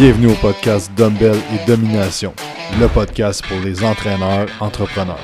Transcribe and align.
Bienvenue 0.00 0.28
au 0.28 0.34
podcast 0.36 0.90
Dumbbell 0.96 1.36
et 1.36 1.66
Domination, 1.66 2.32
le 2.80 2.88
podcast 2.88 3.44
pour 3.46 3.60
les 3.60 3.84
entraîneurs 3.84 4.48
entrepreneurs. 4.58 5.20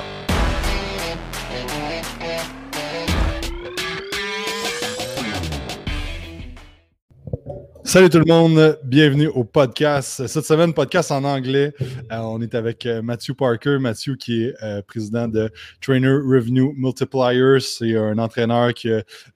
Salut 7.83 8.09
tout 8.09 8.19
le 8.19 8.25
monde, 8.25 8.77
bienvenue 8.83 9.25
au 9.29 9.43
podcast. 9.43 10.27
Cette 10.27 10.45
semaine, 10.45 10.75
podcast 10.75 11.09
en 11.11 11.23
anglais. 11.23 11.73
Euh, 12.11 12.17
on 12.17 12.39
est 12.41 12.53
avec 12.53 12.85
euh, 12.85 13.01
Matthew 13.01 13.31
Parker. 13.33 13.79
Matthew 13.79 14.17
qui 14.19 14.43
est 14.43 14.53
euh, 14.61 14.83
président 14.83 15.27
de 15.27 15.49
Trainer 15.81 16.11
Revenue 16.11 16.71
Multipliers. 16.77 17.61
C'est 17.61 17.95
un 17.97 18.19
entraîneur 18.19 18.75
qui 18.75 18.89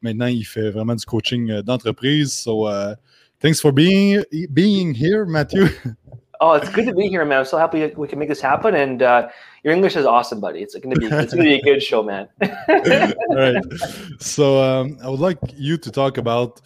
maintenant 0.04 0.28
il 0.28 0.44
fait 0.44 0.70
vraiment 0.70 0.94
du 0.94 1.06
coaching 1.06 1.62
d'entreprise. 1.62 2.48
Thanks 3.42 3.60
for 3.60 3.72
being 3.72 4.24
being 4.54 4.94
here, 4.94 5.26
Mathew. 5.26 5.70
Oh, 6.44 6.54
it's 6.54 6.70
good 6.70 6.88
to 6.88 6.94
be 6.96 7.08
here, 7.08 7.24
man. 7.24 7.40
I'm 7.40 7.46
so 7.46 7.60
happy 7.60 7.86
we 7.96 8.08
can 8.08 8.18
make 8.18 8.28
this 8.28 8.42
happen. 8.42 8.74
And 8.74 9.04
uh, 9.04 9.30
your 9.64 9.74
English 9.76 9.96
is 9.96 10.08
awesome, 10.08 10.40
buddy. 10.40 10.62
It's 10.64 10.74
going 10.74 10.96
to 10.96 11.00
be 11.00 11.06
it's 11.06 11.34
to 11.34 11.38
be 11.38 11.54
a 11.54 11.62
good 11.62 11.84
show, 11.90 12.02
man. 12.02 12.28
All 12.42 13.36
right. 13.36 13.64
So 14.20 14.60
um, 14.60 14.98
I 15.04 15.10
would 15.10 15.20
like 15.20 15.38
you 15.56 15.78
to 15.78 15.92
talk 15.92 16.18
about 16.18 16.60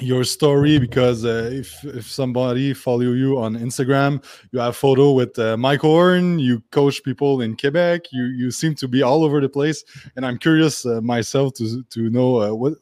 your 0.00 0.22
story 0.22 0.78
because 0.78 1.24
uh, 1.24 1.50
if 1.52 1.84
if 1.84 2.08
somebody 2.08 2.72
follow 2.72 3.00
you 3.00 3.36
on 3.38 3.56
Instagram, 3.56 4.24
you 4.52 4.60
have 4.60 4.76
photo 4.76 5.12
with 5.12 5.36
uh, 5.40 5.56
Mike 5.56 5.80
Horn. 5.80 6.38
You 6.38 6.62
coach 6.70 7.02
people 7.02 7.40
in 7.40 7.56
Quebec. 7.56 8.12
You 8.12 8.26
you 8.26 8.52
seem 8.52 8.76
to 8.76 8.86
be 8.86 9.02
all 9.02 9.24
over 9.24 9.40
the 9.40 9.48
place, 9.48 9.84
and 10.14 10.24
I'm 10.24 10.38
curious 10.38 10.86
uh, 10.86 11.00
myself 11.00 11.54
to 11.54 11.82
to 11.82 12.10
know 12.10 12.42
uh, 12.42 12.54
what 12.54 12.74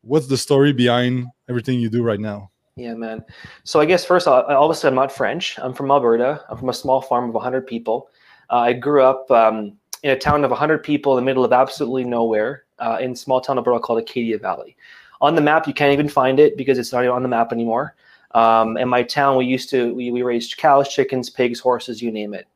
what's 0.00 0.26
the 0.26 0.38
story 0.38 0.72
behind 0.72 1.26
everything 1.48 1.80
you 1.80 1.88
do 1.88 2.02
right 2.02 2.20
now. 2.20 2.50
Yeah, 2.76 2.94
man. 2.94 3.24
So 3.62 3.80
I 3.80 3.84
guess 3.84 4.04
first, 4.04 4.26
all, 4.26 4.42
obviously, 4.48 4.88
I'm 4.88 4.94
not 4.96 5.12
French. 5.12 5.58
I'm 5.58 5.72
from 5.72 5.90
Alberta. 5.90 6.44
I'm 6.48 6.56
from 6.56 6.68
a 6.68 6.74
small 6.74 7.00
farm 7.00 7.28
of 7.28 7.34
100 7.34 7.66
people. 7.66 8.08
Uh, 8.50 8.58
I 8.58 8.72
grew 8.72 9.02
up 9.02 9.30
um, 9.30 9.78
in 10.02 10.10
a 10.10 10.18
town 10.18 10.44
of 10.44 10.50
100 10.50 10.82
people 10.82 11.16
in 11.16 11.24
the 11.24 11.26
middle 11.26 11.44
of 11.44 11.52
absolutely 11.52 12.04
nowhere 12.04 12.64
uh, 12.80 12.98
in 13.00 13.14
small 13.14 13.40
town 13.40 13.58
Alberta 13.58 13.78
called 13.78 14.00
Acadia 14.00 14.38
Valley 14.38 14.76
on 15.20 15.34
the 15.34 15.40
map 15.40 15.66
you 15.66 15.74
can't 15.74 15.92
even 15.92 16.08
find 16.08 16.38
it 16.38 16.56
because 16.56 16.78
it's 16.78 16.92
not 16.92 17.06
on 17.06 17.22
the 17.22 17.28
map 17.28 17.52
anymore 17.52 17.94
um, 18.32 18.76
in 18.76 18.88
my 18.88 19.02
town 19.02 19.36
we 19.36 19.46
used 19.46 19.70
to 19.70 19.94
we, 19.94 20.10
we 20.10 20.22
raised 20.22 20.56
cows 20.58 20.88
chickens 20.88 21.30
pigs 21.30 21.58
horses 21.58 22.02
you 22.02 22.10
name 22.12 22.34
it 22.34 22.46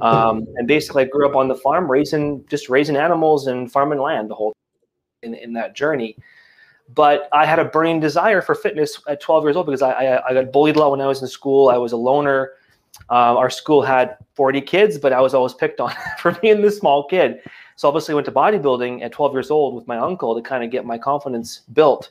um, 0.00 0.46
and 0.56 0.66
basically 0.66 1.02
i 1.02 1.06
grew 1.06 1.28
up 1.28 1.36
on 1.36 1.48
the 1.48 1.54
farm 1.54 1.90
raising 1.90 2.44
just 2.48 2.68
raising 2.68 2.96
animals 2.96 3.46
and 3.46 3.70
farming 3.70 3.98
land 3.98 4.30
the 4.30 4.34
whole 4.34 4.54
in, 5.22 5.34
in 5.34 5.52
that 5.52 5.74
journey 5.74 6.16
but 6.92 7.28
i 7.32 7.46
had 7.46 7.58
a 7.58 7.64
burning 7.64 8.00
desire 8.00 8.42
for 8.42 8.54
fitness 8.54 9.00
at 9.08 9.20
12 9.20 9.44
years 9.44 9.56
old 9.56 9.66
because 9.66 9.82
i, 9.82 9.90
I, 9.90 10.28
I 10.28 10.34
got 10.34 10.52
bullied 10.52 10.76
a 10.76 10.80
lot 10.80 10.90
when 10.90 11.00
i 11.00 11.06
was 11.06 11.22
in 11.22 11.28
school 11.28 11.68
i 11.68 11.76
was 11.76 11.92
a 11.92 11.96
loner 11.96 12.52
uh, 13.10 13.36
our 13.36 13.50
school 13.50 13.82
had 13.82 14.16
40 14.34 14.60
kids 14.60 14.98
but 14.98 15.12
i 15.12 15.20
was 15.20 15.34
always 15.34 15.54
picked 15.54 15.80
on 15.80 15.92
for 16.18 16.32
being 16.32 16.60
the 16.60 16.70
small 16.70 17.04
kid 17.06 17.40
so 17.76 17.88
obviously 17.88 18.12
I 18.12 18.14
went 18.16 18.26
to 18.26 18.32
bodybuilding 18.32 19.02
at 19.02 19.12
12 19.12 19.32
years 19.32 19.50
old 19.50 19.74
with 19.74 19.86
my 19.86 19.98
uncle 19.98 20.34
to 20.34 20.42
kind 20.42 20.62
of 20.62 20.70
get 20.70 20.84
my 20.84 20.98
confidence 20.98 21.62
built. 21.72 22.10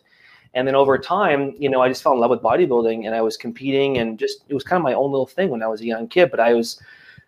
And 0.56 0.68
then 0.68 0.76
over 0.76 0.98
time, 0.98 1.54
you 1.58 1.70
know, 1.70 1.82
I 1.82 1.88
just 1.88 2.04
fell 2.04 2.14
in 2.14 2.20
love 2.20 2.30
with 2.30 2.42
bodybuilding 2.42 3.06
and 3.06 3.16
I 3.16 3.22
was 3.22 3.38
competing 3.38 3.98
and 3.98 4.20
just 4.20 4.44
it 4.50 4.54
was 4.54 4.64
kind 4.64 4.78
of 4.78 4.84
my 4.84 4.94
own 4.94 5.12
little 5.12 5.26
thing 5.26 5.50
when 5.50 5.64
I 5.64 5.68
was 5.68 5.82
a 5.82 5.86
young 5.86 6.08
kid. 6.08 6.30
But 6.30 6.40
I 6.40 6.54
was, 6.54 6.80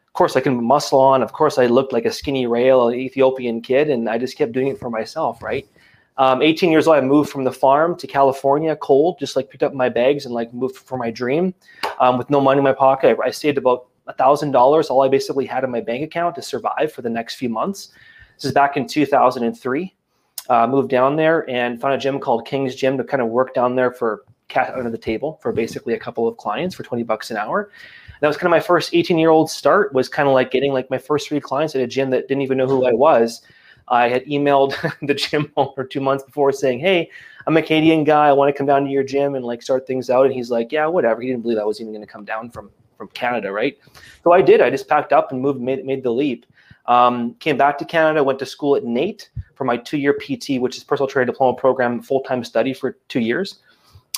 of 0.05 0.13
course, 0.13 0.35
I 0.35 0.41
can 0.41 0.63
muscle 0.63 0.99
on. 0.99 1.23
Of 1.23 1.31
course, 1.31 1.57
I 1.57 1.65
looked 1.65 1.93
like 1.93 2.05
a 2.05 2.11
skinny 2.11 2.45
rail, 2.45 2.91
Ethiopian 2.91 3.61
kid, 3.61 3.89
and 3.89 4.09
I 4.09 4.17
just 4.17 4.37
kept 4.37 4.52
doing 4.52 4.67
it 4.67 4.80
for 4.80 4.89
myself, 4.89 5.41
right? 5.41 5.67
Um, 6.17 6.41
18 6.41 6.71
years 6.71 6.88
old, 6.88 6.97
I 6.97 7.02
moved 7.02 7.30
from 7.30 7.44
the 7.44 7.52
farm 7.52 7.95
to 7.97 8.08
California, 8.08 8.75
cold, 8.77 9.19
just 9.19 9.35
like 9.35 9.49
picked 9.49 9.63
up 9.63 9.73
my 9.73 9.89
bags 9.89 10.25
and 10.25 10.33
like 10.33 10.53
moved 10.53 10.77
for 10.77 10.97
my 10.97 11.11
dream 11.11 11.53
um, 11.99 12.17
with 12.17 12.30
no 12.30 12.39
money 12.39 12.59
in 12.59 12.63
my 12.63 12.73
pocket. 12.73 13.17
I, 13.21 13.27
I 13.27 13.31
saved 13.31 13.58
about 13.58 13.88
a 14.08 14.13
thousand 14.13 14.52
dollars, 14.52 14.89
all 14.89 15.03
I 15.03 15.09
basically 15.09 15.45
had 15.45 15.63
in 15.63 15.71
my 15.71 15.81
bank 15.81 16.03
account 16.03 16.36
to 16.36 16.41
survive 16.41 16.91
for 16.91 17.02
the 17.02 17.09
next 17.09 17.36
few 17.36 17.49
months. 17.49 17.89
This 18.36 18.45
is 18.45 18.52
back 18.53 18.77
in 18.77 18.87
2003. 18.87 19.95
Uh, 20.48 20.67
moved 20.67 20.89
down 20.89 21.15
there 21.15 21.49
and 21.49 21.81
found 21.81 21.95
a 21.95 21.98
gym 21.98 22.20
called 22.20 22.45
King's 22.45 22.76
Gym 22.76 22.97
to 22.97 23.03
kind 23.03 23.21
of 23.21 23.30
work 23.30 23.53
down 23.53 23.76
there 23.76 23.92
for 23.92 24.23
cat 24.47 24.76
under 24.76 24.92
the 24.92 24.97
table 24.97 25.39
for 25.42 25.52
basically 25.52 25.95
a 25.95 25.99
couple 25.99 26.27
of 26.27 26.37
clients 26.37 26.76
for 26.76 26.83
20 26.83 27.02
bucks 27.03 27.32
an 27.32 27.37
hour. 27.37 27.71
That 28.21 28.27
was 28.27 28.37
kind 28.37 28.45
of 28.45 28.52
my 28.52 28.59
first 28.59 28.93
18 28.93 29.17
year 29.17 29.32
old 29.32 29.49
start 29.49 29.93
was 29.93 30.08
kind 30.08 30.27
of 30.27 30.33
like 30.33 30.52
getting 30.52 30.71
like 30.71 30.89
my 30.89 30.99
first 30.99 31.27
three 31.27 31.39
clients 31.39 31.76
at 31.76 31.82
a 31.82 31.87
gym 31.87 32.11
that 32.11 32.27
didn't 32.27 32.43
even 32.43 32.58
know 32.58 32.67
who 32.67 32.86
I 32.86 32.93
was. 32.93 33.42
I 33.87 34.09
had 34.09 34.25
emailed 34.25 34.75
the 35.07 35.13
gym 35.13 35.51
owner 35.57 35.83
two 35.83 36.01
months 36.01 36.23
before 36.23 36.51
saying, 36.51 36.79
Hey, 36.79 37.09
I'm 37.47 37.57
a 37.57 37.61
Canadian 37.61 38.03
guy. 38.03 38.27
I 38.27 38.33
want 38.33 38.53
to 38.53 38.57
come 38.57 38.67
down 38.67 38.83
to 38.85 38.89
your 38.89 39.03
gym 39.03 39.35
and 39.35 39.45
like 39.45 39.61
start 39.61 39.85
things 39.85 40.09
out. 40.09 40.25
And 40.25 40.33
he's 40.33 40.49
like, 40.49 40.71
Yeah, 40.71 40.87
whatever. 40.87 41.21
He 41.21 41.27
didn't 41.27 41.43
believe 41.43 41.57
I 41.57 41.63
was 41.63 41.79
even 41.81 41.93
going 41.93 42.05
to 42.05 42.11
come 42.11 42.25
down 42.25 42.49
from 42.49 42.71
from 42.97 43.09
Canada, 43.09 43.51
right? 43.51 43.77
So 44.23 44.31
I 44.31 44.41
did. 44.41 44.61
I 44.61 44.69
just 44.69 44.87
packed 44.87 45.13
up 45.13 45.31
and 45.31 45.41
moved, 45.41 45.61
made, 45.61 45.85
made 45.85 46.03
the 46.03 46.11
leap. 46.11 46.45
Um, 46.85 47.33
came 47.35 47.57
back 47.57 47.77
to 47.79 47.85
Canada, 47.85 48.23
went 48.23 48.39
to 48.39 48.45
school 48.45 48.75
at 48.75 48.83
NAIT 48.83 49.29
for 49.55 49.63
my 49.63 49.75
two-year 49.75 50.13
PT, 50.13 50.61
which 50.61 50.77
is 50.77 50.83
personal 50.83 51.07
training 51.07 51.31
diploma 51.31 51.57
program, 51.57 52.02
full-time 52.02 52.43
study 52.43 52.73
for 52.73 52.97
two 53.07 53.19
years. 53.19 53.59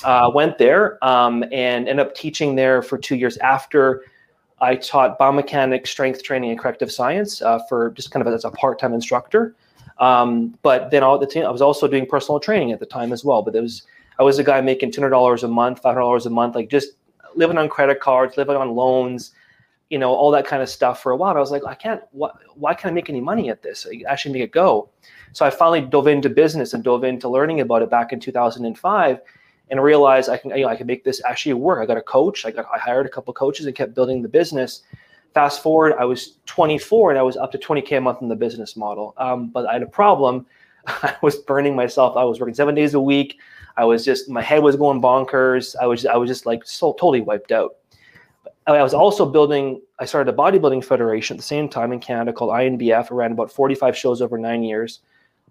Uh, 0.04 0.30
went 0.34 0.58
there 0.58 1.04
um, 1.04 1.44
and 1.52 1.88
ended 1.88 2.00
up 2.00 2.14
teaching 2.14 2.56
there 2.56 2.82
for 2.82 2.98
two 2.98 3.16
years 3.16 3.38
after 3.38 4.04
I 4.60 4.76
taught 4.76 5.20
biomechanics, 5.20 5.88
strength 5.88 6.24
training, 6.24 6.50
and 6.50 6.60
corrective 6.60 6.92
science 6.92 7.42
uh, 7.42 7.60
for 7.70 7.92
just 7.92 8.12
kind 8.12 8.26
of 8.26 8.34
as 8.34 8.46
a 8.46 8.52
part-time 8.52 8.94
instructor. 8.94 9.56
Um, 10.00 10.58
but 10.62 10.92
then 10.92 11.04
all 11.04 11.18
the 11.18 11.26
time, 11.26 11.46
I 11.46 11.50
was 11.50 11.62
also 11.62 11.88
doing 11.88 12.06
personal 12.06 12.40
training 12.40 12.72
at 12.72 12.80
the 12.80 12.86
time 12.86 13.12
as 13.12 13.24
well. 13.24 13.42
But 13.42 13.54
there 13.54 13.62
was 13.62 13.84
I 14.20 14.24
was 14.24 14.40
a 14.40 14.44
guy 14.44 14.62
making 14.62 14.92
two 14.92 15.02
hundred 15.02 15.12
dollars 15.12 15.44
a 15.44 15.48
month, 15.48 15.82
five 15.82 15.94
hundred 15.94 16.02
dollars 16.02 16.26
a 16.26 16.30
month, 16.30 16.56
like 16.56 16.70
just 16.70 16.94
living 17.36 17.58
on 17.58 17.70
credit 17.70 18.00
cards, 18.00 18.38
living 18.38 18.56
on 18.56 18.76
loans, 18.76 19.32
you 19.90 19.98
know, 19.98 20.14
all 20.14 20.32
that 20.32 20.46
kind 20.46 20.62
of 20.62 20.70
stuff 20.70 21.02
for 21.02 21.12
a 21.12 21.16
while. 21.16 21.38
I 21.38 21.40
was 21.40 21.52
like, 21.52 21.64
I 21.66 21.76
can't, 21.76 22.02
why, 22.12 22.32
why 22.56 22.74
can't 22.74 22.92
I 22.92 22.96
make 22.96 23.10
any 23.10 23.22
money 23.22 23.50
at 23.50 23.62
this? 23.62 23.88
I 23.90 24.04
actually 24.10 24.34
make 24.34 24.44
it 24.44 24.52
go. 24.52 24.90
So 25.34 25.46
I 25.46 25.50
finally 25.50 25.82
dove 25.82 26.08
into 26.08 26.30
business 26.30 26.74
and 26.74 26.84
dove 26.84 27.04
into 27.04 27.30
learning 27.30 27.62
about 27.62 27.82
it 27.84 27.90
back 27.90 28.12
in 28.12 28.20
2005 28.20 29.10
and 29.12 29.22
realized 29.76 30.30
I 30.30 30.38
can, 30.38 30.52
you 30.52 30.64
know, 30.64 30.70
I 30.70 30.76
can 30.76 30.88
make 30.88 31.04
this 31.04 31.22
actually 31.26 31.54
work. 31.54 31.80
I 31.82 31.86
got 31.86 31.98
a 31.98 32.02
coach. 32.02 32.46
I 32.46 32.52
got, 32.52 32.66
I 32.74 32.80
hired 32.80 33.06
a 33.06 33.10
couple 33.10 33.34
coaches 33.34 33.66
and 33.66 33.76
kept 33.76 33.94
building 33.94 34.22
the 34.22 34.30
business. 34.30 34.84
Fast 35.34 35.62
forward, 35.62 35.94
I 36.00 36.06
was 36.06 36.38
24 36.46 37.12
and 37.12 37.20
I 37.20 37.22
was 37.22 37.38
up 37.38 37.52
to 37.52 37.58
20K 37.58 37.98
a 37.98 38.02
month 38.02 38.22
in 38.22 38.30
the 38.30 38.36
business 38.36 38.76
model. 38.76 39.14
Um, 39.18 39.50
but 39.50 39.66
I 39.68 39.74
had 39.74 39.84
a 39.84 39.88
problem. 39.88 40.46
I 40.88 41.16
was 41.22 41.36
burning 41.36 41.76
myself. 41.76 42.16
I 42.16 42.24
was 42.24 42.40
working 42.40 42.56
seven 42.56 42.76
days 42.76 42.94
a 42.94 43.00
week. 43.00 43.40
I 43.76 43.86
was 43.86 44.04
just, 44.04 44.30
my 44.30 44.42
head 44.42 44.64
was 44.64 44.76
going 44.76 45.02
bonkers. 45.02 45.76
I 45.80 45.86
was, 45.86 46.06
I 46.06 46.16
was 46.16 46.30
just 46.30 46.46
like 46.46 46.66
so 46.66 46.94
totally 46.94 47.22
wiped 47.22 47.52
out. 47.52 47.76
I 48.66 48.84
was 48.84 48.94
also 48.94 49.26
building, 49.26 49.82
I 50.00 50.06
started 50.06 50.34
a 50.34 50.36
bodybuilding 50.36 50.84
federation 50.84 51.36
at 51.36 51.38
the 51.38 51.44
same 51.44 51.70
time 51.70 51.94
in 51.94 52.02
Canada 52.02 52.34
called 52.34 52.52
INBF. 52.52 53.12
I 53.12 53.16
ran 53.16 53.32
about 53.32 53.50
45 53.50 53.96
shows 53.96 54.22
over 54.22 54.38
nine 54.38 54.62
years. 54.62 55.00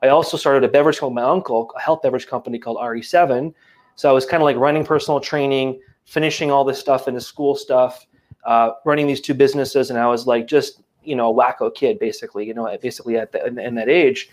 I 0.02 0.08
also 0.08 0.36
started 0.36 0.64
a 0.64 0.68
beverage 0.68 0.98
company, 0.98 1.22
my 1.22 1.30
uncle, 1.30 1.70
a 1.74 1.80
health 1.80 2.02
beverage 2.02 2.26
company 2.26 2.58
called 2.58 2.76
RE7. 2.76 3.54
So 3.96 4.08
I 4.08 4.12
was 4.12 4.24
kind 4.24 4.42
of 4.42 4.44
like 4.44 4.56
running 4.56 4.84
personal 4.84 5.20
training, 5.20 5.80
finishing 6.04 6.50
all 6.50 6.64
this 6.64 6.78
stuff 6.78 7.08
into 7.08 7.20
school 7.20 7.54
stuff, 7.54 8.06
uh, 8.44 8.72
running 8.84 9.06
these 9.06 9.20
two 9.20 9.34
businesses. 9.34 9.90
And 9.90 9.98
I 9.98 10.06
was 10.06 10.26
like, 10.26 10.46
just, 10.46 10.82
you 11.02 11.16
know, 11.16 11.32
a 11.32 11.34
wacko 11.34 11.74
kid, 11.74 11.98
basically, 11.98 12.46
you 12.46 12.54
know, 12.54 12.76
basically 12.80 13.16
at 13.16 13.32
the, 13.32 13.44
in, 13.46 13.58
in 13.58 13.74
that 13.74 13.88
age. 13.88 14.28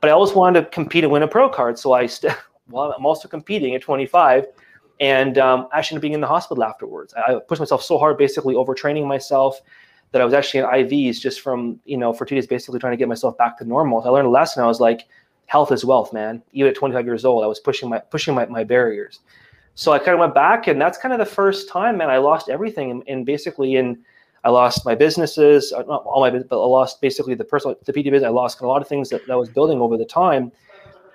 But 0.00 0.10
I 0.10 0.12
always 0.12 0.32
wanted 0.32 0.60
to 0.60 0.66
compete 0.70 1.04
and 1.04 1.12
win 1.12 1.22
a 1.22 1.28
pro 1.28 1.48
card. 1.48 1.78
So 1.78 1.92
I, 1.92 2.06
st- 2.06 2.34
well, 2.70 2.92
I'm 2.92 3.06
also 3.06 3.28
competing 3.28 3.74
at 3.74 3.82
25 3.82 4.46
and 5.00 5.38
um, 5.38 5.68
actually 5.72 5.96
ended 5.96 5.98
up 5.98 6.02
being 6.02 6.12
in 6.14 6.20
the 6.20 6.26
hospital 6.26 6.64
afterwards. 6.64 7.14
I 7.14 7.36
pushed 7.46 7.60
myself 7.60 7.82
so 7.82 7.98
hard, 7.98 8.18
basically 8.18 8.54
overtraining 8.54 9.06
myself, 9.06 9.60
that 10.12 10.22
I 10.22 10.24
was 10.24 10.34
actually 10.34 10.60
in 10.60 10.66
IVs 10.66 11.20
just 11.20 11.40
from 11.40 11.78
you 11.84 11.96
know 11.96 12.12
for 12.12 12.24
two 12.24 12.34
days, 12.34 12.46
basically 12.46 12.80
trying 12.80 12.92
to 12.92 12.96
get 12.96 13.08
myself 13.08 13.36
back 13.36 13.58
to 13.58 13.64
normal. 13.64 14.02
So 14.02 14.08
I 14.08 14.12
learned 14.12 14.28
a 14.28 14.30
lesson. 14.30 14.62
I 14.62 14.66
was 14.66 14.80
like, 14.80 15.06
health 15.48 15.72
is 15.72 15.84
wealth, 15.84 16.12
man. 16.12 16.42
Even 16.52 16.70
at 16.70 16.76
25 16.76 17.04
years 17.04 17.24
old, 17.24 17.42
I 17.42 17.46
was 17.46 17.58
pushing 17.58 17.88
my 17.88 17.98
pushing 17.98 18.34
my, 18.34 18.46
my 18.46 18.62
barriers. 18.62 19.20
So 19.74 19.92
I 19.92 19.98
kind 19.98 20.12
of 20.12 20.18
went 20.18 20.34
back, 20.34 20.66
and 20.66 20.80
that's 20.80 20.98
kind 20.98 21.12
of 21.12 21.18
the 21.18 21.26
first 21.26 21.68
time, 21.68 21.98
man. 21.98 22.10
I 22.10 22.18
lost 22.18 22.48
everything, 22.48 22.90
and, 22.90 23.02
and 23.08 23.26
basically 23.26 23.76
in 23.76 23.98
I 24.44 24.50
lost 24.50 24.84
my 24.84 24.94
businesses, 24.94 25.72
uh, 25.72 25.82
not 25.82 26.04
all 26.04 26.20
my, 26.20 26.30
but 26.30 26.62
I 26.62 26.66
lost 26.66 27.00
basically 27.00 27.34
the 27.34 27.44
personal, 27.44 27.76
the 27.84 27.92
PT 27.92 28.04
business. 28.04 28.24
I 28.24 28.28
lost 28.28 28.60
a 28.60 28.66
lot 28.66 28.82
of 28.82 28.88
things 28.88 29.08
that, 29.10 29.26
that 29.26 29.32
I 29.32 29.36
was 29.36 29.48
building 29.48 29.80
over 29.80 29.96
the 29.96 30.04
time. 30.04 30.52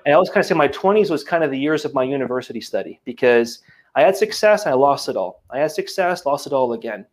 And 0.06 0.12
I 0.12 0.16
always 0.16 0.30
kind 0.30 0.40
of 0.40 0.46
say 0.46 0.56
my 0.56 0.68
20s 0.68 1.10
was 1.10 1.24
kind 1.24 1.44
of 1.44 1.52
the 1.52 1.58
years 1.58 1.86
of 1.86 1.94
my 1.94 2.04
university 2.04 2.60
study 2.60 3.00
because 3.06 3.60
I 3.96 4.02
had 4.02 4.18
success 4.18 4.66
I 4.66 4.74
lost 4.74 5.08
it 5.08 5.16
all. 5.16 5.42
I 5.50 5.60
had 5.60 5.72
success, 5.72 6.26
lost 6.26 6.48
it 6.48 6.54
all 6.54 6.74
again. 6.74 7.06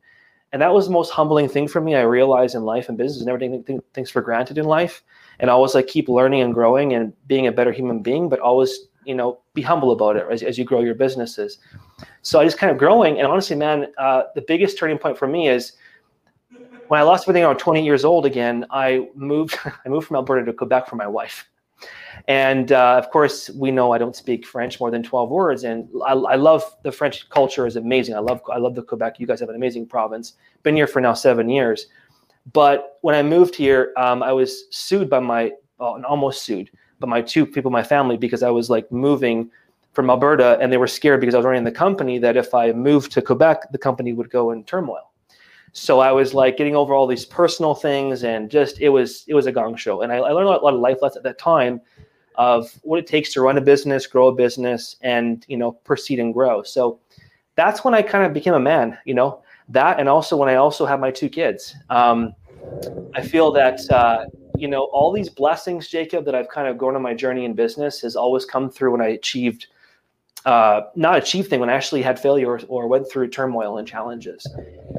And 0.52 0.60
that 0.60 0.72
was 0.72 0.86
the 0.86 0.92
most 0.92 1.10
humbling 1.10 1.48
thing 1.48 1.68
for 1.68 1.80
me. 1.80 1.94
I 1.94 2.02
realized 2.02 2.54
in 2.54 2.64
life 2.64 2.88
and 2.88 2.98
business, 2.98 3.24
never 3.24 3.38
take 3.38 3.64
things 3.94 4.10
for 4.10 4.20
granted 4.20 4.58
in 4.58 4.64
life. 4.64 5.02
And 5.38 5.48
always 5.48 5.74
like 5.74 5.86
keep 5.86 6.08
learning 6.08 6.42
and 6.42 6.52
growing 6.52 6.92
and 6.92 7.12
being 7.26 7.46
a 7.46 7.52
better 7.52 7.72
human 7.72 8.02
being, 8.02 8.28
but 8.28 8.40
always, 8.40 8.88
you 9.04 9.14
know, 9.14 9.40
be 9.54 9.62
humble 9.62 9.92
about 9.92 10.16
it 10.16 10.26
as, 10.30 10.42
as 10.42 10.58
you 10.58 10.64
grow 10.64 10.80
your 10.80 10.94
businesses. 10.94 11.58
So 12.22 12.40
I 12.40 12.44
just 12.44 12.58
kind 12.58 12.70
of 12.70 12.78
growing. 12.78 13.18
And 13.18 13.26
honestly, 13.26 13.56
man, 13.56 13.86
uh, 13.96 14.24
the 14.34 14.42
biggest 14.42 14.76
turning 14.76 14.98
point 14.98 15.16
for 15.16 15.26
me 15.26 15.48
is 15.48 15.72
when 16.88 17.00
I 17.00 17.04
lost 17.04 17.24
everything 17.24 17.44
around 17.44 17.58
20 17.58 17.84
years 17.84 18.04
old 18.04 18.26
again, 18.26 18.66
I 18.70 19.08
moved, 19.14 19.58
I 19.64 19.88
moved 19.88 20.08
from 20.08 20.16
Alberta 20.16 20.44
to 20.44 20.52
Quebec 20.52 20.88
for 20.88 20.96
my 20.96 21.06
wife. 21.06 21.49
And 22.28 22.72
uh, 22.72 22.96
of 22.96 23.10
course, 23.10 23.50
we 23.50 23.70
know 23.70 23.92
I 23.92 23.98
don't 23.98 24.14
speak 24.14 24.46
French 24.46 24.78
more 24.78 24.90
than 24.90 25.02
12 25.02 25.30
words. 25.30 25.64
And 25.64 25.88
I, 26.06 26.12
I, 26.12 26.36
love 26.36 26.62
the 26.82 26.92
French 26.92 27.28
culture 27.28 27.66
is 27.66 27.76
amazing. 27.76 28.14
I 28.14 28.18
love 28.18 28.42
I 28.52 28.58
love 28.58 28.74
the 28.74 28.82
Quebec. 28.82 29.18
You 29.18 29.26
guys 29.26 29.40
have 29.40 29.48
an 29.48 29.56
amazing 29.56 29.86
province. 29.86 30.34
Been 30.62 30.76
here 30.76 30.86
for 30.86 31.00
now 31.00 31.14
seven 31.14 31.48
years. 31.48 31.86
But 32.52 32.98
when 33.00 33.14
I 33.14 33.22
moved 33.22 33.54
here, 33.54 33.92
um, 33.96 34.22
I 34.22 34.32
was 34.32 34.64
sued 34.70 35.08
by 35.08 35.20
my 35.20 35.52
well, 35.78 36.02
almost 36.06 36.42
sued 36.42 36.70
by 36.98 37.08
my 37.08 37.22
two 37.22 37.46
people 37.46 37.70
my 37.70 37.82
family 37.82 38.16
because 38.16 38.42
I 38.42 38.50
was 38.50 38.70
like 38.70 38.90
moving 38.92 39.50
from 39.92 40.08
Alberta, 40.08 40.56
and 40.60 40.72
they 40.72 40.76
were 40.76 40.86
scared 40.86 41.20
because 41.20 41.34
I 41.34 41.38
was 41.38 41.44
running 41.44 41.64
the 41.64 41.72
company 41.72 42.18
that 42.18 42.36
if 42.36 42.54
I 42.54 42.70
moved 42.72 43.10
to 43.12 43.22
Quebec, 43.22 43.72
the 43.72 43.78
company 43.78 44.12
would 44.12 44.30
go 44.30 44.52
in 44.52 44.62
turmoil. 44.64 45.09
So 45.72 46.00
I 46.00 46.10
was 46.12 46.34
like 46.34 46.56
getting 46.56 46.74
over 46.74 46.94
all 46.94 47.06
these 47.06 47.24
personal 47.24 47.74
things, 47.74 48.24
and 48.24 48.50
just 48.50 48.80
it 48.80 48.88
was 48.88 49.24
it 49.28 49.34
was 49.34 49.46
a 49.46 49.52
gong 49.52 49.76
show. 49.76 50.02
And 50.02 50.12
I, 50.12 50.16
I 50.16 50.32
learned 50.32 50.48
a 50.48 50.50
lot 50.50 50.74
of 50.74 50.80
life 50.80 50.98
lessons 51.00 51.18
at 51.18 51.22
that 51.24 51.38
time 51.38 51.80
of 52.36 52.70
what 52.82 52.98
it 52.98 53.06
takes 53.06 53.32
to 53.34 53.42
run 53.42 53.58
a 53.58 53.60
business, 53.60 54.06
grow 54.06 54.28
a 54.28 54.34
business, 54.34 54.96
and 55.02 55.44
you 55.48 55.56
know 55.56 55.72
proceed 55.72 56.18
and 56.18 56.34
grow. 56.34 56.62
So 56.62 56.98
that's 57.54 57.84
when 57.84 57.94
I 57.94 58.02
kind 58.02 58.24
of 58.24 58.32
became 58.32 58.54
a 58.54 58.60
man. 58.60 58.98
You 59.04 59.14
know 59.14 59.42
that, 59.68 60.00
and 60.00 60.08
also 60.08 60.36
when 60.36 60.48
I 60.48 60.56
also 60.56 60.86
have 60.86 61.00
my 61.00 61.10
two 61.10 61.28
kids. 61.28 61.74
Um, 61.88 62.34
I 63.14 63.22
feel 63.22 63.52
that 63.52 63.80
uh, 63.90 64.24
you 64.56 64.66
know 64.66 64.84
all 64.92 65.12
these 65.12 65.28
blessings, 65.28 65.88
Jacob, 65.88 66.24
that 66.24 66.34
I've 66.34 66.48
kind 66.48 66.66
of 66.66 66.78
grown 66.78 66.96
on 66.96 67.02
my 67.02 67.14
journey 67.14 67.44
in 67.44 67.54
business 67.54 68.00
has 68.00 68.16
always 68.16 68.44
come 68.44 68.70
through 68.70 68.92
when 68.92 69.00
I 69.00 69.08
achieved 69.08 69.68
uh, 70.44 70.82
not 70.94 71.18
achieved 71.18 71.50
thing 71.50 71.60
when 71.60 71.70
I 71.70 71.74
actually 71.74 72.02
had 72.02 72.18
failure 72.18 72.50
or, 72.50 72.60
or, 72.68 72.88
went 72.88 73.10
through 73.10 73.28
turmoil 73.28 73.76
and 73.78 73.86
challenges. 73.86 74.46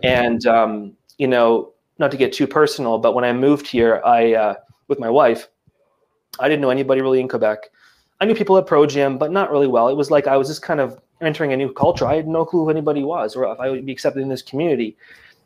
And 0.03 0.45
um, 0.45 0.93
you 1.17 1.27
know, 1.27 1.73
not 1.97 2.11
to 2.11 2.17
get 2.17 2.31
too 2.31 2.47
personal, 2.47 2.97
but 2.99 3.15
when 3.15 3.23
I 3.23 3.33
moved 3.33 3.67
here, 3.67 4.01
I 4.05 4.33
uh, 4.33 4.55
with 4.87 4.99
my 4.99 5.09
wife, 5.09 5.47
I 6.39 6.47
didn't 6.47 6.61
know 6.61 6.69
anybody 6.69 7.01
really 7.01 7.19
in 7.19 7.27
Quebec. 7.27 7.69
I 8.19 8.25
knew 8.25 8.35
people 8.35 8.57
at 8.57 8.67
Pro 8.67 8.85
Gym, 8.85 9.17
but 9.17 9.31
not 9.31 9.51
really 9.51 9.67
well. 9.67 9.87
It 9.87 9.95
was 9.95 10.11
like 10.11 10.27
I 10.27 10.37
was 10.37 10.47
just 10.47 10.61
kind 10.61 10.79
of 10.79 10.99
entering 11.21 11.53
a 11.53 11.57
new 11.57 11.71
culture. 11.71 12.05
I 12.05 12.15
had 12.15 12.27
no 12.27 12.45
clue 12.45 12.63
who 12.63 12.69
anybody 12.69 13.03
was 13.03 13.35
or 13.35 13.51
if 13.51 13.59
I 13.59 13.69
would 13.69 13.85
be 13.85 13.91
accepted 13.91 14.21
in 14.21 14.29
this 14.29 14.41
community. 14.41 14.95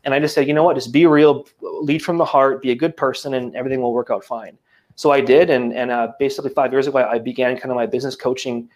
And 0.03 0.13
I 0.13 0.19
just 0.19 0.35
said, 0.35 0.47
you 0.47 0.53
know 0.53 0.63
what, 0.63 0.75
just 0.75 0.91
be 0.91 1.05
real, 1.07 1.47
lead 1.61 2.03
from 2.03 2.17
the 2.17 2.25
heart, 2.25 2.61
be 2.61 2.71
a 2.71 2.75
good 2.75 2.95
person, 2.95 3.33
and 3.33 3.55
everything 3.55 3.81
will 3.81 3.93
work 3.93 4.09
out 4.11 4.23
fine. 4.23 4.57
So 4.95 5.11
I 5.11 5.19
did, 5.19 5.49
and 5.49 5.73
and 5.73 5.91
uh, 5.91 6.13
basically 6.19 6.51
five 6.51 6.71
years 6.71 6.87
ago, 6.87 6.99
I 6.99 7.19
began 7.19 7.57
kind 7.57 7.71
of 7.71 7.75
my 7.75 7.85
business 7.85 8.15
coaching 8.15 8.69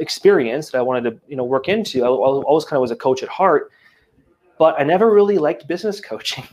experience 0.00 0.70
that 0.70 0.78
I 0.78 0.82
wanted 0.82 1.10
to 1.10 1.20
you 1.28 1.36
know 1.36 1.44
work 1.44 1.68
into. 1.68 2.02
I 2.04 2.08
always 2.08 2.64
kind 2.64 2.76
of 2.78 2.82
was 2.82 2.90
a 2.90 2.96
coach 2.96 3.22
at 3.22 3.28
heart, 3.28 3.70
but 4.58 4.74
I 4.78 4.82
never 4.82 5.12
really 5.12 5.38
liked 5.38 5.68
business 5.68 6.00
coaching. 6.12 6.44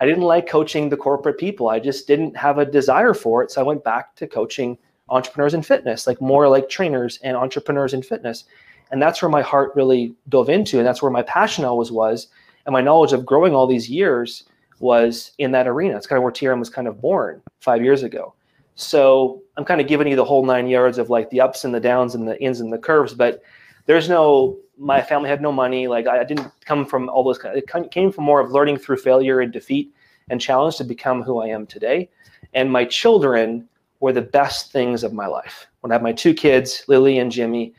I 0.00 0.06
didn't 0.06 0.22
like 0.22 0.46
coaching 0.46 0.88
the 0.88 0.96
corporate 0.96 1.38
people. 1.38 1.68
I 1.68 1.80
just 1.80 2.06
didn't 2.06 2.36
have 2.36 2.58
a 2.58 2.64
desire 2.64 3.14
for 3.14 3.42
it. 3.42 3.50
So 3.50 3.60
I 3.60 3.64
went 3.64 3.82
back 3.82 4.14
to 4.16 4.26
coaching 4.26 4.78
entrepreneurs 5.08 5.54
in 5.54 5.62
fitness, 5.62 6.06
like 6.06 6.20
more 6.20 6.48
like 6.48 6.68
trainers 6.68 7.18
and 7.22 7.36
entrepreneurs 7.36 7.94
in 7.94 8.02
fitness. 8.02 8.44
And 8.90 9.02
that's 9.02 9.20
where 9.20 9.28
my 9.28 9.42
heart 9.42 9.72
really 9.74 10.14
dove 10.28 10.48
into. 10.48 10.78
And 10.78 10.86
that's 10.86 11.02
where 11.02 11.10
my 11.10 11.22
passion 11.22 11.64
always 11.64 11.90
was. 11.90 12.28
And 12.64 12.72
my 12.72 12.80
knowledge 12.80 13.12
of 13.12 13.26
growing 13.26 13.54
all 13.54 13.66
these 13.66 13.90
years 13.90 14.44
was 14.78 15.32
in 15.38 15.52
that 15.52 15.66
arena. 15.66 15.96
It's 15.96 16.06
kind 16.06 16.18
of 16.18 16.22
where 16.22 16.32
TRM 16.32 16.58
was 16.58 16.70
kind 16.70 16.88
of 16.88 17.00
born 17.00 17.42
five 17.60 17.82
years 17.82 18.02
ago. 18.02 18.34
So 18.76 19.42
I'm 19.56 19.64
kind 19.64 19.80
of 19.80 19.88
giving 19.88 20.06
you 20.06 20.16
the 20.16 20.24
whole 20.24 20.44
nine 20.44 20.68
yards 20.68 20.98
of 20.98 21.10
like 21.10 21.30
the 21.30 21.40
ups 21.40 21.64
and 21.64 21.74
the 21.74 21.80
downs 21.80 22.14
and 22.14 22.28
the 22.28 22.40
ins 22.40 22.60
and 22.60 22.72
the 22.72 22.78
curves, 22.78 23.14
but 23.14 23.42
there's 23.86 24.08
no 24.08 24.58
my 24.78 25.00
family 25.00 25.30
had 25.30 25.40
no 25.40 25.50
money. 25.50 25.88
Like 25.88 26.06
I 26.06 26.22
didn't 26.22 26.50
come 26.64 26.84
from 26.84 27.08
all 27.08 27.24
those. 27.24 27.40
It 27.42 27.66
came 27.90 28.12
from 28.12 28.24
more 28.24 28.40
of 28.40 28.52
learning 28.52 28.78
through 28.78 28.98
failure 28.98 29.40
and 29.40 29.52
defeat 29.52 29.94
and 30.28 30.40
challenge 30.40 30.76
to 30.76 30.84
become 30.84 31.22
who 31.22 31.40
I 31.40 31.46
am 31.46 31.66
today. 31.66 32.10
And 32.52 32.70
my 32.70 32.84
children 32.84 33.66
were 34.00 34.12
the 34.12 34.22
best 34.22 34.72
things 34.72 35.02
of 35.02 35.14
my 35.14 35.26
life. 35.26 35.66
When 35.80 35.90
I 35.90 35.94
have 35.94 36.02
my 36.02 36.12
two 36.12 36.34
kids, 36.34 36.84
Lily 36.88 37.18
and 37.18 37.32
Jimmy, 37.32 37.72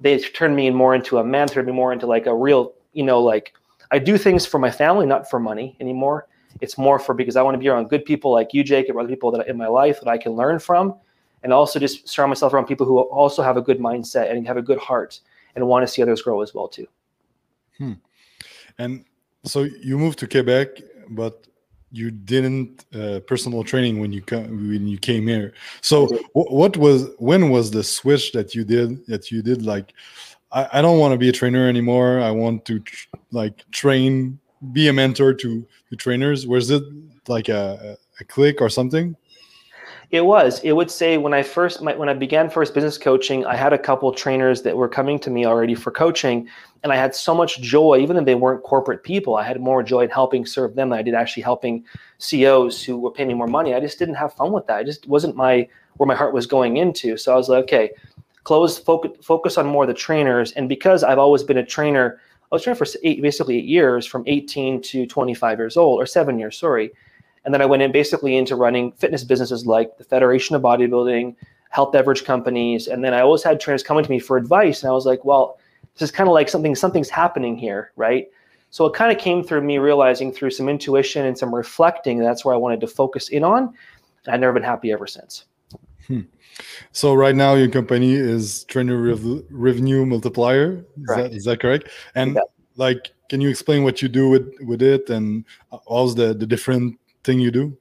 they 0.00 0.18
turned 0.18 0.56
me 0.56 0.70
more 0.70 0.94
into 0.94 1.18
a 1.18 1.24
man, 1.24 1.46
turned 1.46 1.68
me 1.68 1.72
more 1.72 1.92
into 1.92 2.06
like 2.06 2.26
a 2.26 2.34
real, 2.34 2.72
you 2.92 3.04
know, 3.04 3.20
like 3.20 3.54
I 3.92 3.98
do 3.98 4.18
things 4.18 4.46
for 4.46 4.58
my 4.58 4.70
family, 4.70 5.06
not 5.06 5.30
for 5.30 5.38
money 5.38 5.76
anymore. 5.78 6.26
It's 6.60 6.76
more 6.76 6.98
for 6.98 7.14
because 7.14 7.36
I 7.36 7.42
want 7.42 7.54
to 7.54 7.58
be 7.58 7.68
around 7.68 7.88
good 7.88 8.04
people 8.04 8.32
like 8.32 8.52
you, 8.52 8.62
Jake, 8.64 8.88
and 8.88 8.98
other 8.98 9.08
people 9.08 9.30
that 9.32 9.48
in 9.48 9.56
my 9.56 9.66
life 9.66 10.00
that 10.00 10.08
I 10.08 10.18
can 10.18 10.32
learn 10.32 10.58
from, 10.58 10.94
and 11.42 11.52
also 11.52 11.78
just 11.78 12.08
surround 12.08 12.30
myself 12.30 12.52
around 12.52 12.66
people 12.66 12.86
who 12.86 12.98
also 13.00 13.42
have 13.42 13.56
a 13.56 13.62
good 13.62 13.78
mindset 13.78 14.30
and 14.30 14.46
have 14.46 14.56
a 14.56 14.62
good 14.62 14.78
heart 14.78 15.20
and 15.54 15.66
want 15.66 15.86
to 15.86 15.92
see 15.92 16.02
others 16.02 16.22
grow 16.22 16.42
as 16.42 16.54
well 16.54 16.68
too. 16.68 16.86
Hmm. 17.78 17.94
And 18.78 19.04
so 19.44 19.62
you 19.62 19.98
moved 19.98 20.18
to 20.20 20.26
Quebec, 20.26 20.80
but 21.10 21.46
you 21.92 22.10
didn't 22.10 22.84
uh, 22.94 23.20
personal 23.20 23.64
training 23.64 23.98
when 24.00 24.12
you 24.12 24.22
when 24.30 24.86
you 24.86 24.98
came 24.98 25.26
here. 25.26 25.52
So 25.80 26.06
what 26.34 26.76
was 26.76 27.08
when 27.18 27.50
was 27.50 27.70
the 27.70 27.82
switch 27.82 28.32
that 28.32 28.54
you 28.54 28.64
did 28.64 29.04
that 29.06 29.30
you 29.30 29.42
did 29.42 29.62
like 29.62 29.92
I, 30.52 30.68
I 30.74 30.82
don't 30.82 30.98
want 30.98 31.12
to 31.12 31.18
be 31.18 31.28
a 31.28 31.32
trainer 31.32 31.68
anymore. 31.68 32.20
I 32.20 32.30
want 32.30 32.64
to 32.66 32.80
tr 32.80 33.06
like 33.32 33.68
train, 33.70 34.38
be 34.72 34.88
a 34.88 34.92
mentor 34.92 35.34
to 35.34 35.66
the 35.90 35.96
trainers. 35.96 36.46
Was 36.46 36.70
it 36.70 36.82
like 37.28 37.48
a, 37.48 37.96
a 38.20 38.24
click 38.24 38.60
or 38.60 38.68
something? 38.68 39.16
It 40.10 40.24
was. 40.24 40.58
It 40.64 40.72
would 40.72 40.90
say 40.90 41.18
when 41.18 41.32
I 41.32 41.42
first 41.42 41.82
my, 41.82 41.94
when 41.94 42.08
I 42.08 42.14
began 42.14 42.50
first 42.50 42.74
business 42.74 42.98
coaching, 42.98 43.46
I 43.46 43.54
had 43.54 43.72
a 43.72 43.78
couple 43.78 44.12
trainers 44.12 44.62
that 44.62 44.76
were 44.76 44.88
coming 44.88 45.20
to 45.20 45.30
me 45.30 45.46
already 45.46 45.76
for 45.76 45.92
coaching, 45.92 46.48
and 46.82 46.92
I 46.92 46.96
had 46.96 47.14
so 47.14 47.32
much 47.32 47.60
joy, 47.60 47.98
even 48.00 48.16
if 48.16 48.24
they 48.24 48.34
weren't 48.34 48.64
corporate 48.64 49.04
people. 49.04 49.36
I 49.36 49.44
had 49.44 49.60
more 49.60 49.84
joy 49.84 50.00
in 50.00 50.10
helping 50.10 50.44
serve 50.44 50.74
them 50.74 50.90
than 50.90 50.98
I 50.98 51.02
did 51.02 51.14
actually 51.14 51.44
helping 51.44 51.84
CEOs 52.18 52.82
who 52.82 52.98
were 52.98 53.12
paying 53.12 53.28
me 53.28 53.34
more 53.34 53.46
money. 53.46 53.72
I 53.72 53.78
just 53.78 54.00
didn't 54.00 54.16
have 54.16 54.34
fun 54.34 54.50
with 54.50 54.66
that. 54.66 54.80
It 54.82 54.86
just 54.86 55.06
wasn't 55.06 55.36
my 55.36 55.68
where 55.98 56.08
my 56.08 56.16
heart 56.16 56.34
was 56.34 56.46
going 56.46 56.78
into. 56.78 57.16
So 57.16 57.32
I 57.32 57.36
was 57.36 57.48
like, 57.48 57.62
okay, 57.64 57.90
close 58.42 58.78
focus 58.78 59.12
focus 59.24 59.58
on 59.58 59.66
more 59.66 59.86
the 59.86 59.94
trainers. 59.94 60.50
And 60.52 60.68
because 60.68 61.04
I've 61.04 61.18
always 61.18 61.44
been 61.44 61.58
a 61.58 61.64
trainer, 61.64 62.20
I 62.50 62.56
was 62.56 62.62
trained 62.62 62.78
for 62.78 62.86
eight, 63.02 63.22
basically 63.22 63.58
eight 63.58 63.64
years, 63.64 64.06
from 64.06 64.24
18 64.26 64.82
to 64.82 65.06
25 65.06 65.58
years 65.58 65.76
old, 65.76 66.00
or 66.00 66.06
seven 66.06 66.38
years, 66.38 66.58
sorry 66.58 66.92
and 67.44 67.54
then 67.54 67.62
I 67.62 67.66
went 67.66 67.82
in 67.82 67.92
basically 67.92 68.36
into 68.36 68.56
running 68.56 68.92
fitness 68.92 69.24
businesses 69.24 69.66
like 69.66 69.96
the 69.96 70.04
Federation 70.04 70.56
of 70.56 70.62
Bodybuilding, 70.62 71.34
health 71.70 71.92
beverage 71.92 72.24
companies. 72.24 72.86
And 72.86 73.02
then 73.02 73.14
I 73.14 73.20
always 73.20 73.42
had 73.42 73.60
trainers 73.60 73.82
coming 73.82 74.04
to 74.04 74.10
me 74.10 74.18
for 74.18 74.36
advice. 74.36 74.82
And 74.82 74.90
I 74.90 74.94
was 74.94 75.06
like, 75.06 75.24
well, 75.24 75.58
this 75.94 76.02
is 76.02 76.10
kind 76.10 76.28
of 76.28 76.34
like 76.34 76.48
something, 76.48 76.74
something's 76.74 77.08
happening 77.08 77.56
here, 77.56 77.92
right? 77.96 78.28
So 78.70 78.86
it 78.86 78.94
kind 78.94 79.10
of 79.10 79.22
came 79.22 79.42
through 79.42 79.62
me 79.62 79.78
realizing 79.78 80.32
through 80.32 80.50
some 80.50 80.68
intuition 80.68 81.26
and 81.26 81.36
some 81.36 81.54
reflecting 81.54 82.18
that's 82.18 82.44
where 82.44 82.54
I 82.54 82.58
wanted 82.58 82.80
to 82.82 82.86
focus 82.86 83.30
in 83.30 83.42
on. 83.42 83.74
I've 84.28 84.40
never 84.40 84.52
been 84.52 84.62
happy 84.62 84.92
ever 84.92 85.06
since. 85.06 85.46
Hmm. 86.06 86.20
So 86.92 87.14
right 87.14 87.34
now 87.34 87.54
your 87.54 87.68
company 87.68 88.14
is 88.14 88.64
Trainer 88.64 89.00
Rev- 89.00 89.44
Revenue 89.50 90.04
Multiplier. 90.04 90.84
Is 90.96 91.16
that, 91.16 91.32
is 91.32 91.44
that 91.44 91.60
correct? 91.60 91.88
And 92.14 92.34
yeah. 92.34 92.40
like, 92.76 93.12
can 93.28 93.40
you 93.40 93.48
explain 93.48 93.84
what 93.84 94.02
you 94.02 94.08
do 94.08 94.28
with 94.28 94.52
with 94.66 94.82
it 94.82 95.08
and 95.08 95.44
how's 95.88 96.14
the 96.16 96.34
the 96.34 96.46
different 96.46 96.98
thing 97.22 97.38
you 97.38 97.50
do? 97.50 97.76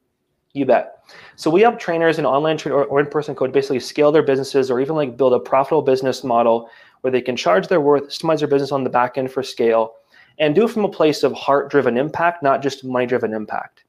You 0.53 0.65
bet. 0.65 1.03
So 1.35 1.49
we 1.49 1.61
help 1.61 1.79
trainers 1.79 2.17
and 2.17 2.27
online 2.27 2.57
train 2.57 2.73
or, 2.73 2.85
or 2.85 2.99
in-person 2.99 3.35
coach 3.35 3.51
basically 3.51 3.79
scale 3.79 4.11
their 4.11 4.23
businesses 4.23 4.69
or 4.69 4.79
even 4.79 4.95
like 4.95 5.17
build 5.17 5.33
a 5.33 5.39
profitable 5.39 5.81
business 5.81 6.23
model 6.23 6.69
where 7.01 7.11
they 7.11 7.21
can 7.21 7.35
charge 7.35 7.67
their 7.67 7.81
worth, 7.81 8.09
systemize 8.09 8.39
their 8.39 8.47
business 8.47 8.71
on 8.71 8.83
the 8.83 8.89
back 8.89 9.17
end 9.17 9.31
for 9.31 9.41
scale, 9.41 9.93
and 10.37 10.53
do 10.53 10.65
it 10.65 10.69
from 10.69 10.85
a 10.85 10.89
place 10.89 11.23
of 11.23 11.33
heart-driven 11.33 11.97
impact, 11.97 12.43
not 12.43 12.61
just 12.61 12.83
money-driven 12.83 13.33
impact. 13.33 13.85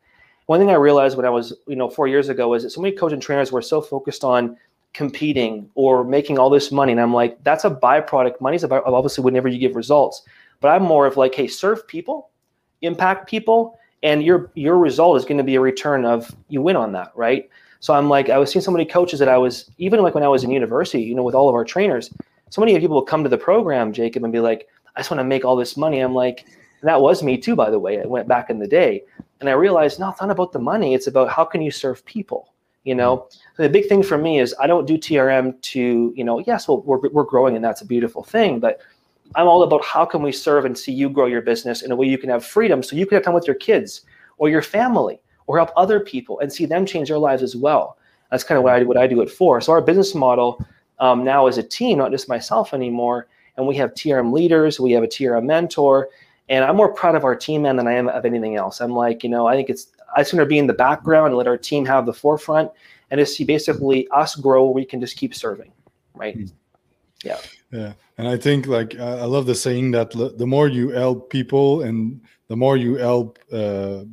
One 0.50 0.59
thing 0.59 0.71
I 0.71 0.75
realized 0.75 1.16
when 1.16 1.26
I 1.26 1.30
was, 1.30 1.52
you 1.69 1.76
know, 1.76 1.88
four 1.88 2.09
years 2.09 2.28
ago 2.28 2.54
is 2.54 2.64
that 2.64 2.71
so 2.71 2.80
many 2.80 2.92
coaches 2.97 3.12
and 3.12 3.23
trainers 3.23 3.52
were 3.52 3.62
so 3.62 3.80
focused 3.80 4.25
on 4.25 4.57
competing 4.95 5.71
or 5.76 6.02
making 6.02 6.40
all 6.40 6.50
this 6.50 6.73
money. 6.73 6.90
And 6.90 7.00
I'm 7.00 7.14
like, 7.14 7.40
that's 7.45 7.64
a 7.64 7.71
byproduct. 7.71 8.40
Money's 8.40 8.64
about 8.64 8.83
obviously 8.85 9.23
whenever 9.23 9.47
you 9.47 9.61
give 9.61 9.76
results. 9.76 10.23
But 10.59 10.71
I'm 10.71 10.83
more 10.83 11.07
of 11.07 11.16
like, 11.16 11.37
hey, 11.37 11.47
serve 11.47 11.87
people, 11.87 12.30
impact 12.83 13.28
people, 13.30 13.78
and 14.02 14.25
your 14.25 14.50
your 14.57 14.76
result 14.76 15.16
is 15.19 15.25
going 15.25 15.38
to 15.38 15.45
be 15.45 15.54
a 15.54 15.61
return 15.61 16.04
of 16.04 16.35
you 16.49 16.61
win 16.61 16.75
on 16.75 16.90
that, 16.95 17.12
right? 17.14 17.49
So 17.78 17.95
I'm 17.95 18.09
like, 18.09 18.28
I 18.28 18.37
was 18.37 18.50
seeing 18.50 18.64
so 18.64 18.73
many 18.73 18.85
coaches 18.85 19.21
that 19.21 19.28
I 19.28 19.38
was 19.38 19.71
even 19.78 20.02
like 20.02 20.16
when 20.16 20.25
I 20.25 20.28
was 20.28 20.42
in 20.42 20.50
university, 20.50 21.00
you 21.00 21.14
know, 21.14 21.23
with 21.23 21.37
all 21.37 21.49
of 21.49 21.54
our 21.54 21.64
trainers, 21.64 22.12
so 22.49 22.61
many 22.61 22.76
people 22.80 23.00
come 23.02 23.23
to 23.23 23.30
the 23.30 23.38
program, 23.38 23.92
Jacob, 23.92 24.25
and 24.25 24.33
be 24.33 24.40
like, 24.40 24.66
I 24.97 24.99
just 24.99 25.12
want 25.12 25.21
to 25.21 25.25
make 25.25 25.45
all 25.45 25.54
this 25.54 25.76
money. 25.76 26.00
I'm 26.00 26.12
like, 26.12 26.45
that 26.83 27.00
was 27.00 27.23
me 27.23 27.38
too, 27.38 27.54
by 27.54 27.71
the 27.71 27.78
way. 27.78 28.02
I 28.02 28.07
went 28.07 28.26
back 28.26 28.50
in 28.50 28.59
the 28.59 28.66
day, 28.66 29.04
and 29.41 29.49
I 29.49 29.53
realized, 29.53 29.99
no, 29.99 30.11
it's 30.11 30.21
not 30.21 30.31
about 30.31 30.53
the 30.53 30.59
money. 30.59 30.95
It's 30.95 31.07
about 31.07 31.31
how 31.31 31.45
can 31.45 31.63
you 31.63 31.71
serve 31.71 32.05
people. 32.05 32.53
You 32.85 32.95
know, 32.95 33.29
so 33.57 33.63
the 33.63 33.69
big 33.69 33.89
thing 33.89 34.03
for 34.03 34.17
me 34.17 34.41
is 34.41 34.55
I 34.59 34.67
don't 34.67 34.87
do 34.87 34.97
TRM 34.97 35.61
to, 35.61 36.15
you 36.17 36.25
know, 36.25 36.39
yes, 36.39 36.67
well, 36.67 36.81
we're, 36.81 37.11
we're 37.11 37.25
growing 37.25 37.55
and 37.55 37.63
that's 37.63 37.83
a 37.83 37.87
beautiful 37.87 38.23
thing, 38.23 38.59
but 38.59 38.81
I'm 39.35 39.47
all 39.47 39.63
about 39.63 39.85
how 39.85 40.07
can 40.07 40.23
we 40.23 40.33
serve 40.33 40.65
and 40.65 40.77
see 40.77 40.91
you 40.91 41.11
grow 41.11 41.27
your 41.27 41.43
business 41.43 41.83
in 41.83 41.93
a 41.93 41.97
way 41.97 42.07
you 42.07 42.17
can 42.17 42.31
have 42.31 42.43
freedom 42.43 42.83
so 42.83 42.97
you 42.97 43.05
can 43.05 43.17
have 43.17 43.25
time 43.25 43.35
with 43.35 43.47
your 43.47 43.57
kids 43.57 44.07
or 44.39 44.49
your 44.49 44.63
family 44.63 45.21
or 45.47 45.59
help 45.59 45.73
other 45.77 46.01
people 46.01 46.41
and 46.41 46.51
see 46.51 46.65
them 46.65 46.87
change 46.87 47.09
their 47.09 47.19
lives 47.19 47.43
as 47.43 47.55
well. 47.55 47.99
That's 48.31 48.45
kind 48.45 48.57
of 48.57 48.65
what 48.65 48.73
I, 48.73 48.83
what 48.85 48.97
I 48.97 49.07
do 49.07 49.21
it 49.21 49.31
for. 49.31 49.61
So 49.61 49.73
our 49.73 49.83
business 49.83 50.15
model 50.15 50.65
um, 51.01 51.23
now 51.23 51.49
is 51.49 51.59
a 51.59 51.63
team, 51.63 51.99
not 51.99 52.13
just 52.13 52.31
myself 52.31 52.73
anymore. 52.73 53.29
And 53.59 53.67
we 53.67 53.77
have 53.77 53.93
TRM 53.93 54.33
leaders, 54.33 54.81
we 54.81 54.93
have 54.93 55.03
a 55.03 55.09
TRM 55.09 55.45
mentor, 55.45 56.09
and 56.50 56.64
I'm 56.64 56.76
more 56.76 56.92
proud 56.92 57.14
of 57.14 57.25
our 57.25 57.35
team 57.35 57.62
man 57.62 57.76
than 57.76 57.87
I 57.87 57.95
am 57.95 58.09
of 58.09 58.26
anything 58.26 58.57
else. 58.57 58.83
I'm 58.83 58.92
like, 58.92 59.25
you 59.25 59.30
know, 59.30 59.47
I 59.47 59.57
think 59.57 59.71
it's 59.71 59.87
I 60.14 60.23
sooner 60.23 60.45
be 60.45 60.59
in 60.59 60.66
the 60.66 60.75
background 60.75 61.28
and 61.28 61.37
let 61.37 61.47
our 61.47 61.57
team 61.57 61.87
have 61.87 62.04
the 62.04 62.12
forefront 62.12 62.71
and 63.11 63.19
to 63.19 63.26
see 63.26 63.45
basically 63.45 64.09
us 64.09 64.37
grow 64.37 64.71
we 64.71 64.85
can 64.85 65.00
just 65.00 65.16
keep 65.16 65.35
serving 65.35 65.73
right 66.14 66.38
mm. 66.38 66.52
yeah 67.25 67.38
yeah 67.73 67.92
and 68.19 68.28
i 68.28 68.37
think 68.37 68.66
like 68.66 68.99
i 68.99 69.25
love 69.25 69.47
the 69.47 69.54
saying 69.54 69.90
that 69.90 70.11
the 70.11 70.47
more 70.47 70.69
you 70.69 70.90
help 70.90 71.30
people 71.30 71.83
and 71.83 72.21
the 72.49 72.57
more 72.57 72.76
you 72.76 72.97
help 72.97 73.38
uh, 73.52 74.04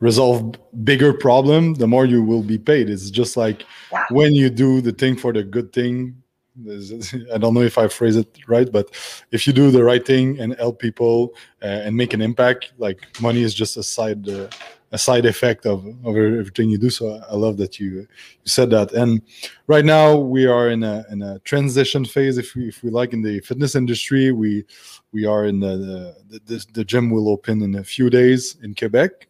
resolve 0.00 0.54
bigger 0.84 1.12
problem 1.12 1.74
the 1.74 1.86
more 1.86 2.04
you 2.04 2.22
will 2.22 2.42
be 2.42 2.58
paid 2.58 2.90
it's 2.90 3.10
just 3.10 3.36
like 3.36 3.64
yeah. 3.92 4.04
when 4.10 4.34
you 4.34 4.50
do 4.50 4.80
the 4.80 4.92
thing 4.92 5.16
for 5.16 5.32
the 5.32 5.42
good 5.42 5.72
thing 5.72 6.21
I 7.34 7.38
don't 7.38 7.54
know 7.54 7.62
if 7.62 7.78
I 7.78 7.88
phrase 7.88 8.16
it 8.16 8.28
right, 8.46 8.70
but 8.70 8.90
if 9.30 9.46
you 9.46 9.52
do 9.52 9.70
the 9.70 9.84
right 9.84 10.04
thing 10.04 10.38
and 10.38 10.54
help 10.56 10.78
people 10.78 11.34
uh, 11.62 11.66
and 11.66 11.96
make 11.96 12.12
an 12.12 12.20
impact, 12.20 12.72
like 12.78 13.20
money 13.20 13.42
is 13.42 13.54
just 13.54 13.76
a 13.76 13.82
side 13.82 14.28
uh, 14.28 14.48
a 14.92 14.98
side 14.98 15.24
effect 15.24 15.64
of, 15.64 15.86
of 16.04 16.16
everything 16.16 16.68
you 16.68 16.76
do. 16.76 16.90
So 16.90 17.18
I 17.28 17.34
love 17.34 17.56
that 17.56 17.80
you 17.80 18.00
you 18.00 18.06
said 18.44 18.70
that. 18.70 18.92
And 18.92 19.22
right 19.66 19.84
now 19.84 20.14
we 20.16 20.46
are 20.46 20.68
in 20.68 20.82
a 20.82 21.04
in 21.10 21.22
a 21.22 21.38
transition 21.40 22.04
phase, 22.04 22.36
if 22.36 22.54
we 22.54 22.68
if 22.68 22.82
we 22.82 22.90
like, 22.90 23.12
in 23.14 23.22
the 23.22 23.40
fitness 23.40 23.74
industry. 23.74 24.32
We 24.32 24.66
we 25.12 25.24
are 25.24 25.46
in 25.46 25.60
the 25.60 26.14
the, 26.28 26.40
the, 26.44 26.66
the 26.74 26.84
gym 26.84 27.10
will 27.10 27.30
open 27.30 27.62
in 27.62 27.76
a 27.76 27.84
few 27.84 28.10
days 28.10 28.56
in 28.62 28.74
Quebec. 28.74 29.26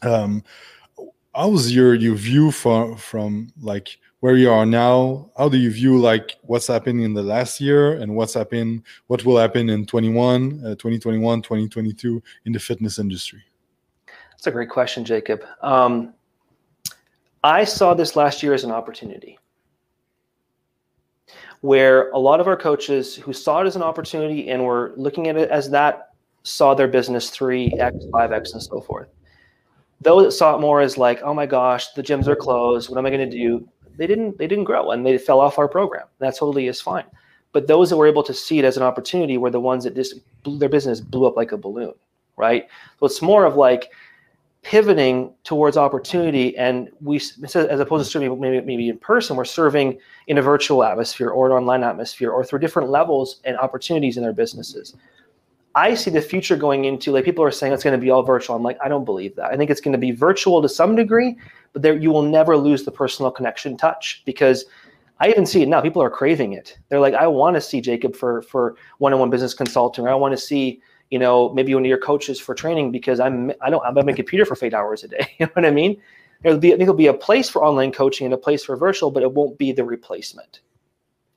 Um, 0.00 0.42
how 1.34 1.48
was 1.48 1.74
your 1.74 1.94
your 1.94 2.14
view 2.14 2.50
from 2.50 2.96
from 2.96 3.52
like 3.60 3.98
where 4.24 4.36
you 4.36 4.50
are 4.50 4.64
now 4.64 5.30
how 5.36 5.50
do 5.50 5.58
you 5.58 5.70
view 5.70 5.98
like 5.98 6.38
what's 6.44 6.66
happening 6.66 7.04
in 7.04 7.12
the 7.12 7.22
last 7.22 7.60
year 7.60 7.92
and 7.92 8.16
what's 8.16 8.32
happening 8.32 8.82
what 9.08 9.22
will 9.26 9.36
happen 9.36 9.68
in 9.68 9.84
21 9.84 10.62
uh, 10.64 10.68
2021 10.76 11.42
2022 11.42 12.22
in 12.46 12.52
the 12.52 12.58
fitness 12.58 12.98
industry? 12.98 13.42
That's 14.30 14.46
a 14.46 14.50
great 14.50 14.70
question 14.70 15.04
jacob. 15.04 15.42
Um, 15.60 16.14
i 17.42 17.64
saw 17.64 17.92
this 17.92 18.16
last 18.16 18.42
year 18.42 18.54
as 18.54 18.64
an 18.64 18.70
opportunity 18.70 19.38
where 21.60 22.08
a 22.12 22.18
lot 22.18 22.40
of 22.40 22.48
our 22.48 22.56
coaches 22.56 23.14
who 23.14 23.34
saw 23.34 23.60
it 23.60 23.66
as 23.66 23.76
an 23.76 23.82
opportunity 23.82 24.48
and 24.48 24.64
were 24.64 24.94
looking 24.96 25.28
at 25.28 25.36
it 25.36 25.50
as 25.50 25.68
that 25.68 26.12
saw 26.44 26.72
their 26.72 26.88
business 26.88 27.30
3x 27.30 28.10
5x 28.10 28.54
and 28.54 28.62
so 28.62 28.80
forth. 28.80 29.08
Those 30.00 30.24
that 30.24 30.32
saw 30.32 30.56
it 30.56 30.62
more 30.62 30.80
as 30.80 30.96
like 30.96 31.20
oh 31.22 31.34
my 31.34 31.44
gosh 31.44 31.92
the 31.92 32.02
gyms 32.02 32.26
are 32.26 32.34
closed. 32.34 32.88
What 32.88 32.96
am 32.96 33.04
i 33.04 33.10
going 33.10 33.30
to 33.30 33.36
do 33.36 33.68
they 33.96 34.06
didn't 34.06 34.38
they 34.38 34.46
didn't 34.46 34.64
grow 34.64 34.90
and 34.90 35.04
they 35.04 35.18
fell 35.18 35.40
off 35.40 35.58
our 35.58 35.68
program. 35.68 36.06
That 36.18 36.36
totally 36.36 36.68
is 36.68 36.80
fine. 36.80 37.04
But 37.52 37.68
those 37.68 37.90
that 37.90 37.96
were 37.96 38.08
able 38.08 38.24
to 38.24 38.34
see 38.34 38.58
it 38.58 38.64
as 38.64 38.76
an 38.76 38.82
opportunity 38.82 39.38
were 39.38 39.50
the 39.50 39.60
ones 39.60 39.84
that 39.84 39.94
just 39.94 40.16
blew, 40.42 40.58
their 40.58 40.68
business 40.68 41.00
blew 41.00 41.26
up 41.26 41.36
like 41.36 41.52
a 41.52 41.56
balloon, 41.56 41.94
right? 42.36 42.66
So 42.98 43.06
it's 43.06 43.22
more 43.22 43.44
of 43.44 43.54
like 43.54 43.92
pivoting 44.62 45.32
towards 45.44 45.76
opportunity 45.76 46.56
and 46.56 46.88
we 47.02 47.16
as 47.16 47.54
opposed 47.54 48.04
to 48.04 48.10
serving 48.10 48.40
maybe, 48.40 48.64
maybe 48.64 48.88
in 48.88 48.98
person 48.98 49.36
we're 49.36 49.44
serving 49.44 49.98
in 50.26 50.38
a 50.38 50.42
virtual 50.42 50.82
atmosphere 50.82 51.28
or 51.28 51.46
an 51.46 51.52
online 51.52 51.84
atmosphere 51.84 52.30
or 52.30 52.42
through 52.42 52.58
different 52.58 52.88
levels 52.88 53.40
and 53.44 53.58
opportunities 53.58 54.16
in 54.16 54.22
their 54.22 54.32
businesses 54.32 54.94
i 55.74 55.94
see 55.94 56.10
the 56.10 56.20
future 56.20 56.56
going 56.56 56.84
into 56.84 57.12
like 57.12 57.24
people 57.24 57.44
are 57.44 57.50
saying 57.50 57.72
it's 57.72 57.84
going 57.84 57.98
to 57.98 58.04
be 58.04 58.10
all 58.10 58.22
virtual 58.22 58.56
i'm 58.56 58.62
like 58.62 58.78
i 58.84 58.88
don't 58.88 59.04
believe 59.04 59.34
that 59.36 59.50
i 59.52 59.56
think 59.56 59.70
it's 59.70 59.80
going 59.80 59.92
to 59.92 59.98
be 59.98 60.10
virtual 60.10 60.60
to 60.62 60.68
some 60.68 60.94
degree 60.96 61.36
but 61.72 61.82
there 61.82 61.96
you 61.96 62.10
will 62.10 62.22
never 62.22 62.56
lose 62.56 62.84
the 62.84 62.90
personal 62.90 63.30
connection 63.30 63.76
touch 63.76 64.22
because 64.24 64.64
I 65.20 65.28
even 65.28 65.46
see 65.46 65.62
it 65.62 65.68
now. 65.68 65.80
People 65.80 66.02
are 66.02 66.10
craving 66.10 66.54
it. 66.54 66.76
They're 66.88 67.00
like, 67.00 67.14
I 67.14 67.26
want 67.26 67.54
to 67.54 67.60
see 67.60 67.80
Jacob 67.80 68.16
for 68.16 68.42
for 68.42 68.76
one-on-one 68.98 69.30
business 69.30 69.54
consulting, 69.54 70.04
or 70.06 70.10
I 70.10 70.14
want 70.14 70.32
to 70.32 70.38
see, 70.38 70.80
you 71.10 71.18
know, 71.18 71.52
maybe 71.54 71.74
one 71.74 71.84
of 71.84 71.88
your 71.88 71.98
coaches 71.98 72.40
for 72.40 72.54
training 72.54 72.90
because 72.90 73.20
I'm 73.20 73.52
I 73.60 73.70
don't 73.70 73.84
I'm 73.84 73.96
on 73.96 74.06
my 74.06 74.12
computer 74.12 74.44
for 74.44 74.56
eight 74.62 74.74
hours 74.74 75.04
a 75.04 75.08
day. 75.08 75.26
you 75.38 75.46
know 75.46 75.52
what 75.52 75.64
I 75.64 75.70
mean? 75.70 76.00
There'll 76.42 76.58
be 76.58 76.68
I 76.68 76.76
think 76.76 76.86
there'll 76.86 76.94
be 76.94 77.06
a 77.06 77.14
place 77.14 77.48
for 77.48 77.64
online 77.64 77.92
coaching 77.92 78.24
and 78.24 78.34
a 78.34 78.38
place 78.38 78.64
for 78.64 78.76
virtual, 78.76 79.10
but 79.10 79.22
it 79.22 79.32
won't 79.32 79.56
be 79.56 79.72
the 79.72 79.84
replacement. 79.84 80.60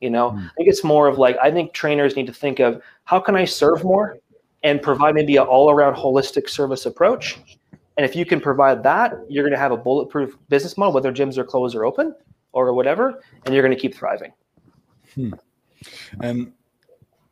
You 0.00 0.10
know, 0.10 0.30
mm. 0.30 0.44
I 0.44 0.50
think 0.56 0.68
it's 0.68 0.84
more 0.84 1.08
of 1.08 1.18
like 1.18 1.36
I 1.42 1.50
think 1.50 1.72
trainers 1.72 2.16
need 2.16 2.26
to 2.26 2.32
think 2.32 2.58
of 2.58 2.82
how 3.04 3.20
can 3.20 3.36
I 3.36 3.44
serve 3.44 3.84
more 3.84 4.18
and 4.68 4.82
provide 4.82 5.14
maybe 5.14 5.36
an 5.36 5.46
all-around 5.46 5.94
holistic 5.94 6.48
service 6.48 6.86
approach 6.86 7.38
and 7.98 8.04
if 8.04 8.14
you 8.14 8.24
can 8.24 8.40
provide 8.40 8.84
that, 8.84 9.18
you're 9.28 9.42
going 9.42 9.52
to 9.52 9.58
have 9.58 9.72
a 9.72 9.76
bulletproof 9.76 10.38
business 10.48 10.78
model, 10.78 10.94
whether 10.94 11.12
gyms 11.12 11.36
are 11.36 11.42
closed 11.42 11.74
or 11.74 11.84
open 11.84 12.14
or 12.52 12.72
whatever, 12.72 13.20
and 13.44 13.52
you're 13.52 13.62
going 13.62 13.74
to 13.74 13.80
keep 13.80 13.92
thriving. 13.92 14.32
Hmm. 15.16 15.32
And 16.20 16.52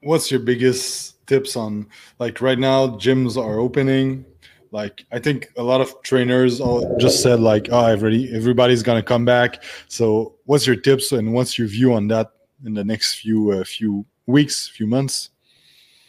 what's 0.00 0.28
your 0.28 0.40
biggest 0.40 1.24
tips 1.28 1.56
on 1.56 1.86
like 2.18 2.40
right 2.40 2.58
now 2.58 2.86
gyms 2.86 3.36
are 3.36 3.58
opening 3.58 4.24
like 4.70 5.04
i 5.10 5.18
think 5.18 5.48
a 5.56 5.62
lot 5.62 5.80
of 5.80 6.00
trainers 6.02 6.60
all 6.60 6.96
just 6.98 7.20
said 7.20 7.40
like 7.40 7.68
oh 7.72 7.86
everybody 7.86 8.32
everybody's 8.32 8.80
gonna 8.80 9.02
come 9.02 9.24
back 9.24 9.64
so 9.88 10.36
what's 10.44 10.68
your 10.68 10.76
tips 10.76 11.10
and 11.10 11.34
what's 11.34 11.58
your 11.58 11.66
view 11.66 11.92
on 11.92 12.06
that 12.06 12.30
in 12.64 12.74
the 12.74 12.84
next 12.84 13.16
few 13.16 13.50
uh, 13.50 13.64
few 13.64 14.06
weeks 14.26 14.68
few 14.68 14.86
months 14.86 15.30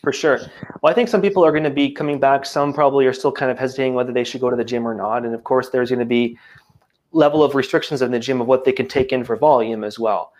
for 0.01 0.13
sure. 0.13 0.39
Well, 0.81 0.91
I 0.91 0.93
think 0.93 1.09
some 1.09 1.21
people 1.21 1.43
are 1.45 1.51
going 1.51 1.63
to 1.63 1.69
be 1.69 1.91
coming 1.91 2.19
back. 2.19 2.45
Some 2.45 2.73
probably 2.73 3.05
are 3.05 3.13
still 3.13 3.31
kind 3.31 3.51
of 3.51 3.57
hesitating 3.57 3.93
whether 3.93 4.13
they 4.13 4.23
should 4.23 4.41
go 4.41 4.49
to 4.49 4.55
the 4.55 4.63
gym 4.63 4.87
or 4.87 4.93
not. 4.93 5.25
And 5.25 5.33
of 5.33 5.43
course, 5.43 5.69
there's 5.69 5.89
going 5.89 5.99
to 5.99 6.05
be 6.05 6.37
level 7.11 7.43
of 7.43 7.55
restrictions 7.55 8.01
in 8.01 8.11
the 8.11 8.19
gym 8.19 8.41
of 8.41 8.47
what 8.47 8.63
they 8.63 8.71
can 8.71 8.87
take 8.87 9.11
in 9.11 9.23
for 9.23 9.35
volume 9.35 9.83
as 9.83 9.97
well. 9.97 10.33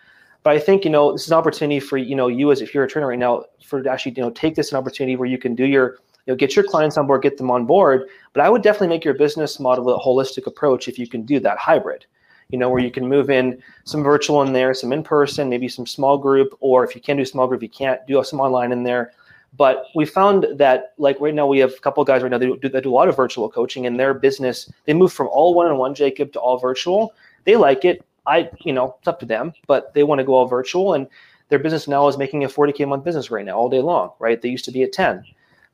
But 0.44 0.54
I 0.54 0.60
think 0.60 0.84
you 0.84 0.90
know 0.90 1.12
this 1.12 1.24
is 1.24 1.30
an 1.30 1.36
opportunity 1.36 1.80
for 1.80 1.96
you 1.96 2.14
know 2.14 2.28
you 2.28 2.52
as 2.52 2.60
if 2.60 2.72
you're 2.72 2.84
a 2.84 2.88
trainer 2.88 3.08
right 3.08 3.18
now 3.18 3.44
for 3.64 3.86
actually 3.88 4.12
you 4.16 4.22
know 4.22 4.30
take 4.30 4.54
this 4.54 4.70
an 4.70 4.78
opportunity 4.78 5.16
where 5.16 5.28
you 5.28 5.38
can 5.38 5.54
do 5.54 5.66
your 5.66 5.98
you 6.26 6.32
know 6.32 6.36
get 6.36 6.54
your 6.54 6.64
clients 6.64 6.96
on 6.96 7.06
board, 7.06 7.22
get 7.22 7.36
them 7.38 7.50
on 7.50 7.66
board. 7.66 8.08
But 8.32 8.44
I 8.44 8.50
would 8.50 8.62
definitely 8.62 8.88
make 8.88 9.04
your 9.04 9.14
business 9.14 9.58
model 9.58 9.90
a 9.90 9.98
holistic 9.98 10.46
approach 10.46 10.86
if 10.86 10.98
you 10.98 11.08
can 11.08 11.22
do 11.22 11.40
that 11.40 11.58
hybrid 11.58 12.06
you 12.50 12.58
know, 12.58 12.70
where 12.70 12.80
you 12.80 12.90
can 12.90 13.06
move 13.06 13.28
in 13.30 13.62
some 13.84 14.02
virtual 14.02 14.42
in 14.42 14.52
there, 14.52 14.72
some 14.72 14.92
in 14.92 15.02
person, 15.02 15.48
maybe 15.48 15.68
some 15.68 15.86
small 15.86 16.16
group, 16.16 16.56
or 16.60 16.84
if 16.84 16.94
you 16.94 17.00
can 17.00 17.16
do 17.16 17.24
small 17.24 17.46
group, 17.46 17.62
you 17.62 17.68
can't 17.68 18.00
do 18.06 18.22
some 18.24 18.40
online 18.40 18.72
in 18.72 18.82
there. 18.82 19.12
But 19.56 19.86
we 19.94 20.04
found 20.04 20.46
that, 20.56 20.92
like 20.98 21.18
right 21.20 21.34
now, 21.34 21.46
we 21.46 21.58
have 21.58 21.72
a 21.72 21.80
couple 21.80 22.04
guys 22.04 22.22
right 22.22 22.30
now 22.30 22.38
that 22.38 22.60
do, 22.60 22.68
that 22.68 22.82
do 22.82 22.92
a 22.92 22.94
lot 22.94 23.08
of 23.08 23.16
virtual 23.16 23.48
coaching, 23.48 23.86
and 23.86 23.98
their 23.98 24.14
business 24.14 24.70
they 24.84 24.94
move 24.94 25.12
from 25.12 25.28
all 25.28 25.54
one-on-one 25.54 25.94
Jacob 25.94 26.32
to 26.32 26.38
all 26.38 26.58
virtual. 26.58 27.14
They 27.44 27.56
like 27.56 27.84
it. 27.84 28.04
I, 28.26 28.50
you 28.60 28.72
know, 28.72 28.96
it's 28.98 29.08
up 29.08 29.20
to 29.20 29.26
them, 29.26 29.54
but 29.66 29.94
they 29.94 30.02
want 30.02 30.18
to 30.18 30.24
go 30.24 30.34
all 30.34 30.46
virtual, 30.46 30.94
and 30.94 31.06
their 31.48 31.58
business 31.58 31.88
now 31.88 32.06
is 32.08 32.18
making 32.18 32.44
a 32.44 32.48
40k 32.48 32.84
a 32.84 32.86
month 32.86 33.04
business 33.04 33.30
right 33.30 33.44
now, 33.44 33.56
all 33.56 33.70
day 33.70 33.80
long. 33.80 34.12
Right? 34.18 34.40
They 34.40 34.50
used 34.50 34.66
to 34.66 34.72
be 34.72 34.82
at 34.82 34.92
10. 34.92 35.24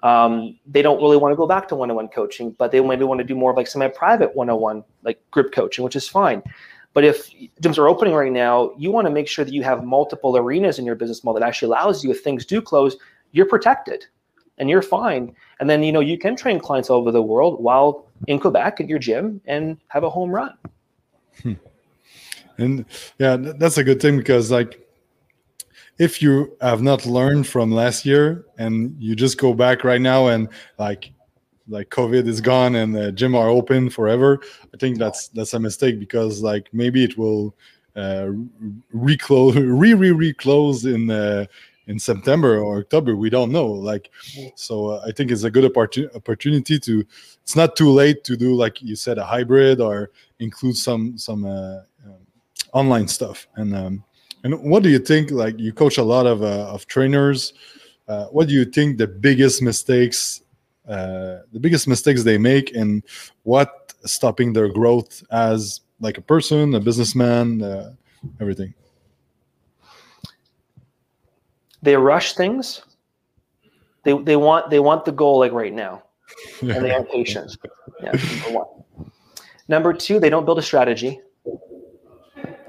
Um, 0.02 0.58
they 0.66 0.82
don't 0.82 1.00
really 1.00 1.16
want 1.16 1.32
to 1.32 1.36
go 1.36 1.46
back 1.46 1.66
to 1.68 1.74
one-on-one 1.74 2.08
coaching, 2.08 2.50
but 2.52 2.70
they 2.70 2.80
maybe 2.80 3.04
want 3.04 3.18
to 3.18 3.24
do 3.24 3.34
more 3.34 3.50
of 3.50 3.56
like 3.56 3.66
semi-private 3.66 4.36
one-on-one, 4.36 4.84
like 5.02 5.18
group 5.30 5.52
coaching, 5.52 5.82
which 5.82 5.96
is 5.96 6.06
fine. 6.06 6.42
But 6.92 7.04
if 7.04 7.30
gyms 7.60 7.76
are 7.76 7.88
opening 7.88 8.14
right 8.14 8.30
now, 8.30 8.72
you 8.78 8.90
want 8.92 9.06
to 9.06 9.10
make 9.10 9.28
sure 9.28 9.44
that 9.44 9.52
you 9.52 9.62
have 9.62 9.82
multiple 9.82 10.36
arenas 10.36 10.78
in 10.78 10.86
your 10.86 10.94
business 10.94 11.24
model 11.24 11.40
that 11.40 11.46
actually 11.46 11.66
allows 11.66 12.04
you, 12.04 12.10
if 12.10 12.22
things 12.22 12.44
do 12.46 12.62
close, 12.62 12.96
you're 13.34 13.46
protected 13.46 14.06
and 14.58 14.70
you're 14.70 14.80
fine. 14.80 15.34
And 15.60 15.68
then, 15.68 15.82
you 15.82 15.92
know, 15.92 16.00
you 16.00 16.16
can 16.16 16.36
train 16.36 16.58
clients 16.58 16.88
all 16.88 17.00
over 17.00 17.10
the 17.10 17.20
world 17.20 17.62
while 17.62 18.06
in 18.28 18.38
Quebec 18.38 18.80
at 18.80 18.88
your 18.88 18.98
gym 18.98 19.40
and 19.46 19.76
have 19.88 20.04
a 20.04 20.10
home 20.10 20.30
run. 20.30 20.56
Hmm. 21.42 21.54
And 22.56 22.86
yeah, 23.18 23.36
that's 23.36 23.76
a 23.78 23.84
good 23.84 24.00
thing 24.00 24.16
because, 24.16 24.50
like, 24.50 24.80
if 25.98 26.22
you 26.22 26.56
have 26.60 26.82
not 26.82 27.06
learned 27.06 27.46
from 27.48 27.72
last 27.72 28.06
year 28.06 28.46
and 28.58 28.94
you 29.00 29.16
just 29.16 29.38
go 29.38 29.52
back 29.52 29.82
right 29.84 30.00
now 30.00 30.28
and 30.28 30.48
like 30.78 31.12
like 31.68 31.88
covid 31.88 32.26
is 32.26 32.40
gone 32.40 32.74
and 32.74 32.94
the 32.94 33.12
gym 33.12 33.34
are 33.34 33.48
open 33.48 33.88
forever 33.88 34.40
i 34.74 34.76
think 34.76 34.98
that's 34.98 35.28
that's 35.28 35.54
a 35.54 35.58
mistake 35.58 35.98
because 35.98 36.42
like 36.42 36.68
maybe 36.72 37.04
it 37.04 37.16
will 37.16 37.54
uh 37.96 38.28
reclose 38.92 39.54
re 39.56 39.94
re 39.94 40.10
reclose 40.10 40.84
in 40.84 41.10
uh, 41.10 41.46
in 41.86 41.98
September 41.98 42.58
or 42.58 42.78
October. 42.78 43.16
We 43.16 43.30
don't 43.30 43.52
know. 43.52 43.66
Like, 43.66 44.10
so 44.54 44.88
uh, 44.88 45.04
I 45.06 45.12
think 45.12 45.30
it's 45.30 45.44
a 45.44 45.50
good 45.50 45.64
opportunity 45.64 46.14
opportunity 46.14 46.78
to. 46.80 47.04
It's 47.42 47.56
not 47.56 47.76
too 47.76 47.90
late 47.90 48.24
to 48.24 48.36
do 48.36 48.54
like 48.54 48.80
you 48.82 48.96
said 48.96 49.18
a 49.18 49.24
hybrid 49.24 49.80
or 49.80 50.10
include 50.38 50.76
some 50.76 51.18
some 51.18 51.44
uh, 51.44 51.80
um, 52.04 52.26
online 52.72 53.08
stuff. 53.08 53.46
And 53.56 53.74
um, 53.74 54.04
and 54.44 54.58
what 54.62 54.82
do 54.82 54.88
you 54.88 54.98
think? 54.98 55.30
Like 55.30 55.58
you 55.58 55.72
coach 55.72 55.98
a 55.98 56.02
lot 56.02 56.26
of 56.26 56.42
uh, 56.42 56.66
of 56.72 56.86
trainers. 56.86 57.52
Uh, 58.06 58.26
what 58.26 58.48
do 58.48 58.54
you 58.54 58.64
think 58.64 58.98
the 58.98 59.06
biggest 59.06 59.62
mistakes? 59.62 60.42
Uh, 60.86 61.40
the 61.52 61.58
biggest 61.58 61.88
mistakes 61.88 62.22
they 62.22 62.36
make 62.36 62.74
and 62.76 63.02
what 63.44 63.94
stopping 64.04 64.52
their 64.52 64.68
growth 64.68 65.24
as 65.30 65.80
like 66.00 66.18
a 66.18 66.20
person, 66.20 66.74
a 66.74 66.80
businessman, 66.80 67.62
uh, 67.62 67.94
everything. 68.38 68.74
They 71.84 71.96
rush 71.96 72.32
things. 72.32 72.82
They 74.02 74.16
they 74.18 74.36
want 74.36 74.70
they 74.70 74.80
want 74.80 75.04
the 75.04 75.12
goal 75.12 75.38
like 75.38 75.52
right 75.52 75.72
now, 75.72 76.02
and 76.60 76.84
they 76.84 76.92
aren't 76.92 77.10
patient. 77.10 77.56
Yeah, 78.02 78.12
number 78.12 78.58
one. 78.58 79.10
Number 79.68 79.92
two, 79.92 80.20
they 80.20 80.28
don't 80.28 80.44
build 80.44 80.58
a 80.58 80.62
strategy. 80.62 81.20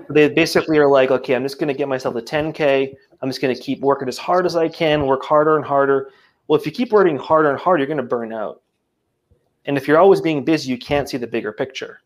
They 0.09 0.29
basically 0.29 0.77
are 0.77 0.89
like, 0.89 1.11
okay, 1.11 1.35
I'm 1.35 1.43
just 1.43 1.59
going 1.59 1.67
to 1.67 1.73
get 1.73 1.87
myself 1.87 2.15
to 2.15 2.21
10k. 2.21 2.93
I'm 3.21 3.29
just 3.29 3.41
going 3.41 3.53
to 3.53 3.59
keep 3.59 3.81
working 3.81 4.07
as 4.07 4.17
hard 4.17 4.45
as 4.45 4.55
I 4.55 4.69
can, 4.69 5.07
work 5.07 5.25
harder 5.25 5.57
and 5.57 5.65
harder. 5.65 6.11
Well, 6.47 6.59
if 6.59 6.65
you 6.65 6.71
keep 6.71 6.91
working 6.91 7.17
harder 7.17 7.49
and 7.49 7.59
harder, 7.59 7.79
you're 7.79 7.87
going 7.87 7.97
to 7.97 8.03
burn 8.03 8.31
out. 8.31 8.61
And 9.65 9.77
if 9.77 9.87
you're 9.87 9.97
always 9.97 10.21
being 10.21 10.45
busy, 10.45 10.69
you 10.69 10.77
can't 10.77 11.09
see 11.09 11.17
the 11.17 11.27
bigger 11.27 11.51
picture. 11.51 12.01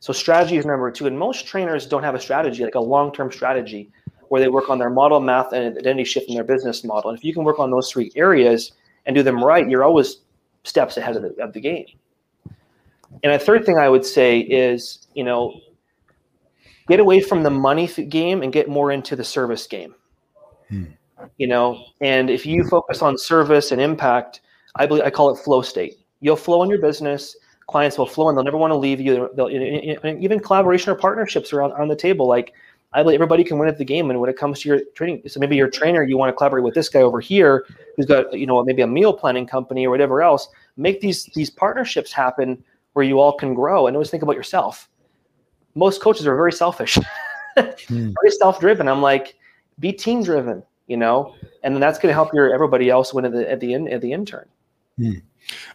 So 0.00 0.12
strategy 0.12 0.58
is 0.58 0.66
number 0.66 0.90
two. 0.90 1.06
And 1.06 1.18
most 1.18 1.46
trainers 1.46 1.86
don't 1.86 2.02
have 2.02 2.14
a 2.14 2.20
strategy, 2.20 2.62
like 2.62 2.74
a 2.74 2.80
long-term 2.80 3.32
strategy, 3.32 3.90
where 4.28 4.40
they 4.40 4.48
work 4.48 4.70
on 4.70 4.78
their 4.78 4.90
model, 4.90 5.20
math, 5.20 5.52
and 5.52 5.76
identity 5.78 6.04
shift 6.04 6.28
in 6.28 6.34
their 6.34 6.44
business 6.44 6.84
model. 6.84 7.10
And 7.10 7.18
if 7.18 7.24
you 7.24 7.32
can 7.32 7.44
work 7.44 7.58
on 7.58 7.70
those 7.70 7.90
three 7.90 8.10
areas 8.16 8.72
and 9.06 9.14
do 9.14 9.22
them 9.22 9.42
right, 9.42 9.68
you're 9.68 9.84
always 9.84 10.18
steps 10.64 10.96
ahead 10.96 11.16
of 11.16 11.22
the, 11.22 11.42
of 11.42 11.52
the 11.52 11.60
game. 11.60 11.86
And 13.22 13.32
a 13.32 13.38
third 13.38 13.64
thing 13.64 13.78
I 13.78 13.88
would 13.88 14.04
say 14.04 14.40
is, 14.40 15.06
you 15.14 15.24
know, 15.24 15.60
get 16.88 17.00
away 17.00 17.20
from 17.20 17.42
the 17.42 17.50
money 17.50 17.86
game 17.86 18.42
and 18.42 18.52
get 18.52 18.68
more 18.68 18.92
into 18.92 19.16
the 19.16 19.24
service 19.24 19.66
game. 19.66 19.94
Hmm. 20.68 20.84
You 21.38 21.46
know, 21.46 21.84
and 22.00 22.28
if 22.28 22.44
you 22.44 22.64
focus 22.68 23.00
on 23.00 23.16
service 23.16 23.72
and 23.72 23.80
impact, 23.80 24.42
I 24.74 24.86
believe 24.86 25.04
I 25.04 25.10
call 25.10 25.30
it 25.30 25.38
flow 25.42 25.62
state. 25.62 25.98
You'll 26.20 26.36
flow 26.36 26.62
in 26.62 26.68
your 26.68 26.80
business. 26.80 27.36
Clients 27.68 27.98
will 27.98 28.06
flow, 28.06 28.28
and 28.28 28.36
they'll 28.36 28.44
never 28.44 28.58
want 28.58 28.70
to 28.70 28.76
leave 28.76 29.00
you. 29.00 29.30
They'll, 29.34 29.50
even 29.50 30.40
collaboration 30.40 30.92
or 30.92 30.94
partnerships 30.94 31.52
are 31.52 31.62
on, 31.62 31.72
on 31.72 31.88
the 31.88 31.96
table. 31.96 32.28
Like 32.28 32.52
I 32.92 33.02
believe 33.02 33.16
everybody 33.16 33.44
can 33.44 33.58
win 33.58 33.68
at 33.68 33.78
the 33.78 33.84
game. 33.84 34.10
And 34.10 34.20
when 34.20 34.30
it 34.30 34.36
comes 34.36 34.60
to 34.60 34.68
your 34.68 34.80
training, 34.94 35.22
so 35.26 35.40
maybe 35.40 35.56
your 35.56 35.68
trainer, 35.68 36.02
you 36.02 36.16
want 36.16 36.30
to 36.30 36.36
collaborate 36.36 36.64
with 36.64 36.74
this 36.74 36.88
guy 36.88 37.00
over 37.00 37.20
here 37.20 37.66
who's 37.96 38.06
got 38.06 38.32
you 38.32 38.46
know 38.46 38.62
maybe 38.64 38.82
a 38.82 38.86
meal 38.86 39.12
planning 39.12 39.46
company 39.46 39.86
or 39.86 39.90
whatever 39.90 40.22
else. 40.22 40.48
Make 40.76 41.00
these 41.00 41.24
these 41.34 41.50
partnerships 41.50 42.12
happen 42.12 42.62
where 42.94 43.04
you 43.04 43.20
all 43.20 43.34
can 43.34 43.54
grow. 43.54 43.86
And 43.86 43.96
always 43.96 44.10
think 44.10 44.22
about 44.22 44.36
yourself. 44.36 44.88
Most 45.74 46.00
coaches 46.00 46.26
are 46.26 46.34
very 46.34 46.52
selfish, 46.52 46.98
hmm. 47.58 48.12
very 48.22 48.30
self 48.30 48.60
driven. 48.60 48.88
I'm 48.88 49.02
like, 49.02 49.36
be 49.78 49.92
team 49.92 50.22
driven, 50.22 50.62
you 50.86 50.96
know, 50.96 51.34
and 51.62 51.74
then 51.74 51.80
that's 51.80 51.98
going 51.98 52.10
to 52.10 52.14
help 52.14 52.32
your 52.32 52.54
everybody 52.54 52.88
else 52.88 53.12
win 53.12 53.26
at 53.26 53.32
the 53.32 53.50
at 53.50 53.60
the 53.60 53.74
end 53.74 53.90
at 53.90 54.00
the 54.00 54.12
intern. 54.12 54.48
Hmm. 54.96 55.18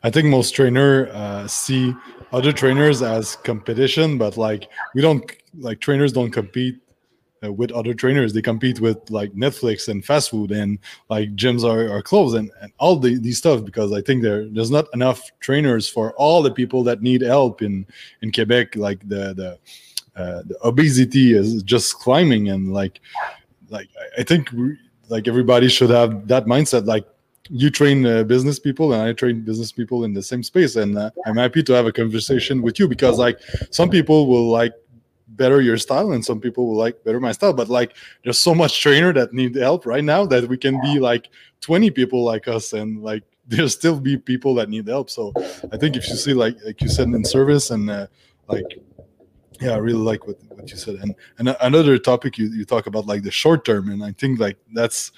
I 0.04 0.10
think 0.10 0.28
most 0.28 0.56
trainer 0.56 1.10
uh, 1.14 1.48
see 1.48 1.94
other 2.32 2.52
trainers 2.52 3.02
as 3.02 3.36
competition, 3.38 4.18
but 4.18 4.38
like 4.38 4.68
we 4.96 5.02
don't 5.02 5.32
like 5.60 5.80
trainers 5.80 6.12
don't 6.12 6.32
compete 6.32 6.80
uh, 7.44 7.52
with 7.52 7.72
other 7.72 7.94
trainers. 7.94 8.34
They 8.34 8.42
compete 8.42 8.80
with 8.80 9.10
like 9.10 9.34
Netflix 9.34 9.88
and 9.88 10.04
fast 10.04 10.30
food 10.30 10.52
and 10.52 10.80
like 11.10 11.36
gyms 11.36 11.64
are, 11.64 11.92
are 11.92 12.02
closed 12.02 12.36
and, 12.36 12.52
and 12.62 12.72
all 12.78 12.98
the, 12.98 13.18
these 13.18 13.38
stuff 13.38 13.64
because 13.64 13.92
I 13.92 14.02
think 14.02 14.22
there 14.22 14.48
there's 14.50 14.72
not 14.72 14.88
enough 14.94 15.22
trainers 15.40 15.88
for 15.88 16.14
all 16.14 16.42
the 16.42 16.52
people 16.52 16.84
that 16.84 17.02
need 17.02 17.22
help 17.22 17.62
in 17.62 17.86
in 18.22 18.32
Quebec. 18.32 18.76
Like 18.76 19.08
the 19.08 19.34
the, 19.34 19.60
uh, 20.16 20.44
the 20.46 20.58
obesity 20.64 21.34
is 21.34 21.64
just 21.64 21.96
climbing 21.96 22.50
and 22.50 22.74
like 22.74 23.02
like 23.70 23.90
I 24.18 24.24
think 24.24 24.50
like 25.10 25.28
everybody 25.28 25.70
should 25.70 25.90
have 25.90 26.28
that 26.28 26.46
mindset. 26.46 26.86
Like 26.86 27.06
you 27.50 27.70
train 27.70 28.06
uh, 28.06 28.24
business 28.24 28.60
people 28.60 28.94
and 28.94 29.02
I 29.02 29.14
train 29.14 29.42
business 29.42 29.72
people 29.72 30.06
in 30.06 30.14
the 30.14 30.22
same 30.22 30.44
space 30.44 30.76
and 30.78 30.98
uh, 30.98 31.12
I'm 31.26 31.38
happy 31.38 31.64
to 31.64 31.74
have 31.74 31.86
a 31.86 31.92
conversation 31.92 32.62
with 32.62 32.80
you 32.80 32.88
because 32.88 33.18
like 33.18 33.40
some 33.72 33.90
people 33.90 34.28
will 34.28 34.50
like 34.50 34.74
better 35.36 35.62
your 35.62 35.78
style 35.78 36.12
and 36.12 36.24
some 36.24 36.40
people 36.40 36.68
will 36.68 36.78
like 36.78 37.04
better 37.04 37.20
my 37.20 37.32
style 37.32 37.54
but 37.54 37.70
like 37.70 37.96
there's 38.24 38.40
so 38.40 38.54
much 38.54 38.82
trainer 38.82 39.14
that 39.14 39.34
need 39.34 39.56
help 39.56 39.86
right 39.86 40.04
now 40.04 40.26
that 40.26 40.48
we 40.48 40.58
can 40.58 40.80
be 40.82 41.00
like 41.00 41.30
20 41.62 41.92
people 41.92 42.24
like 42.24 42.48
us 42.48 42.74
and 42.74 43.02
like 43.04 43.24
there'll 43.48 43.70
still 43.70 44.00
be 44.00 44.16
people 44.18 44.56
that 44.56 44.70
need 44.70 44.88
help. 44.88 45.10
So 45.10 45.34
i 45.74 45.78
think 45.78 45.96
if 45.96 46.08
you 46.08 46.16
see 46.16 46.34
like 46.34 46.56
like 46.66 46.82
you 46.82 46.90
said 46.90 47.08
in 47.10 47.26
service 47.26 47.72
and 47.72 47.90
uh, 47.90 48.08
like 48.48 48.66
yeah 49.60 49.72
i 49.72 49.78
really 49.78 50.00
like 50.00 50.26
what, 50.28 50.38
what 50.50 50.70
you 50.70 50.78
said. 50.78 50.96
And 50.96 51.16
and 51.38 51.56
another 51.62 51.98
topic 51.98 52.38
you, 52.38 52.48
you 52.48 52.66
talk 52.66 52.88
about 52.88 53.08
like 53.08 53.24
the 53.24 53.32
short 53.32 53.66
term 53.66 53.90
and 53.90 54.04
i 54.04 54.12
think 54.14 54.40
like 54.40 54.58
that's 54.74 55.12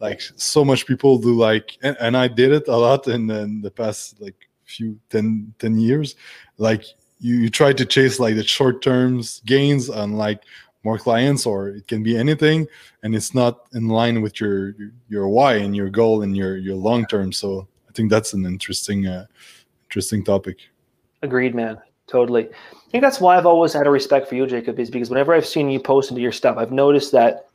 like 0.00 0.20
so 0.36 0.64
much 0.64 0.86
people 0.86 1.18
do 1.18 1.34
like 1.34 1.76
and, 1.82 1.96
and 2.00 2.16
i 2.16 2.28
did 2.28 2.50
it 2.52 2.66
a 2.68 2.76
lot 2.76 3.06
in, 3.08 3.30
in 3.30 3.60
the 3.60 3.70
past 3.70 4.20
like 4.20 4.46
few 4.66 4.98
10 5.10 5.54
10 5.58 5.78
years. 5.78 6.16
Like 6.58 6.84
you, 7.18 7.36
you 7.36 7.50
try 7.50 7.72
to 7.72 7.84
chase 7.84 8.20
like 8.20 8.36
the 8.36 8.44
short 8.44 8.82
terms 8.82 9.40
gains 9.46 9.88
on 9.88 10.12
like 10.12 10.42
more 10.84 10.98
clients 10.98 11.46
or 11.46 11.68
it 11.68 11.88
can 11.88 12.02
be 12.02 12.16
anything 12.16 12.66
and 13.02 13.14
it's 13.14 13.34
not 13.34 13.66
in 13.72 13.88
line 13.88 14.22
with 14.22 14.40
your 14.40 14.74
your 15.08 15.28
why 15.28 15.54
and 15.54 15.74
your 15.74 15.90
goal 15.90 16.22
and 16.22 16.36
your 16.36 16.56
your 16.56 16.76
long 16.76 17.06
term. 17.06 17.32
So 17.32 17.66
i 17.88 17.92
think 17.92 18.10
that's 18.10 18.32
an 18.32 18.46
interesting 18.46 19.06
uh, 19.06 19.26
interesting 19.88 20.24
topic. 20.24 20.58
Agreed 21.22 21.54
man. 21.54 21.78
Totally. 22.06 22.48
I 22.48 22.90
think 22.90 23.02
that's 23.02 23.20
why 23.20 23.36
i've 23.36 23.46
always 23.46 23.72
had 23.72 23.88
a 23.88 23.90
respect 23.90 24.28
for 24.28 24.36
you 24.36 24.46
jacob 24.46 24.78
is 24.78 24.90
because 24.90 25.10
whenever 25.10 25.34
i've 25.34 25.44
seen 25.44 25.68
you 25.68 25.80
post 25.80 26.10
into 26.10 26.22
your 26.22 26.30
stuff 26.30 26.56
i've 26.56 26.70
noticed 26.70 27.10
that 27.12 27.46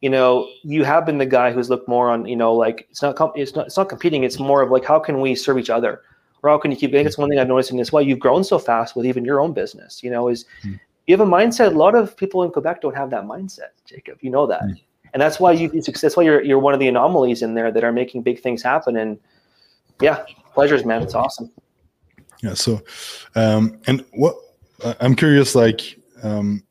you 0.00 0.08
know 0.08 0.48
you 0.62 0.84
have 0.84 1.04
been 1.04 1.18
the 1.18 1.26
guy 1.26 1.52
who's 1.52 1.68
looked 1.68 1.88
more 1.88 2.10
on 2.10 2.24
you 2.26 2.36
know 2.36 2.54
like 2.54 2.86
it's 2.90 3.02
not 3.02 3.16
it's 3.36 3.54
not 3.54 3.66
it's 3.66 3.76
not 3.76 3.88
competing. 3.88 4.24
It's 4.24 4.38
more 4.38 4.62
of 4.62 4.70
like 4.70 4.84
how 4.84 4.98
can 4.98 5.20
we 5.20 5.34
serve 5.34 5.58
each 5.58 5.70
other 5.70 6.02
or 6.42 6.50
how 6.50 6.58
can 6.58 6.70
you 6.70 6.76
keep? 6.76 6.90
I 6.90 6.94
think 6.94 7.06
it's 7.06 7.18
one 7.18 7.28
thing 7.28 7.38
I've 7.38 7.48
noticed 7.48 7.70
in 7.70 7.76
this. 7.76 7.92
Why 7.92 8.00
you've 8.00 8.18
grown 8.18 8.44
so 8.44 8.58
fast 8.58 8.96
with 8.96 9.06
even 9.06 9.24
your 9.24 9.40
own 9.40 9.52
business. 9.52 10.02
You 10.02 10.10
know, 10.10 10.28
is 10.28 10.44
mm. 10.62 10.78
you 11.06 11.16
have 11.16 11.26
a 11.26 11.30
mindset. 11.30 11.72
A 11.72 11.76
lot 11.76 11.94
of 11.94 12.16
people 12.16 12.42
in 12.42 12.50
Quebec 12.50 12.80
don't 12.80 12.96
have 12.96 13.10
that 13.10 13.24
mindset, 13.24 13.70
Jacob. 13.84 14.18
You 14.20 14.30
know 14.30 14.46
that, 14.46 14.62
mm. 14.62 14.80
and 15.12 15.20
that's 15.20 15.40
why 15.40 15.52
you 15.52 15.68
That's 15.70 16.16
why 16.16 16.22
you're 16.22 16.42
you're 16.42 16.58
one 16.58 16.74
of 16.74 16.80
the 16.80 16.88
anomalies 16.88 17.42
in 17.42 17.54
there 17.54 17.70
that 17.72 17.84
are 17.84 17.92
making 17.92 18.22
big 18.22 18.40
things 18.40 18.62
happen. 18.62 18.96
And 18.96 19.18
yeah, 20.00 20.24
pleasures, 20.54 20.84
man. 20.84 21.02
It's 21.02 21.14
awesome. 21.14 21.50
Yeah. 22.42 22.54
So, 22.54 22.82
um, 23.34 23.80
and 23.86 24.04
what 24.12 24.36
I'm 25.00 25.14
curious, 25.16 25.54
like, 25.54 25.98
um, 26.22 26.62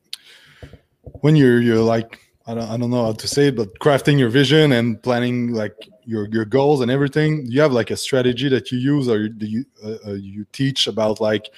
when 1.22 1.36
you're 1.36 1.62
you're 1.62 1.82
like 1.82 2.20
I 2.48 2.54
don't, 2.54 2.70
I 2.70 2.78
don't 2.78 2.90
know 2.90 3.04
how 3.04 3.12
to 3.12 3.28
say 3.28 3.48
it, 3.48 3.58
but 3.58 3.78
crafting 3.80 4.18
your 4.18 4.30
vision 4.30 4.72
and 4.72 5.02
planning 5.04 5.54
like 5.54 5.90
your 6.06 6.30
your 6.30 6.46
goals 6.46 6.80
and 6.80 6.90
everything. 6.90 7.44
Do 7.46 7.52
you 7.52 7.60
have 7.60 7.74
like 7.74 7.92
a 7.92 7.98
strategy 7.98 8.48
that 8.48 8.72
you 8.72 8.78
use, 8.78 9.10
or 9.10 9.28
do 9.28 9.46
you 9.46 9.66
uh, 9.84 9.98
uh, 10.08 10.14
you 10.14 10.46
teach 10.54 10.88
about 10.88 11.20
like 11.20 11.50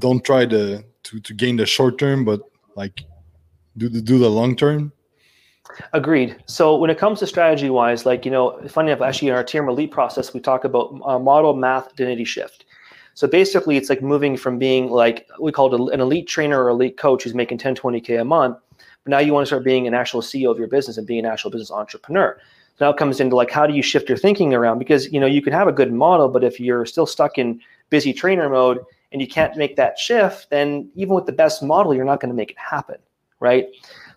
don't 0.00 0.24
try 0.24 0.44
to 0.46 0.82
to 1.04 1.20
to 1.20 1.34
gain 1.34 1.56
the 1.56 1.66
short 1.66 1.98
term, 1.98 2.24
but 2.24 2.40
like 2.74 3.04
do 3.76 3.88
the 3.88 4.02
do 4.02 4.18
the 4.18 4.28
long 4.28 4.56
term? 4.56 4.92
Agreed. 5.92 6.36
So 6.46 6.76
when 6.76 6.90
it 6.90 6.98
comes 6.98 7.20
to 7.20 7.26
strategy 7.26 7.70
wise, 7.70 8.04
like 8.04 8.24
you 8.24 8.32
know, 8.32 8.60
funny 8.68 8.90
enough, 8.90 9.02
actually 9.02 9.28
in 9.28 9.34
our 9.34 9.44
TM 9.44 9.68
elite 9.68 9.92
process, 9.92 10.34
we 10.34 10.40
talk 10.40 10.64
about 10.64 11.00
uh, 11.04 11.20
model 11.20 11.54
math 11.54 11.92
identity 11.92 12.24
shift. 12.24 12.64
So 13.14 13.28
basically, 13.28 13.76
it's 13.76 13.88
like 13.88 14.02
moving 14.02 14.36
from 14.36 14.58
being 14.58 14.90
like 14.90 15.28
we 15.38 15.52
call 15.52 15.72
it 15.72 15.94
an 15.94 16.00
elite 16.00 16.26
trainer 16.26 16.64
or 16.64 16.70
elite 16.70 16.96
coach 16.96 17.22
who's 17.22 17.34
making 17.34 17.58
10, 17.58 17.76
20K 17.76 18.20
a 18.20 18.24
month 18.24 18.58
but 19.04 19.10
now 19.10 19.18
you 19.18 19.32
want 19.32 19.42
to 19.42 19.46
start 19.46 19.64
being 19.64 19.86
an 19.86 19.94
actual 19.94 20.20
CEO 20.20 20.50
of 20.50 20.58
your 20.58 20.68
business 20.68 20.96
and 20.96 21.06
being 21.06 21.24
an 21.24 21.30
actual 21.30 21.50
business 21.50 21.70
entrepreneur. 21.70 22.38
So 22.78 22.86
now 22.86 22.90
it 22.90 22.96
comes 22.96 23.20
into 23.20 23.36
like 23.36 23.50
how 23.50 23.66
do 23.66 23.74
you 23.74 23.82
shift 23.82 24.08
your 24.08 24.18
thinking 24.18 24.54
around? 24.54 24.78
Because 24.78 25.12
you 25.12 25.20
know 25.20 25.26
you 25.26 25.42
can 25.42 25.52
have 25.52 25.68
a 25.68 25.72
good 25.72 25.92
model, 25.92 26.28
but 26.28 26.44
if 26.44 26.60
you're 26.60 26.86
still 26.86 27.06
stuck 27.06 27.38
in 27.38 27.60
busy 27.90 28.12
trainer 28.12 28.48
mode 28.48 28.78
and 29.12 29.20
you 29.20 29.28
can't 29.28 29.56
make 29.56 29.76
that 29.76 29.98
shift, 29.98 30.48
then 30.50 30.90
even 30.94 31.14
with 31.14 31.26
the 31.26 31.32
best 31.32 31.62
model, 31.62 31.94
you're 31.94 32.04
not 32.04 32.20
going 32.20 32.30
to 32.30 32.34
make 32.34 32.50
it 32.50 32.58
happen, 32.58 32.96
right? 33.40 33.66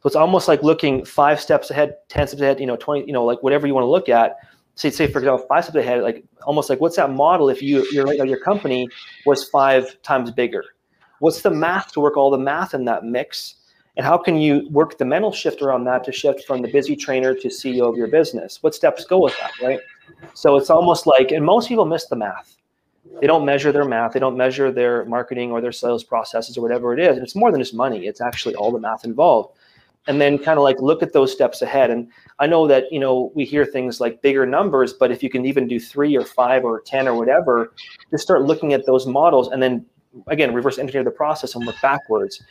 So 0.02 0.08
it's 0.08 0.16
almost 0.16 0.48
like 0.48 0.64
looking 0.64 1.04
five 1.04 1.42
steps 1.42 1.70
ahead, 1.70 1.98
ten 2.08 2.28
steps 2.28 2.42
ahead, 2.42 2.60
you 2.60 2.66
know, 2.66 2.78
twenty, 2.78 3.06
you 3.06 3.14
know, 3.14 3.26
like 3.26 3.44
whatever 3.44 3.68
you 3.68 3.74
want 3.74 3.84
to 3.84 3.90
look 3.90 4.10
at. 4.10 4.38
Say, 4.78 4.90
say 4.90 5.08
for 5.08 5.20
example, 5.20 5.46
five 5.48 5.64
steps 5.64 5.78
ahead, 5.78 6.04
like 6.04 6.24
almost 6.44 6.70
like 6.70 6.80
what's 6.80 6.98
that 6.98 7.10
model 7.10 7.50
if 7.50 7.62
you 7.62 7.86
your 7.92 8.14
your 8.14 8.40
company 8.40 8.88
was 9.26 9.48
five 9.50 10.02
times 10.02 10.32
bigger? 10.32 10.64
What's 11.20 11.42
the 11.42 11.50
math 11.50 11.94
to 11.94 12.02
work 12.02 12.18
all 12.18 12.30
the 12.30 12.38
math 12.38 12.74
in 12.74 12.86
that 12.86 13.04
mix? 13.04 13.56
And 13.98 14.06
how 14.06 14.18
can 14.18 14.36
you 14.36 14.68
work 14.70 14.98
the 14.98 15.06
mental 15.06 15.32
shift 15.32 15.62
around 15.62 15.86
that 15.86 16.04
to 16.06 16.12
shift 16.12 16.46
from 16.46 16.62
the 16.62 16.68
busy 16.70 16.96
trainer 16.96 17.34
to 17.34 17.48
CEO 17.48 17.90
of 17.90 17.96
your 17.96 18.08
business? 18.08 18.62
What 18.62 18.76
steps 18.76 19.06
go 19.06 19.20
with 19.20 19.38
that, 19.40 19.52
right? 19.62 19.80
So 20.34 20.58
it's 20.58 20.70
almost 20.70 21.08
like, 21.08 21.32
and 21.32 21.46
most 21.46 21.70
people 21.70 21.86
miss 21.86 22.06
the 22.08 22.16
math. 22.16 22.58
They 23.22 23.28
don't 23.28 23.46
measure 23.46 23.72
their 23.72 23.86
math. 23.86 24.14
They 24.14 24.20
don't 24.20 24.36
measure 24.36 24.72
their 24.72 25.06
marketing 25.06 25.52
or 25.52 25.62
their 25.62 25.72
sales 25.72 26.04
processes 26.04 26.58
or 26.58 26.62
whatever 26.62 26.94
it 26.94 27.00
is. 27.00 27.16
And 27.16 27.24
it's 27.24 27.36
more 27.36 27.52
than 27.52 27.62
just 27.62 27.74
money. 27.74 28.08
It's 28.08 28.20
actually 28.20 28.56
all 28.56 28.72
the 28.72 28.80
math 28.80 29.06
involved. 29.06 29.58
And 30.08 30.20
then 30.20 30.38
kind 30.38 30.60
of 30.60 30.64
like 30.64 30.80
look 30.82 31.02
at 31.02 31.14
those 31.14 31.32
steps 31.32 31.62
ahead. 31.62 31.90
And 31.90 32.10
I 32.40 32.48
know 32.48 32.68
that, 32.68 32.92
you 32.92 33.00
know, 33.00 33.32
we 33.34 33.46
hear 33.46 33.66
things 33.66 34.02
like 34.02 34.22
bigger 34.22 34.46
numbers, 34.46 34.94
but 34.94 35.12
if 35.12 35.24
you 35.24 35.30
can 35.30 35.46
even 35.46 35.68
do 35.68 35.80
three 35.80 36.16
or 36.18 36.26
five 36.26 36.66
or 36.66 36.82
10 36.82 37.08
or 37.08 37.16
whatever, 37.16 37.74
just 38.12 38.24
start 38.24 38.44
looking 38.44 38.74
at 38.74 38.86
those 38.86 39.08
models 39.08 39.48
and 39.48 39.64
then 39.64 39.86
again, 40.28 40.54
reverse 40.54 40.78
engineer 40.78 41.04
the 41.04 41.12
process 41.12 41.56
and 41.56 41.66
work 41.66 41.76
backwards. 41.82 42.44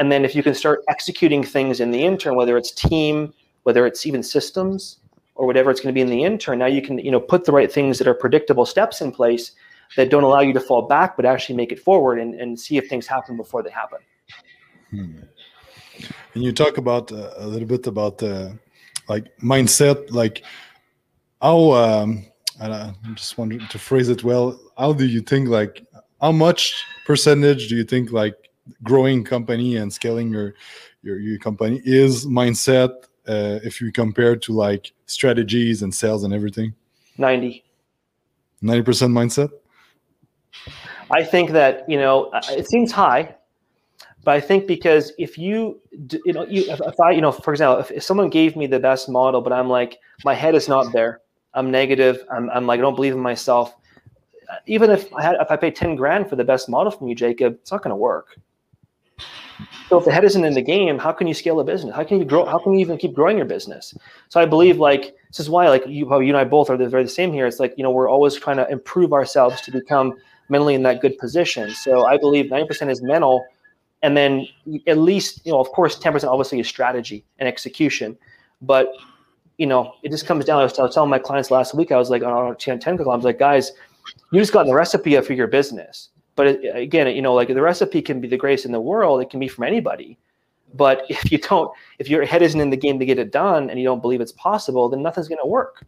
And 0.00 0.10
then 0.10 0.24
if 0.24 0.34
you 0.34 0.42
can 0.42 0.54
start 0.54 0.82
executing 0.88 1.44
things 1.44 1.78
in 1.78 1.90
the 1.90 2.02
intern, 2.02 2.34
whether 2.34 2.56
it's 2.56 2.72
team, 2.72 3.34
whether 3.64 3.86
it's 3.86 4.06
even 4.06 4.22
systems, 4.22 4.96
or 5.34 5.46
whatever 5.46 5.70
it's 5.70 5.78
going 5.80 5.94
to 5.94 5.98
be 5.98 6.00
in 6.00 6.08
the 6.08 6.24
intern, 6.24 6.58
now 6.58 6.66
you 6.66 6.80
can 6.80 6.98
you 6.98 7.10
know 7.10 7.20
put 7.20 7.44
the 7.44 7.52
right 7.52 7.70
things 7.70 7.98
that 7.98 8.08
are 8.08 8.14
predictable 8.14 8.64
steps 8.64 9.02
in 9.02 9.12
place 9.12 9.52
that 9.96 10.08
don't 10.08 10.22
allow 10.22 10.40
you 10.40 10.54
to 10.54 10.60
fall 10.60 10.82
back, 10.82 11.16
but 11.16 11.26
actually 11.26 11.54
make 11.54 11.70
it 11.70 11.78
forward 11.78 12.18
and, 12.18 12.34
and 12.34 12.58
see 12.58 12.78
if 12.78 12.88
things 12.88 13.06
happen 13.06 13.36
before 13.36 13.62
they 13.62 13.70
happen. 13.70 13.98
Hmm. 14.88 15.18
And 16.34 16.42
you 16.44 16.52
talk 16.52 16.78
about 16.78 17.12
uh, 17.12 17.34
a 17.36 17.46
little 17.46 17.68
bit 17.68 17.86
about 17.86 18.22
uh, 18.22 18.52
like 19.08 19.26
mindset, 19.38 20.10
like 20.12 20.44
how 21.42 21.72
um, 21.72 22.24
I 22.58 22.94
just 23.14 23.36
wanted 23.36 23.68
to 23.68 23.78
phrase 23.78 24.08
it 24.08 24.24
well. 24.24 24.58
How 24.78 24.94
do 24.94 25.04
you 25.04 25.20
think 25.20 25.50
like 25.50 25.84
how 26.22 26.32
much 26.32 26.74
percentage 27.04 27.68
do 27.68 27.76
you 27.76 27.84
think 27.84 28.12
like 28.12 28.49
growing 28.82 29.24
company 29.24 29.76
and 29.76 29.92
scaling 29.92 30.30
your 30.30 30.54
your, 31.02 31.18
your 31.18 31.38
company 31.38 31.80
is 31.84 32.26
mindset 32.26 32.90
uh, 33.28 33.58
if 33.62 33.80
you 33.80 33.92
compare 33.92 34.36
to 34.36 34.52
like 34.52 34.92
strategies 35.06 35.82
and 35.82 35.94
sales 35.94 36.24
and 36.24 36.34
everything 36.34 36.74
90 37.18 37.64
90% 38.62 38.84
mindset 39.10 39.50
i 41.10 41.22
think 41.22 41.50
that 41.50 41.88
you 41.88 41.98
know 41.98 42.30
it 42.50 42.66
seems 42.68 42.92
high 42.92 43.34
But 44.24 44.34
I 44.34 44.40
think 44.40 44.66
because 44.66 45.12
if 45.18 45.38
you, 45.38 45.80
you 46.24 46.32
know, 46.32 46.44
you, 46.46 46.64
if, 46.68 47.00
I, 47.00 47.10
you 47.10 47.20
know, 47.20 47.32
for 47.32 47.52
example, 47.52 47.78
if, 47.78 47.90
if 47.90 48.02
someone 48.02 48.28
gave 48.28 48.54
me 48.54 48.66
the 48.66 48.78
best 48.78 49.08
model, 49.08 49.40
but 49.40 49.52
I'm 49.52 49.68
like, 49.68 49.98
my 50.24 50.34
head 50.34 50.54
is 50.54 50.68
not 50.68 50.92
there, 50.92 51.20
I'm 51.54 51.70
negative, 51.70 52.24
I'm, 52.30 52.50
I'm 52.50 52.66
like, 52.66 52.78
I 52.78 52.82
don't 52.82 52.94
believe 52.94 53.14
in 53.14 53.20
myself. 53.20 53.74
Even 54.66 54.90
if 54.90 55.12
I 55.14 55.22
had, 55.22 55.36
if 55.40 55.50
I 55.50 55.56
pay 55.56 55.70
10 55.70 55.96
grand 55.96 56.28
for 56.28 56.36
the 56.36 56.44
best 56.44 56.68
model 56.68 56.90
from 56.90 57.08
you, 57.08 57.14
Jacob, 57.14 57.54
it's 57.54 57.72
not 57.72 57.82
going 57.82 57.90
to 57.90 57.96
work. 57.96 58.38
So 59.88 59.98
if 59.98 60.04
the 60.04 60.12
head 60.12 60.24
isn't 60.24 60.44
in 60.44 60.54
the 60.54 60.62
game, 60.62 60.98
how 60.98 61.12
can 61.12 61.26
you 61.26 61.34
scale 61.34 61.58
a 61.58 61.64
business? 61.64 61.94
How 61.94 62.04
can 62.04 62.18
you 62.18 62.24
grow? 62.24 62.44
How 62.44 62.58
can 62.58 62.74
you 62.74 62.80
even 62.80 62.96
keep 62.96 63.12
growing 63.12 63.36
your 63.36 63.46
business? 63.46 63.94
So 64.28 64.40
I 64.40 64.46
believe 64.46 64.78
like 64.78 65.16
this 65.28 65.40
is 65.40 65.50
why 65.50 65.68
like 65.68 65.84
you, 65.86 66.08
you 66.20 66.28
and 66.28 66.36
I 66.36 66.44
both 66.44 66.70
are 66.70 66.76
very 66.76 67.02
the 67.02 67.08
same 67.08 67.32
here. 67.32 67.46
It's 67.46 67.58
like 67.58 67.74
you 67.76 67.82
know 67.82 67.90
we're 67.90 68.08
always 68.08 68.36
trying 68.36 68.58
to 68.58 68.68
improve 68.70 69.12
ourselves 69.12 69.60
to 69.62 69.72
become 69.72 70.14
mentally 70.48 70.74
in 70.74 70.82
that 70.84 71.00
good 71.00 71.18
position. 71.18 71.70
So 71.70 72.06
I 72.06 72.18
believe 72.18 72.46
90% 72.46 72.90
is 72.90 73.02
mental, 73.02 73.44
and 74.02 74.16
then 74.16 74.46
at 74.86 74.98
least 74.98 75.44
you 75.44 75.52
know 75.52 75.60
of 75.60 75.68
course 75.72 75.98
10% 75.98 76.24
obviously 76.24 76.60
is 76.60 76.68
strategy 76.68 77.24
and 77.38 77.48
execution, 77.48 78.16
but 78.62 78.92
you 79.58 79.66
know 79.66 79.94
it 80.04 80.10
just 80.10 80.26
comes 80.26 80.44
down. 80.44 80.60
I 80.60 80.64
was, 80.64 80.78
I 80.78 80.82
was 80.82 80.94
telling 80.94 81.10
my 81.10 81.18
clients 81.18 81.50
last 81.50 81.74
week. 81.74 81.90
I 81.90 81.96
was 81.96 82.10
like 82.10 82.22
on 82.22 82.56
10 82.56 82.78
10 82.78 83.00
I 83.00 83.02
was 83.02 83.24
like 83.24 83.38
guys, 83.38 83.72
you 84.30 84.40
just 84.40 84.52
got 84.52 84.66
the 84.66 84.74
recipe 84.74 85.20
for 85.20 85.32
your 85.32 85.48
business 85.48 86.10
but 86.40 86.46
it, 86.46 86.74
again, 86.74 87.14
you 87.14 87.20
know, 87.20 87.34
like 87.34 87.48
the 87.48 87.60
recipe 87.60 88.00
can 88.00 88.18
be 88.18 88.26
the 88.26 88.38
greatest 88.38 88.64
in 88.64 88.72
the 88.72 88.80
world. 88.80 89.20
It 89.20 89.28
can 89.28 89.38
be 89.38 89.46
from 89.46 89.64
anybody. 89.64 90.16
But 90.72 91.04
if 91.10 91.30
you 91.30 91.36
don't, 91.36 91.70
if 91.98 92.08
your 92.08 92.24
head 92.24 92.40
isn't 92.40 92.58
in 92.58 92.70
the 92.70 92.78
game 92.78 92.98
to 92.98 93.04
get 93.04 93.18
it 93.18 93.30
done, 93.30 93.68
and 93.68 93.78
you 93.78 93.84
don't 93.84 94.00
believe 94.00 94.22
it's 94.22 94.32
possible, 94.32 94.88
then 94.88 95.02
nothing's 95.02 95.28
going 95.28 95.42
to 95.42 95.46
work. 95.46 95.84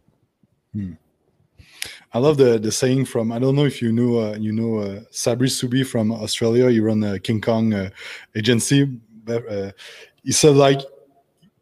Hmm. 0.73 0.91
I 2.13 2.19
love 2.19 2.37
the 2.37 2.59
the 2.59 2.71
saying 2.71 3.05
from 3.05 3.31
I 3.31 3.39
don't 3.39 3.55
know 3.55 3.65
if 3.65 3.81
you 3.81 3.91
knew 3.91 4.19
uh, 4.19 4.35
you 4.39 4.51
know 4.51 4.77
uh, 4.77 4.99
Sabri 5.11 5.49
Suby 5.49 5.83
from 5.83 6.11
Australia. 6.11 6.69
You 6.69 6.83
run 6.83 6.99
the 6.99 7.19
King 7.19 7.41
Kong 7.41 7.73
uh, 7.73 7.89
agency. 8.35 8.99
Uh, 9.27 9.71
he 10.23 10.31
said 10.31 10.55
like 10.55 10.81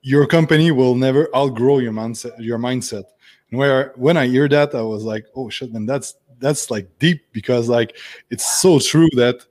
your 0.02 0.28
company 0.28 0.72
will 0.72 0.96
never 0.96 1.34
outgrow 1.34 1.78
your 1.78 1.94
mindset. 1.94 2.34
Your 2.40 2.60
mindset. 2.60 3.06
And 3.52 3.58
where 3.58 3.94
when 3.96 4.18
I 4.18 4.28
hear 4.28 4.50
that, 4.50 4.76
I 4.76 4.82
was 4.82 5.06
like, 5.06 5.28
oh 5.34 5.50
shit, 5.50 5.72
man, 5.72 5.86
that's 5.86 6.16
that's 6.42 6.70
like 6.70 6.88
deep 7.00 7.22
because 7.32 7.70
like 7.70 7.98
it's 8.30 8.62
so 8.62 8.80
true 8.80 9.10
that 9.16 9.46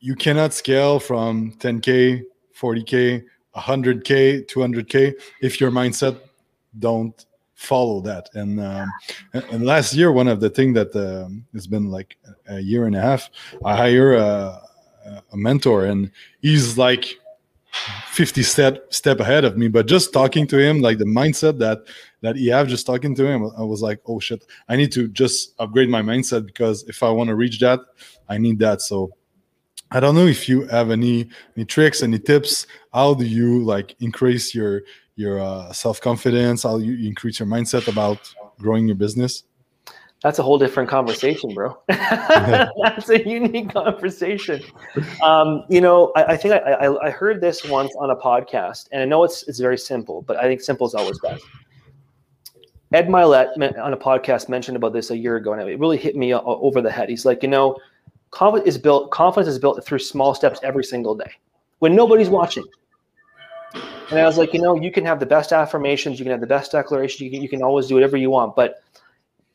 you 0.00 0.14
cannot 0.14 0.54
scale 0.54 0.98
from 0.98 1.52
10k 1.58 2.22
40k 2.58 3.24
100k 3.54 4.46
200k 4.46 5.14
if 5.42 5.60
your 5.60 5.70
mindset 5.70 6.18
don't 6.78 7.26
follow 7.54 8.00
that. 8.02 8.28
And 8.34 8.60
um, 8.60 8.90
and 9.32 9.64
last 9.64 9.94
year 9.94 10.12
one 10.12 10.28
of 10.28 10.40
the 10.40 10.50
thing 10.50 10.72
that 10.74 10.94
um, 10.94 11.46
has 11.54 11.66
been 11.66 11.90
like 11.90 12.16
a 12.48 12.60
year 12.60 12.86
and 12.86 12.94
a 12.94 13.00
half 13.00 13.30
i 13.64 13.76
hire 13.76 14.14
a, 14.14 14.60
a 15.32 15.36
mentor 15.36 15.86
and 15.86 16.10
he's 16.40 16.76
like 16.76 17.18
50 18.08 18.42
step 18.42 18.92
step 18.92 19.20
ahead 19.20 19.44
of 19.44 19.56
me. 19.56 19.68
But 19.68 19.86
just 19.86 20.12
talking 20.12 20.46
to 20.48 20.58
him 20.58 20.80
like 20.80 20.98
the 20.98 21.04
mindset 21.04 21.58
that 21.58 21.84
that 22.20 22.36
have 22.36 22.68
just 22.68 22.86
talking 22.86 23.14
to 23.14 23.26
him 23.26 23.50
i 23.56 23.62
was 23.62 23.82
like 23.82 24.00
oh 24.06 24.18
shit 24.18 24.44
i 24.68 24.76
need 24.76 24.92
to 24.92 25.08
just 25.08 25.54
upgrade 25.58 25.88
my 25.88 26.02
mindset 26.02 26.46
because 26.46 26.82
if 26.84 27.02
i 27.02 27.10
want 27.10 27.28
to 27.28 27.34
reach 27.34 27.58
that 27.60 27.80
i 28.28 28.38
need 28.38 28.58
that 28.58 28.80
so 28.80 29.10
i 29.90 30.00
don't 30.00 30.14
know 30.14 30.26
if 30.26 30.48
you 30.48 30.66
have 30.66 30.90
any 30.90 31.28
any 31.56 31.64
tricks 31.64 32.02
any 32.02 32.18
tips 32.18 32.66
how 32.92 33.14
do 33.14 33.24
you 33.26 33.62
like 33.64 33.94
increase 34.00 34.54
your 34.54 34.82
your 35.16 35.40
uh, 35.40 35.72
self-confidence 35.72 36.62
how 36.62 36.76
you 36.76 37.06
increase 37.08 37.38
your 37.38 37.48
mindset 37.48 37.88
about 37.88 38.32
growing 38.58 38.86
your 38.86 38.96
business 38.96 39.44
that's 40.22 40.38
a 40.38 40.42
whole 40.42 40.58
different 40.58 40.88
conversation, 40.88 41.52
bro. 41.52 41.78
that's 41.88 43.08
a 43.10 43.28
unique 43.28 43.72
conversation. 43.72 44.62
Um, 45.22 45.64
you 45.68 45.80
know, 45.80 46.10
I, 46.16 46.24
I 46.24 46.36
think 46.36 46.54
I, 46.54 46.58
I, 46.58 47.06
I, 47.06 47.10
heard 47.10 47.40
this 47.40 47.64
once 47.64 47.94
on 47.98 48.10
a 48.10 48.16
podcast, 48.16 48.88
and 48.92 49.02
I 49.02 49.04
know 49.04 49.24
it's 49.24 49.46
it's 49.46 49.60
very 49.60 49.76
simple, 49.76 50.22
but 50.22 50.36
I 50.38 50.44
think 50.44 50.62
simple 50.62 50.86
is 50.86 50.94
always 50.94 51.18
best. 51.20 51.44
Ed 52.92 53.08
Mylett 53.08 53.78
on 53.78 53.92
a 53.92 53.96
podcast 53.96 54.48
mentioned 54.48 54.76
about 54.76 54.92
this 54.92 55.10
a 55.10 55.16
year 55.16 55.36
ago, 55.36 55.52
and 55.52 55.68
it 55.68 55.78
really 55.78 55.96
hit 55.96 56.16
me 56.16 56.32
uh, 56.32 56.40
over 56.44 56.80
the 56.80 56.90
head. 56.90 57.08
He's 57.08 57.24
like, 57.24 57.42
you 57.42 57.48
know, 57.48 57.76
confidence 58.30 58.68
is 58.68 58.78
built. 58.78 59.10
Confidence 59.10 59.48
is 59.48 59.58
built 59.58 59.84
through 59.84 59.98
small 59.98 60.34
steps 60.34 60.60
every 60.62 60.84
single 60.84 61.14
day 61.14 61.32
when 61.80 61.94
nobody's 61.96 62.28
watching. 62.28 62.64
And 64.10 64.20
I 64.20 64.24
was 64.24 64.38
like, 64.38 64.54
you 64.54 64.60
know, 64.60 64.80
you 64.80 64.92
can 64.92 65.04
have 65.04 65.18
the 65.18 65.26
best 65.26 65.52
affirmations, 65.52 66.20
you 66.20 66.24
can 66.24 66.30
have 66.30 66.40
the 66.40 66.46
best 66.46 66.70
declarations, 66.70 67.20
you 67.20 67.30
can, 67.30 67.42
you 67.42 67.48
can 67.48 67.60
always 67.60 67.88
do 67.88 67.94
whatever 67.94 68.16
you 68.16 68.30
want, 68.30 68.54
but 68.54 68.82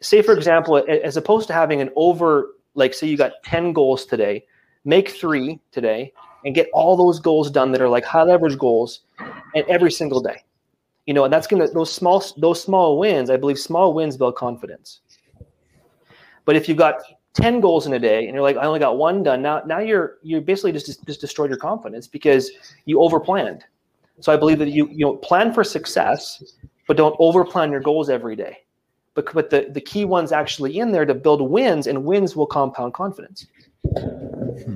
say 0.01 0.21
for 0.21 0.33
example 0.33 0.77
as 0.77 1.15
opposed 1.15 1.47
to 1.47 1.53
having 1.53 1.79
an 1.79 1.89
over 1.95 2.55
like 2.73 2.93
say 2.93 3.07
you 3.07 3.15
got 3.15 3.33
10 3.45 3.71
goals 3.71 4.05
today 4.05 4.43
make 4.83 5.09
three 5.09 5.59
today 5.71 6.11
and 6.43 6.55
get 6.55 6.67
all 6.73 6.97
those 6.97 7.19
goals 7.19 7.49
done 7.51 7.71
that 7.71 7.81
are 7.81 7.89
like 7.89 8.03
high 8.03 8.23
leverage 8.23 8.57
goals 8.57 9.01
and 9.55 9.63
every 9.69 9.91
single 9.91 10.19
day 10.19 10.43
you 11.05 11.13
know 11.13 11.23
and 11.23 11.33
that's 11.33 11.47
gonna 11.47 11.67
those 11.67 11.91
small 11.91 12.23
those 12.37 12.61
small 12.61 12.97
wins 12.97 13.29
i 13.29 13.37
believe 13.37 13.59
small 13.59 13.93
wins 13.93 14.17
build 14.17 14.35
confidence. 14.35 15.01
But 16.43 16.55
if 16.55 16.67
you've 16.67 16.77
got 16.77 16.95
10 17.33 17.61
goals 17.61 17.85
in 17.85 17.93
a 17.93 17.99
day 17.99 18.25
and 18.25 18.33
you're 18.33 18.41
like 18.43 18.57
i 18.57 18.65
only 18.65 18.79
got 18.79 18.97
one 18.97 19.23
done 19.23 19.41
now 19.41 19.61
now 19.65 19.79
you're 19.79 20.17
you're 20.21 20.41
basically 20.41 20.71
just 20.71 21.05
just 21.05 21.21
destroyed 21.21 21.49
your 21.49 21.59
confidence 21.59 22.07
because 22.07 22.51
you 22.85 22.99
over 22.99 23.19
planned 23.19 23.63
so 24.19 24.33
i 24.33 24.35
believe 24.35 24.59
that 24.59 24.69
you 24.69 24.87
you 24.89 25.05
know 25.05 25.15
plan 25.15 25.53
for 25.53 25.63
success 25.63 26.57
but 26.91 26.97
don't 26.97 27.15
over 27.19 27.45
plan 27.45 27.71
your 27.71 27.79
goals 27.79 28.09
every 28.09 28.35
day. 28.35 28.57
But 29.13 29.33
but 29.33 29.49
the, 29.49 29.67
the 29.71 29.79
key 29.79 30.03
one's 30.03 30.33
actually 30.33 30.77
in 30.77 30.91
there 30.91 31.05
to 31.05 31.13
build 31.13 31.41
wins 31.41 31.87
and 31.87 32.03
wins 32.03 32.35
will 32.35 32.45
compound 32.45 32.93
confidence. 32.93 33.47
Hmm. 33.95 34.75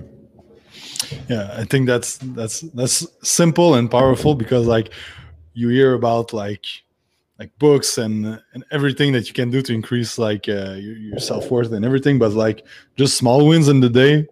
yeah 1.28 1.54
i 1.58 1.66
think 1.66 1.88
that's 1.88 2.18
that's 2.18 2.62
that's 2.74 3.06
simple 3.22 3.76
and 3.76 3.92
powerful 3.92 4.34
because 4.34 4.66
like 4.66 4.92
you 5.56 5.70
hear 5.70 5.94
about 5.94 6.34
like 6.34 6.66
like 7.40 7.58
books 7.58 7.98
and 7.98 8.42
and 8.54 8.64
everything 8.72 9.12
that 9.14 9.28
you 9.28 9.34
can 9.34 9.50
do 9.50 9.62
to 9.62 9.74
increase 9.74 10.18
like 10.18 10.48
uh, 10.48 10.76
your, 10.78 10.98
your 10.98 11.20
self-worth 11.20 11.72
and 11.72 11.84
everything 11.84 12.20
but 12.20 12.32
like 12.34 12.66
just 12.96 13.18
small 13.18 13.48
wins 13.48 13.68
in 13.68 13.80
the 13.80 13.90
day 13.90 14.26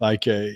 like 0.00 0.26
uh, 0.26 0.48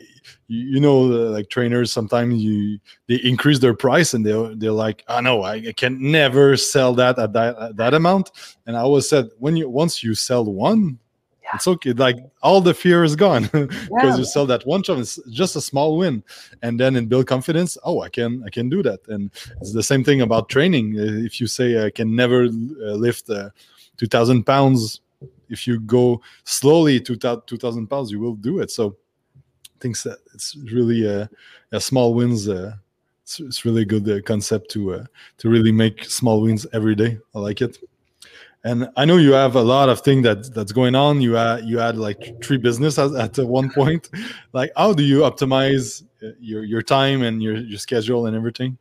you, 0.49 0.61
you 0.75 0.81
know 0.81 1.01
like 1.01 1.49
trainers 1.49 1.93
sometimes 1.93 2.43
you 2.43 2.79
they 3.09 3.17
increase 3.17 3.59
their 3.59 3.75
price 3.75 4.15
and 4.15 4.25
they 4.25 4.55
they're 4.57 4.73
like 4.73 5.05
oh 5.09 5.21
no 5.21 5.43
I, 5.43 5.55
I 5.55 5.73
can 5.77 6.01
never 6.01 6.57
sell 6.57 6.95
that 6.95 7.19
at 7.19 7.33
that 7.33 7.59
at 7.59 7.77
that 7.77 7.95
amount. 7.95 8.31
And 8.67 8.77
I 8.77 8.81
always 8.81 9.09
said 9.09 9.29
when 9.39 9.57
you 9.57 9.69
once 9.69 10.03
you 10.03 10.15
sell 10.15 10.45
one 10.45 10.99
yeah. 11.45 11.51
it's 11.55 11.69
okay 11.69 11.93
like 11.93 12.17
all 12.43 12.61
the 12.61 12.75
fear 12.75 13.05
is 13.05 13.15
gone 13.15 13.43
because 13.53 13.89
yeah. 14.03 14.17
you 14.17 14.25
sell 14.25 14.47
that 14.47 14.67
one 14.67 14.83
job 14.83 14.99
it's 14.99 15.19
just 15.31 15.55
a 15.57 15.61
small 15.61 15.97
win 15.97 16.23
and 16.63 16.81
then 16.81 16.97
in 16.97 17.07
build 17.07 17.27
confidence 17.27 17.79
oh 17.85 18.01
i 18.01 18.09
can 18.09 18.43
i 18.47 18.51
can 18.51 18.69
do 18.69 18.83
that 18.83 19.01
and 19.09 19.31
it's 19.61 19.73
the 19.73 19.83
same 19.83 20.03
thing 20.03 20.23
about 20.23 20.49
training 20.49 20.95
if 20.97 21.41
you 21.41 21.47
say 21.47 21.87
i 21.87 21.91
can 21.91 22.15
never 22.17 22.45
uh, 22.45 22.95
lift 22.95 23.31
uh, 23.31 23.51
2000 23.99 24.45
pounds 24.45 25.01
if 25.51 25.67
you 25.67 25.79
go 25.81 26.21
slowly 26.45 26.99
to 27.01 27.17
2000 27.17 27.87
pounds 27.87 28.11
you 28.11 28.19
will 28.19 28.35
do 28.35 28.61
it 28.61 28.71
so 28.71 28.97
think 29.85 30.01
that 30.03 30.19
it's 30.33 30.57
really 30.73 31.07
a, 31.07 31.29
a 31.73 31.81
small 31.81 32.15
wins. 32.15 32.49
Uh, 32.49 32.73
it's, 33.23 33.39
it's 33.41 33.65
really 33.67 33.83
a 33.83 33.85
good 33.85 34.09
uh, 34.09 34.23
concept 34.23 34.71
to 34.71 34.95
uh, 34.95 35.05
to 35.39 35.49
really 35.49 35.73
make 35.73 36.05
small 36.05 36.41
wins 36.41 36.67
every 36.73 36.95
day. 36.95 37.19
I 37.35 37.39
like 37.39 37.61
it. 37.61 37.79
And 38.65 38.89
I 38.97 39.05
know 39.05 39.19
you 39.19 39.33
have 39.33 39.57
a 39.57 39.63
lot 39.63 39.91
of 39.91 40.01
things 40.01 40.23
that 40.25 40.55
that's 40.55 40.73
going 40.73 40.95
on. 40.95 41.21
You 41.21 41.35
had 41.35 41.65
you 41.67 41.79
had 41.79 41.99
like 41.99 42.43
three 42.43 42.57
businesses 42.57 43.15
at, 43.15 43.39
at 43.39 43.47
one 43.47 43.71
point. 43.71 44.09
like, 44.55 44.73
how 44.77 44.95
do 44.95 45.03
you 45.03 45.21
optimize 45.21 46.03
uh, 46.23 46.29
your 46.41 46.65
your 46.65 46.81
time 46.81 47.23
and 47.23 47.43
your 47.43 47.57
your 47.57 47.79
schedule 47.79 48.27
and 48.27 48.35
everything? 48.35 48.79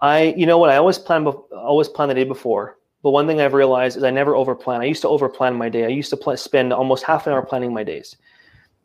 I, 0.00 0.34
you 0.36 0.44
know 0.44 0.58
what, 0.58 0.68
I 0.68 0.76
always 0.76 0.98
plan, 0.98 1.26
always 1.26 1.88
plan 1.88 2.08
the 2.08 2.14
day 2.14 2.24
before. 2.24 2.76
But 3.02 3.10
one 3.10 3.26
thing 3.26 3.40
I've 3.40 3.54
realized 3.54 3.96
is 3.96 4.02
I 4.02 4.10
never 4.10 4.32
overplan. 4.32 4.80
I 4.80 4.84
used 4.84 5.02
to 5.02 5.08
overplan 5.08 5.56
my 5.56 5.70
day. 5.70 5.84
I 5.84 5.88
used 5.88 6.10
to 6.10 6.16
pl- 6.16 6.36
spend 6.36 6.72
almost 6.74 7.04
half 7.04 7.26
an 7.26 7.32
hour 7.32 7.40
planning 7.40 7.72
my 7.72 7.84
days. 7.84 8.16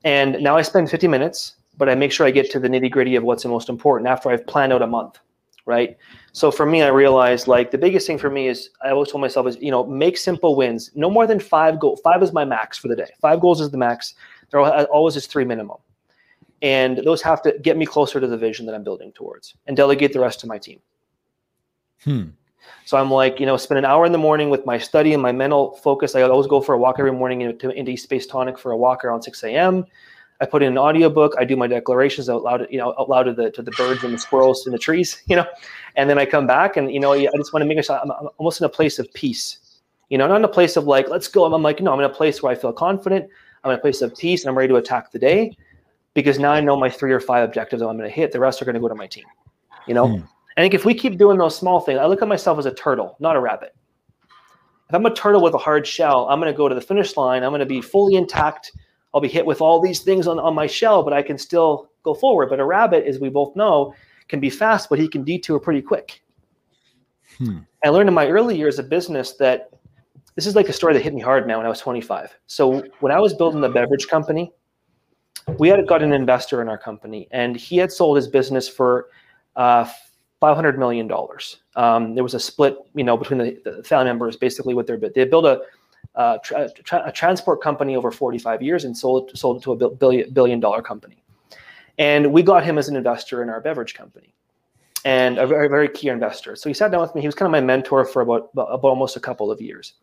And 0.05 0.41
now 0.41 0.55
I 0.55 0.61
spend 0.61 0.89
50 0.89 1.07
minutes, 1.07 1.55
but 1.77 1.89
I 1.89 1.95
make 1.95 2.13
sure 2.13 2.25
I 2.25 2.31
get 2.31 2.49
to 2.51 2.59
the 2.59 2.69
nitty 2.69 2.91
gritty 2.91 3.15
of 3.15 3.23
what's 3.23 3.43
the 3.43 3.49
most 3.49 3.67
important 3.67 4.09
after 4.09 4.29
I've 4.29 4.47
planned 4.47 4.71
out 4.71 4.81
a 4.81 4.87
month, 4.87 5.19
right? 5.69 5.95
So 6.33 6.49
for 6.51 6.65
me, 6.65 6.81
I 6.81 6.87
realized 6.87 7.47
like 7.47 7.69
the 7.69 7.77
biggest 7.77 8.07
thing 8.07 8.17
for 8.17 8.29
me 8.29 8.47
is 8.47 8.71
I 8.83 8.89
always 8.89 9.11
told 9.11 9.21
myself 9.21 9.47
is 9.47 9.55
you 9.61 9.71
know 9.71 9.85
make 9.85 10.17
simple 10.17 10.55
wins, 10.55 10.91
no 10.95 11.09
more 11.09 11.27
than 11.27 11.39
five 11.39 11.79
goals. 11.79 12.01
Five 12.01 12.21
is 12.23 12.33
my 12.33 12.43
max 12.43 12.77
for 12.77 12.89
the 12.89 12.95
day. 12.95 13.11
Five 13.21 13.39
goals 13.39 13.61
is 13.61 13.69
the 13.69 13.77
max. 13.77 14.15
There 14.49 14.59
always 14.59 15.15
is 15.15 15.27
three 15.27 15.45
minimum, 15.45 15.77
and 16.63 16.97
those 16.97 17.21
have 17.21 17.41
to 17.43 17.57
get 17.61 17.77
me 17.77 17.85
closer 17.85 18.19
to 18.19 18.27
the 18.27 18.37
vision 18.37 18.65
that 18.65 18.75
I'm 18.75 18.83
building 18.83 19.11
towards, 19.13 19.55
and 19.67 19.77
delegate 19.77 20.11
the 20.11 20.19
rest 20.19 20.39
to 20.41 20.47
my 20.47 20.57
team. 20.57 20.79
Hmm. 22.03 22.23
So 22.85 22.97
I'm 22.97 23.11
like, 23.11 23.39
you 23.39 23.45
know, 23.45 23.55
spend 23.55 23.77
an 23.77 23.85
hour 23.85 24.05
in 24.05 24.11
the 24.11 24.17
morning 24.17 24.49
with 24.49 24.65
my 24.65 24.79
study 24.79 25.13
and 25.13 25.21
my 25.21 25.31
mental 25.31 25.75
focus. 25.77 26.15
I 26.15 26.23
always 26.23 26.47
go 26.47 26.59
for 26.59 26.73
a 26.73 26.77
walk 26.77 26.95
every 26.97 27.11
morning 27.11 27.41
into, 27.41 27.69
into 27.69 27.91
East 27.91 28.03
Space 28.03 28.25
Tonic 28.25 28.57
for 28.57 28.71
a 28.71 28.77
walk 28.77 29.05
around 29.05 29.21
6 29.21 29.43
a.m. 29.43 29.85
I 30.41 30.45
put 30.45 30.63
in 30.63 30.69
an 30.69 30.77
audiobook. 30.77 31.33
I 31.37 31.43
do 31.43 31.55
my 31.55 31.67
declarations 31.67 32.29
out 32.29 32.43
loud, 32.43 32.65
you 32.69 32.77
know, 32.77 32.93
out 32.97 33.09
loud 33.09 33.23
to 33.23 33.33
the 33.33 33.51
to 33.51 33.61
the 33.61 33.71
birds 33.71 34.03
and 34.03 34.13
the 34.13 34.17
squirrels 34.17 34.65
in 34.65 34.71
the 34.71 34.79
trees, 34.79 35.21
you 35.27 35.35
know, 35.35 35.45
and 35.95 36.09
then 36.09 36.17
I 36.17 36.25
come 36.25 36.47
back 36.47 36.77
and 36.77 36.91
you 36.91 36.99
know, 36.99 37.13
I 37.13 37.27
just 37.35 37.53
want 37.53 37.63
to 37.63 37.67
make 37.67 37.83
sure 37.83 37.99
I'm, 37.99 38.11
I'm 38.11 38.29
almost 38.37 38.61
in 38.61 38.65
a 38.65 38.69
place 38.69 38.99
of 38.99 39.11
peace, 39.13 39.59
you 40.09 40.17
know, 40.17 40.27
not 40.27 40.37
in 40.37 40.45
a 40.45 40.49
place 40.49 40.77
of 40.77 40.85
like, 40.85 41.09
let's 41.09 41.27
go. 41.27 41.45
I'm 41.45 41.61
like, 41.61 41.81
no, 41.81 41.93
I'm 41.93 41.99
in 41.99 42.05
a 42.05 42.09
place 42.09 42.41
where 42.41 42.51
I 42.51 42.55
feel 42.55 42.73
confident. 42.73 43.29
I'm 43.63 43.71
in 43.71 43.77
a 43.77 43.81
place 43.81 44.01
of 44.01 44.15
peace 44.15 44.43
and 44.43 44.49
I'm 44.49 44.57
ready 44.57 44.69
to 44.69 44.77
attack 44.77 45.11
the 45.11 45.19
day. 45.19 45.55
because 46.13 46.39
now 46.39 46.51
I 46.51 46.61
know 46.61 46.75
my 46.75 46.89
three 46.89 47.11
or 47.11 47.19
five 47.19 47.43
objectives 47.47 47.81
I'm 47.81 47.97
going 47.97 48.09
to 48.09 48.15
hit. 48.15 48.31
The 48.31 48.39
rest 48.39 48.61
are 48.61 48.65
going 48.65 48.75
to 48.75 48.81
go 48.81 48.87
to 48.87 48.95
my 48.95 49.07
team. 49.07 49.25
You 49.87 49.93
know, 49.93 50.07
mm. 50.07 50.27
I 50.57 50.61
think 50.61 50.73
if 50.73 50.85
we 50.85 50.93
keep 50.93 51.17
doing 51.17 51.37
those 51.37 51.55
small 51.55 51.79
things, 51.79 51.99
I 51.99 52.05
look 52.05 52.21
at 52.21 52.27
myself 52.27 52.59
as 52.59 52.65
a 52.65 52.73
turtle, 52.73 53.15
not 53.19 53.35
a 53.35 53.39
rabbit. 53.39 53.75
If 54.89 54.95
I'm 54.95 55.05
a 55.05 55.13
turtle 55.13 55.41
with 55.41 55.53
a 55.53 55.57
hard 55.57 55.85
shell, 55.85 56.27
I'm 56.29 56.39
going 56.39 56.51
to 56.51 56.57
go 56.57 56.67
to 56.67 56.75
the 56.75 56.81
finish 56.81 57.15
line. 57.15 57.43
I'm 57.43 57.51
going 57.51 57.59
to 57.59 57.65
be 57.65 57.81
fully 57.81 58.15
intact. 58.15 58.71
I'll 59.13 59.21
be 59.21 59.27
hit 59.27 59.45
with 59.45 59.61
all 59.61 59.79
these 59.79 60.01
things 60.01 60.27
on, 60.27 60.39
on 60.39 60.53
my 60.53 60.67
shell, 60.67 61.03
but 61.03 61.13
I 61.13 61.21
can 61.21 61.37
still 61.37 61.89
go 62.03 62.13
forward. 62.13 62.49
But 62.49 62.59
a 62.59 62.65
rabbit, 62.65 63.05
as 63.05 63.19
we 63.19 63.29
both 63.29 63.55
know, 63.55 63.93
can 64.27 64.39
be 64.39 64.49
fast, 64.49 64.89
but 64.89 64.99
he 64.99 65.07
can 65.07 65.23
detour 65.23 65.59
pretty 65.59 65.81
quick. 65.81 66.21
Hmm. 67.37 67.59
I 67.83 67.89
learned 67.89 68.09
in 68.09 68.13
my 68.13 68.27
early 68.27 68.57
years 68.57 68.77
of 68.79 68.89
business 68.89 69.33
that 69.33 69.71
this 70.35 70.45
is 70.45 70.55
like 70.55 70.69
a 70.69 70.73
story 70.73 70.93
that 70.93 71.01
hit 71.01 71.13
me 71.13 71.21
hard 71.21 71.47
now 71.47 71.57
when 71.57 71.65
I 71.65 71.69
was 71.69 71.79
25. 71.79 72.37
So 72.47 72.83
when 72.99 73.11
I 73.11 73.19
was 73.19 73.33
building 73.33 73.61
the 73.61 73.69
beverage 73.69 74.07
company, 74.07 74.51
we 75.57 75.69
had 75.69 75.85
got 75.87 76.03
an 76.03 76.13
investor 76.13 76.61
in 76.61 76.69
our 76.69 76.77
company, 76.77 77.27
and 77.31 77.55
he 77.55 77.77
had 77.77 77.91
sold 77.91 78.17
his 78.17 78.27
business 78.27 78.67
for 78.67 79.07
uh, 79.55 79.89
500 80.39 80.77
million 80.77 81.07
dollars. 81.07 81.57
Um, 81.75 82.13
there 82.13 82.23
was 82.23 82.35
a 82.35 82.39
split, 82.39 82.77
you 82.93 83.03
know, 83.03 83.17
between 83.17 83.39
the, 83.39 83.61
the 83.65 83.83
family 83.83 84.05
members, 84.05 84.35
basically 84.35 84.73
what 84.73 84.87
their 84.87 84.97
bid. 84.97 85.13
They 85.13 85.25
built 85.25 85.45
a, 85.45 85.61
tra- 86.43 87.03
a 87.05 87.11
transport 87.11 87.61
company 87.61 87.95
over 87.95 88.11
45 88.11 88.61
years 88.61 88.85
and 88.85 88.97
sold 88.97 89.31
sold 89.37 89.57
it 89.57 89.63
to 89.63 89.71
a 89.73 89.89
billion 89.89 90.31
billion 90.31 90.59
dollar 90.59 90.81
company. 90.81 91.23
And 91.97 92.31
we 92.31 92.43
got 92.43 92.63
him 92.63 92.77
as 92.77 92.87
an 92.87 92.95
investor 92.95 93.43
in 93.43 93.49
our 93.49 93.61
beverage 93.61 93.93
company, 93.93 94.33
and 95.05 95.37
a 95.37 95.47
very 95.47 95.67
very 95.67 95.89
key 95.89 96.09
investor. 96.09 96.55
So 96.55 96.69
he 96.69 96.73
sat 96.73 96.91
down 96.91 97.01
with 97.01 97.13
me. 97.15 97.21
He 97.21 97.27
was 97.27 97.35
kind 97.35 97.47
of 97.47 97.51
my 97.51 97.61
mentor 97.61 98.05
for 98.05 98.21
about, 98.21 98.49
about 98.53 98.83
almost 98.83 99.17
a 99.17 99.19
couple 99.19 99.51
of 99.51 99.61
years. 99.61 99.93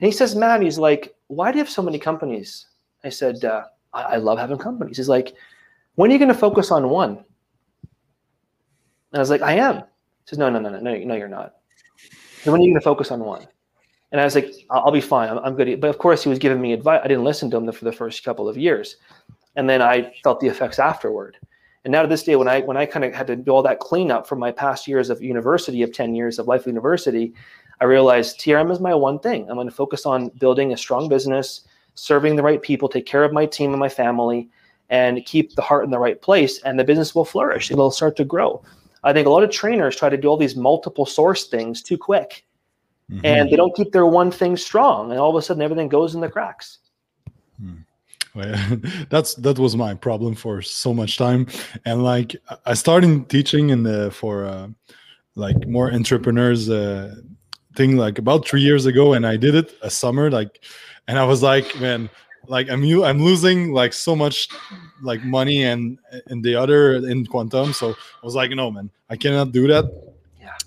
And 0.00 0.06
he 0.06 0.12
says, 0.12 0.34
"Matt, 0.34 0.62
he's 0.62 0.78
like, 0.78 1.14
why 1.26 1.52
do 1.52 1.58
you 1.58 1.64
have 1.64 1.72
so 1.72 1.82
many 1.82 1.98
companies?" 1.98 2.66
I 3.04 3.08
said, 3.08 3.44
uh, 3.44 3.64
I, 3.92 4.02
I 4.02 4.16
love 4.16 4.38
having 4.38 4.58
companies." 4.58 4.96
He's 4.96 5.08
like, 5.08 5.34
"When 5.94 6.10
are 6.10 6.12
you 6.12 6.18
going 6.18 6.28
to 6.28 6.34
focus 6.34 6.70
on 6.70 6.88
one?" 6.88 7.24
And 9.12 9.18
I 9.18 9.20
was 9.20 9.30
like, 9.30 9.42
I 9.42 9.54
am. 9.54 9.76
He 9.76 9.82
says, 10.26 10.38
no, 10.38 10.48
no, 10.50 10.60
no, 10.60 10.70
no, 10.70 10.78
no, 10.78 10.96
no, 10.96 11.14
you're 11.14 11.28
not. 11.28 11.54
So 12.42 12.52
when 12.52 12.60
are 12.60 12.64
you 12.64 12.70
going 12.70 12.80
to 12.80 12.84
focus 12.84 13.10
on 13.10 13.20
one? 13.20 13.46
And 14.12 14.20
I 14.20 14.24
was 14.24 14.34
like, 14.34 14.52
I'll, 14.70 14.90
be 14.90 15.00
fine. 15.00 15.28
I'm, 15.28 15.38
I'm, 15.38 15.54
good. 15.54 15.80
But 15.80 15.90
of 15.90 15.98
course, 15.98 16.22
he 16.22 16.28
was 16.28 16.38
giving 16.38 16.60
me 16.60 16.72
advice. 16.72 17.00
I 17.04 17.08
didn't 17.08 17.24
listen 17.24 17.50
to 17.50 17.56
him 17.56 17.70
for 17.70 17.84
the 17.84 17.92
first 17.92 18.24
couple 18.24 18.48
of 18.48 18.58
years, 18.58 18.96
and 19.56 19.68
then 19.68 19.80
I 19.80 20.12
felt 20.24 20.40
the 20.40 20.48
effects 20.48 20.78
afterward. 20.78 21.36
And 21.84 21.92
now 21.92 22.02
to 22.02 22.08
this 22.08 22.24
day, 22.24 22.36
when 22.36 22.48
I 22.48 22.60
when 22.60 22.76
I 22.76 22.86
kind 22.86 23.04
of 23.04 23.14
had 23.14 23.26
to 23.28 23.36
do 23.36 23.52
all 23.52 23.62
that 23.62 23.78
cleanup 23.78 24.26
from 24.26 24.38
my 24.38 24.50
past 24.50 24.88
years 24.88 25.10
of 25.10 25.22
university, 25.22 25.82
of 25.82 25.92
ten 25.92 26.14
years 26.14 26.38
of 26.38 26.48
life 26.48 26.66
university, 26.66 27.32
I 27.80 27.84
realized 27.84 28.40
TRM 28.40 28.70
is 28.70 28.80
my 28.80 28.94
one 28.94 29.18
thing. 29.18 29.48
I'm 29.48 29.56
going 29.56 29.68
to 29.68 29.74
focus 29.74 30.04
on 30.04 30.28
building 30.38 30.72
a 30.72 30.76
strong 30.76 31.08
business, 31.08 31.62
serving 31.94 32.36
the 32.36 32.42
right 32.42 32.60
people, 32.60 32.88
take 32.88 33.06
care 33.06 33.24
of 33.24 33.32
my 33.32 33.46
team 33.46 33.70
and 33.70 33.80
my 33.80 33.88
family, 33.88 34.48
and 34.90 35.24
keep 35.24 35.54
the 35.54 35.62
heart 35.62 35.84
in 35.84 35.90
the 35.90 35.98
right 35.98 36.20
place, 36.20 36.60
and 36.62 36.78
the 36.78 36.84
business 36.84 37.14
will 37.14 37.24
flourish. 37.24 37.70
It'll 37.70 37.90
start 37.90 38.16
to 38.16 38.24
grow. 38.24 38.62
I 39.02 39.12
think 39.12 39.26
a 39.26 39.30
lot 39.30 39.44
of 39.44 39.50
trainers 39.50 39.96
try 39.96 40.10
to 40.10 40.16
do 40.16 40.28
all 40.28 40.36
these 40.36 40.56
multiple 40.56 41.06
source 41.06 41.46
things 41.46 41.80
too 41.80 41.96
quick. 41.96 42.44
Mm-hmm. 43.10 43.26
And 43.26 43.50
they 43.50 43.56
don't 43.56 43.74
keep 43.74 43.90
their 43.92 44.06
one 44.06 44.30
thing 44.30 44.56
strong, 44.56 45.10
and 45.10 45.18
all 45.18 45.30
of 45.30 45.36
a 45.36 45.42
sudden 45.42 45.62
everything 45.62 45.88
goes 45.88 46.14
in 46.14 46.20
the 46.20 46.28
cracks. 46.28 46.78
Hmm. 47.60 47.78
Well, 48.34 48.78
that's 49.10 49.34
that 49.34 49.58
was 49.58 49.76
my 49.76 49.94
problem 49.94 50.36
for 50.36 50.62
so 50.62 50.94
much 50.94 51.18
time, 51.18 51.48
and 51.84 52.04
like 52.04 52.36
I 52.66 52.74
started 52.74 53.28
teaching 53.28 53.70
in 53.70 53.82
the 53.82 54.12
for 54.12 54.44
uh, 54.44 54.68
like 55.34 55.66
more 55.66 55.92
entrepreneurs 55.92 56.70
uh, 56.70 57.16
thing 57.74 57.96
like 57.96 58.18
about 58.18 58.46
three 58.46 58.60
years 58.60 58.86
ago, 58.86 59.14
and 59.14 59.26
I 59.26 59.36
did 59.36 59.56
it 59.56 59.74
a 59.82 59.90
summer 59.90 60.30
like, 60.30 60.64
and 61.08 61.18
I 61.18 61.24
was 61.24 61.42
like, 61.42 61.80
man, 61.80 62.08
like 62.46 62.70
I'm 62.70 62.84
I'm 63.02 63.22
losing 63.22 63.72
like 63.72 63.92
so 63.92 64.14
much 64.14 64.48
like 65.02 65.24
money 65.24 65.64
and 65.64 65.98
in 66.28 66.42
the 66.42 66.54
other 66.54 66.94
in 66.94 67.26
quantum. 67.26 67.72
So 67.72 67.90
I 67.90 68.24
was 68.24 68.36
like, 68.36 68.50
no 68.52 68.70
man, 68.70 68.90
I 69.08 69.16
cannot 69.16 69.50
do 69.50 69.66
that. 69.66 69.84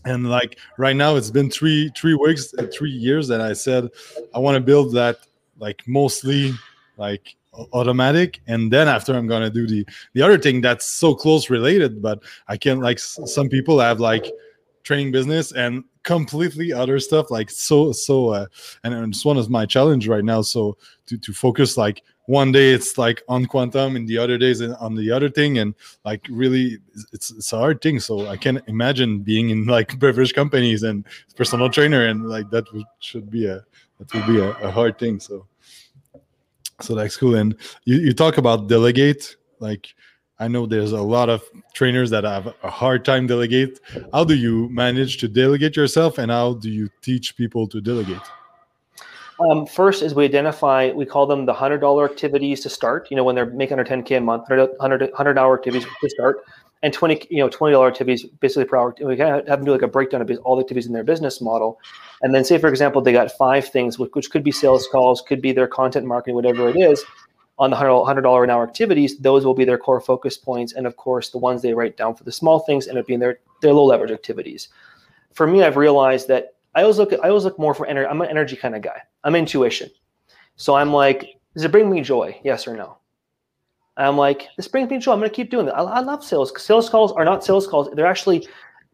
And 0.05 0.29
like 0.29 0.59
right 0.77 0.95
now, 0.95 1.15
it's 1.15 1.31
been 1.31 1.49
three 1.49 1.89
three 1.95 2.15
weeks, 2.15 2.53
uh, 2.57 2.67
three 2.73 2.91
years 2.91 3.27
that 3.29 3.41
I 3.41 3.53
said 3.53 3.89
I 4.35 4.39
want 4.39 4.55
to 4.55 4.61
build 4.61 4.93
that 4.93 5.19
like 5.59 5.81
mostly 5.87 6.53
like 6.97 7.35
automatic. 7.71 8.41
And 8.47 8.71
then 8.71 8.87
after 8.87 9.13
i'm 9.15 9.27
gonna 9.27 9.49
do 9.49 9.67
the 9.67 9.85
the 10.13 10.21
other 10.21 10.37
thing 10.37 10.61
that's 10.61 10.85
so 10.85 11.13
close 11.13 11.49
related 11.49 12.01
but 12.01 12.23
i 12.47 12.57
can't 12.57 12.81
like 12.81 12.99
some 12.99 13.47
people 13.47 13.79
have 13.79 13.99
like 13.99 14.25
training 14.83 15.11
business 15.11 15.51
and 15.51 15.83
completely 16.03 16.73
other 16.73 16.99
stuff 16.99 17.31
like 17.31 17.49
so 17.49 17.91
so 17.91 18.29
uh 18.29 18.45
and 18.83 18.93
it's 19.13 19.23
one 19.23 19.37
of 19.37 19.49
my 19.49 19.65
challenge 19.65 20.07
right 20.07 20.25
now 20.25 20.41
so 20.41 20.77
to 21.05 21.17
to 21.17 21.33
focus 21.33 21.77
like 21.77 22.03
one 22.25 22.51
day 22.51 22.71
it's 22.71 22.97
like 22.97 23.21
on 23.27 23.45
quantum 23.45 23.95
and 23.95 24.07
the 24.07 24.17
other 24.17 24.37
days 24.37 24.61
on 24.61 24.95
the 24.95 25.11
other 25.11 25.29
thing 25.29 25.57
and 25.59 25.73
like 26.05 26.25
really 26.29 26.77
it's 27.11 27.31
it's 27.31 27.53
a 27.53 27.57
hard 27.57 27.81
thing 27.81 27.99
so 27.99 28.27
i 28.27 28.37
can 28.37 28.61
imagine 28.67 29.19
being 29.19 29.49
in 29.49 29.65
like 29.65 29.97
beverage 30.05 30.33
companies 30.33 30.83
and 30.83 31.05
personal 31.35 31.69
trainer 31.69 32.05
and 32.07 32.27
like 32.29 32.49
that 32.49 32.71
would, 32.73 32.85
should 32.99 33.29
be 33.29 33.45
a 33.45 33.63
that 33.99 34.13
would 34.13 34.27
be 34.27 34.39
a, 34.39 34.49
a 34.59 34.71
hard 34.71 34.97
thing 34.99 35.19
so 35.19 35.45
so 36.81 36.95
that's 36.95 37.15
cool 37.15 37.35
and 37.35 37.55
you, 37.85 37.97
you 37.97 38.13
talk 38.13 38.37
about 38.37 38.67
delegate 38.67 39.35
like 39.59 39.95
I 40.43 40.49
know 40.49 40.65
there's 40.65 40.91
a 40.91 41.01
lot 41.01 41.29
of 41.29 41.41
trainers 41.73 42.09
that 42.09 42.25
have 42.25 42.53
a 42.63 42.69
hard 42.69 43.05
time 43.05 43.27
delegate. 43.27 43.79
How 44.11 44.25
do 44.25 44.35
you 44.35 44.67
manage 44.67 45.15
to 45.19 45.29
delegate 45.29 45.77
yourself, 45.77 46.17
and 46.17 46.29
how 46.29 46.55
do 46.55 46.69
you 46.69 46.89
teach 47.01 47.37
people 47.37 47.65
to 47.69 47.79
delegate? 47.79 48.21
Um, 49.39 49.65
first 49.65 50.03
is 50.03 50.13
we 50.13 50.25
identify, 50.25 50.91
we 50.91 51.05
call 51.05 51.27
them 51.27 51.45
the 51.45 51.53
hundred 51.53 51.79
dollar 51.79 52.03
activities 52.03 52.59
to 52.63 52.69
start. 52.69 53.07
You 53.09 53.15
know, 53.15 53.23
when 53.23 53.35
they're 53.35 53.45
making 53.45 53.79
under 53.79 53.89
10k 53.89 54.17
a 54.17 54.19
month, 54.19 54.49
100 54.49 55.37
hour 55.37 55.57
activities 55.57 55.87
to 56.01 56.09
start, 56.09 56.43
and 56.81 56.91
20 56.91 57.25
you 57.29 57.37
know 57.37 57.47
20 57.47 57.71
dollar 57.71 57.87
activities 57.87 58.25
basically 58.41 58.65
per 58.65 58.75
hour. 58.75 58.93
We 58.99 59.15
kind 59.15 59.39
of 59.39 59.47
have 59.47 59.59
them 59.59 59.65
do 59.65 59.71
like 59.71 59.81
a 59.81 59.87
breakdown 59.87 60.21
of 60.21 60.29
all 60.43 60.57
the 60.57 60.63
activities 60.63 60.87
in 60.87 60.93
their 60.93 61.05
business 61.05 61.39
model, 61.39 61.79
and 62.21 62.35
then 62.35 62.43
say 62.43 62.57
for 62.57 62.67
example 62.67 63.01
they 63.01 63.13
got 63.13 63.31
five 63.31 63.69
things, 63.69 63.97
which 63.97 64.29
could 64.29 64.43
be 64.43 64.51
sales 64.51 64.89
calls, 64.91 65.21
could 65.21 65.41
be 65.41 65.53
their 65.53 65.67
content 65.67 66.05
marketing, 66.05 66.35
whatever 66.35 66.67
it 66.67 66.75
is 66.75 67.01
on 67.63 67.69
the 67.69 67.77
$100 67.77 68.43
an 68.43 68.49
hour 68.49 68.63
activities, 68.63 69.17
those 69.19 69.45
will 69.45 69.53
be 69.53 69.63
their 69.63 69.77
core 69.77 70.01
focus 70.01 70.35
points. 70.35 70.73
And 70.73 70.85
of 70.85 70.97
course, 70.97 71.29
the 71.29 71.37
ones 71.37 71.61
they 71.61 71.73
write 71.73 71.95
down 71.95 72.13
for 72.13 72.25
the 72.25 72.31
small 72.31 72.59
things 72.59 72.89
end 72.89 72.97
up 72.97 73.07
being 73.07 73.21
their, 73.21 73.39
their 73.61 73.71
low 73.71 73.85
leverage 73.85 74.11
activities. 74.11 74.67
For 75.33 75.47
me, 75.47 75.63
I've 75.63 75.77
realized 75.77 76.27
that 76.27 76.55
I 76.75 76.81
always 76.81 76.97
look 76.97 77.13
at, 77.13 77.23
I 77.23 77.29
always 77.29 77.45
look 77.45 77.57
more 77.57 77.73
for 77.73 77.85
energy. 77.85 78.05
I'm 78.05 78.19
an 78.19 78.29
energy 78.29 78.57
kind 78.57 78.75
of 78.75 78.81
guy. 78.81 79.01
I'm 79.23 79.33
intuition. 79.33 79.89
So 80.57 80.75
I'm 80.75 80.91
like, 80.91 81.39
does 81.53 81.63
it 81.63 81.71
bring 81.71 81.89
me 81.89 82.01
joy? 82.01 82.37
Yes 82.43 82.67
or 82.67 82.75
no? 82.75 82.97
I'm 83.95 84.17
like, 84.17 84.49
this 84.57 84.67
brings 84.67 84.89
me 84.89 84.97
joy. 84.97 85.13
I'm 85.13 85.19
going 85.19 85.29
to 85.29 85.35
keep 85.35 85.49
doing 85.49 85.69
it. 85.69 85.71
I, 85.71 85.83
I 85.83 85.99
love 86.01 86.21
sales. 86.21 86.51
Sales 86.61 86.89
calls 86.89 87.13
are 87.13 87.23
not 87.23 87.45
sales 87.45 87.65
calls. 87.65 87.87
They're 87.93 88.05
actually, 88.05 88.45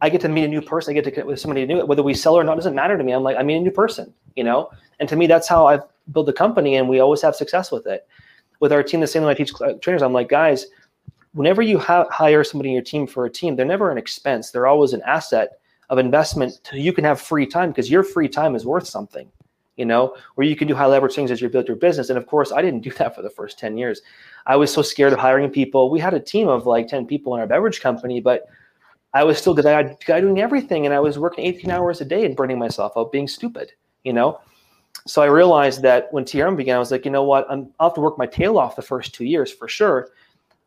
I 0.01 0.09
get 0.09 0.21
to 0.21 0.29
meet 0.29 0.43
a 0.43 0.47
new 0.47 0.61
person. 0.61 0.91
I 0.91 0.93
get 0.93 1.05
to 1.05 1.11
connect 1.11 1.27
with 1.27 1.39
somebody 1.39 1.65
new. 1.65 1.83
Whether 1.87 2.03
we 2.03 2.13
sell 2.13 2.35
or 2.35 2.43
not 2.43 2.53
doesn't 2.53 2.75
matter 2.75 2.99
to 2.99 3.03
me. 3.03 3.13
I'm 3.13 3.23
like, 3.23 3.37
I 3.37 3.41
meet 3.41 3.55
a 3.55 3.61
new 3.61 3.71
person, 3.71 4.13
you 4.35 4.43
know? 4.43 4.69
And 4.99 5.09
to 5.09 5.15
me, 5.15 5.25
that's 5.25 5.47
how 5.47 5.65
I've 5.65 5.81
built 6.11 6.29
a 6.29 6.33
company 6.33 6.75
and 6.75 6.87
we 6.87 6.99
always 6.99 7.23
have 7.23 7.35
success 7.35 7.71
with 7.71 7.87
it 7.87 8.07
with 8.59 8.73
our 8.73 8.83
team, 8.83 8.99
the 8.99 9.07
same 9.07 9.23
way 9.23 9.31
I 9.31 9.33
teach 9.33 9.53
trainers, 9.81 10.01
I'm 10.01 10.13
like, 10.13 10.29
guys, 10.29 10.67
whenever 11.33 11.61
you 11.61 11.77
ha- 11.79 12.09
hire 12.09 12.43
somebody 12.43 12.69
in 12.69 12.73
your 12.73 12.83
team 12.83 13.07
for 13.07 13.25
a 13.25 13.29
team, 13.29 13.55
they're 13.55 13.65
never 13.65 13.91
an 13.91 13.97
expense. 13.97 14.51
They're 14.51 14.67
always 14.67 14.93
an 14.93 15.01
asset 15.05 15.59
of 15.89 15.97
investment. 15.97 16.59
You 16.73 16.93
can 16.93 17.03
have 17.03 17.19
free 17.19 17.45
time 17.45 17.69
because 17.69 17.89
your 17.89 18.03
free 18.03 18.27
time 18.27 18.55
is 18.55 18.65
worth 18.65 18.87
something, 18.87 19.29
you 19.75 19.85
know, 19.85 20.15
where 20.35 20.45
you 20.45 20.55
can 20.55 20.67
do 20.67 20.75
high 20.75 20.85
leverage 20.85 21.15
things 21.15 21.31
as 21.31 21.41
you 21.41 21.49
build 21.49 21.67
your 21.67 21.77
business. 21.77 22.09
And 22.09 22.17
of 22.17 22.27
course, 22.27 22.51
I 22.51 22.61
didn't 22.61 22.81
do 22.81 22.91
that 22.97 23.15
for 23.15 23.21
the 23.21 23.29
first 23.29 23.59
10 23.59 23.77
years. 23.77 24.01
I 24.45 24.55
was 24.55 24.71
so 24.71 24.81
scared 24.81 25.13
of 25.13 25.19
hiring 25.19 25.49
people. 25.49 25.89
We 25.89 25.99
had 25.99 26.13
a 26.13 26.19
team 26.19 26.47
of 26.47 26.65
like 26.65 26.87
10 26.87 27.05
people 27.05 27.33
in 27.35 27.41
our 27.41 27.47
beverage 27.47 27.81
company, 27.81 28.19
but 28.19 28.47
I 29.13 29.23
was 29.23 29.39
still 29.39 29.55
the 29.55 29.63
guy 29.63 30.21
doing 30.21 30.39
everything. 30.39 30.85
And 30.85 30.93
I 30.93 30.99
was 30.99 31.17
working 31.17 31.45
18 31.45 31.71
hours 31.71 32.01
a 32.01 32.05
day 32.05 32.25
and 32.25 32.35
burning 32.35 32.59
myself 32.59 32.93
out 32.95 33.11
being 33.11 33.27
stupid, 33.27 33.71
you 34.03 34.13
know? 34.13 34.39
So 35.07 35.21
I 35.21 35.25
realized 35.25 35.81
that 35.81 36.11
when 36.13 36.23
TRM 36.23 36.55
began, 36.55 36.75
I 36.75 36.79
was 36.79 36.91
like, 36.91 37.05
you 37.05 37.11
know 37.11 37.23
what? 37.23 37.47
I'm, 37.49 37.71
I'll 37.79 37.89
have 37.89 37.95
to 37.95 38.01
work 38.01 38.17
my 38.17 38.27
tail 38.27 38.57
off 38.57 38.75
the 38.75 38.81
first 38.81 39.13
two 39.13 39.25
years 39.25 39.51
for 39.51 39.67
sure. 39.67 40.09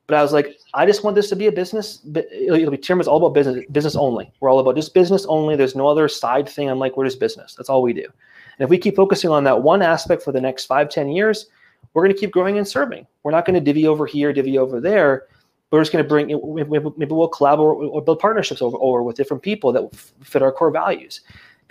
But 0.08 0.16
I 0.16 0.22
was 0.22 0.32
like, 0.32 0.58
I 0.74 0.84
just 0.84 1.04
want 1.04 1.14
this 1.14 1.28
to 1.28 1.36
be 1.36 1.46
a 1.46 1.52
business. 1.52 2.00
It'll 2.04 2.70
be 2.70 2.76
TRM 2.76 3.00
is 3.00 3.08
all 3.08 3.18
about 3.18 3.34
business, 3.34 3.64
business 3.70 3.94
only. 3.94 4.32
We're 4.40 4.50
all 4.50 4.58
about 4.58 4.74
just 4.74 4.94
business 4.94 5.24
only. 5.26 5.54
There's 5.54 5.76
no 5.76 5.86
other 5.86 6.08
side 6.08 6.48
thing. 6.48 6.68
I'm 6.68 6.78
like, 6.78 6.96
we're 6.96 7.04
just 7.04 7.20
business. 7.20 7.54
That's 7.54 7.68
all 7.68 7.82
we 7.82 7.92
do. 7.92 8.04
And 8.04 8.64
if 8.64 8.68
we 8.68 8.78
keep 8.78 8.96
focusing 8.96 9.30
on 9.30 9.44
that 9.44 9.62
one 9.62 9.80
aspect 9.80 10.22
for 10.22 10.32
the 10.32 10.40
next 10.40 10.66
five, 10.66 10.88
ten 10.88 11.08
years, 11.08 11.46
we're 11.94 12.02
going 12.02 12.14
to 12.14 12.20
keep 12.20 12.32
growing 12.32 12.58
and 12.58 12.66
serving. 12.66 13.06
We're 13.22 13.30
not 13.30 13.44
going 13.44 13.54
to 13.54 13.60
divvy 13.60 13.86
over 13.86 14.06
here, 14.06 14.32
divvy 14.32 14.58
over 14.58 14.80
there. 14.80 15.26
We're 15.70 15.80
just 15.80 15.92
going 15.92 16.04
to 16.04 16.08
bring, 16.08 16.26
maybe 16.26 17.12
we'll 17.14 17.28
collaborate 17.28 17.88
or 17.90 18.02
build 18.02 18.18
partnerships 18.18 18.60
over, 18.60 18.76
over 18.80 19.02
with 19.02 19.16
different 19.16 19.42
people 19.42 19.72
that 19.72 19.94
fit 20.22 20.42
our 20.42 20.52
core 20.52 20.70
values 20.70 21.22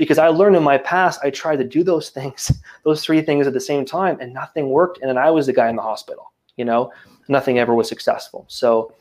because 0.02 0.18
I 0.18 0.30
learned 0.30 0.56
in 0.56 0.64
my 0.64 0.80
past 0.80 1.20
I 1.24 1.30
tried 1.30 1.58
to 1.58 1.64
do 1.64 1.84
those 1.84 2.10
things, 2.10 2.52
those 2.84 3.06
three 3.06 3.22
things 3.22 3.46
at 3.46 3.54
the 3.54 3.60
same 3.60 3.86
time, 3.86 4.18
and 4.20 4.34
nothing 4.34 4.70
worked. 4.70 4.98
And 5.00 5.08
then 5.08 5.18
I 5.20 5.30
was 5.30 5.46
the 5.46 5.54
guy 5.54 5.70
in 5.70 5.76
the 5.76 5.84
hospital. 5.84 6.32
You 6.58 6.66
know, 6.66 6.92
nothing 7.28 7.60
ever 7.60 7.76
was 7.76 7.88
successful. 7.88 8.46
So 8.48 8.96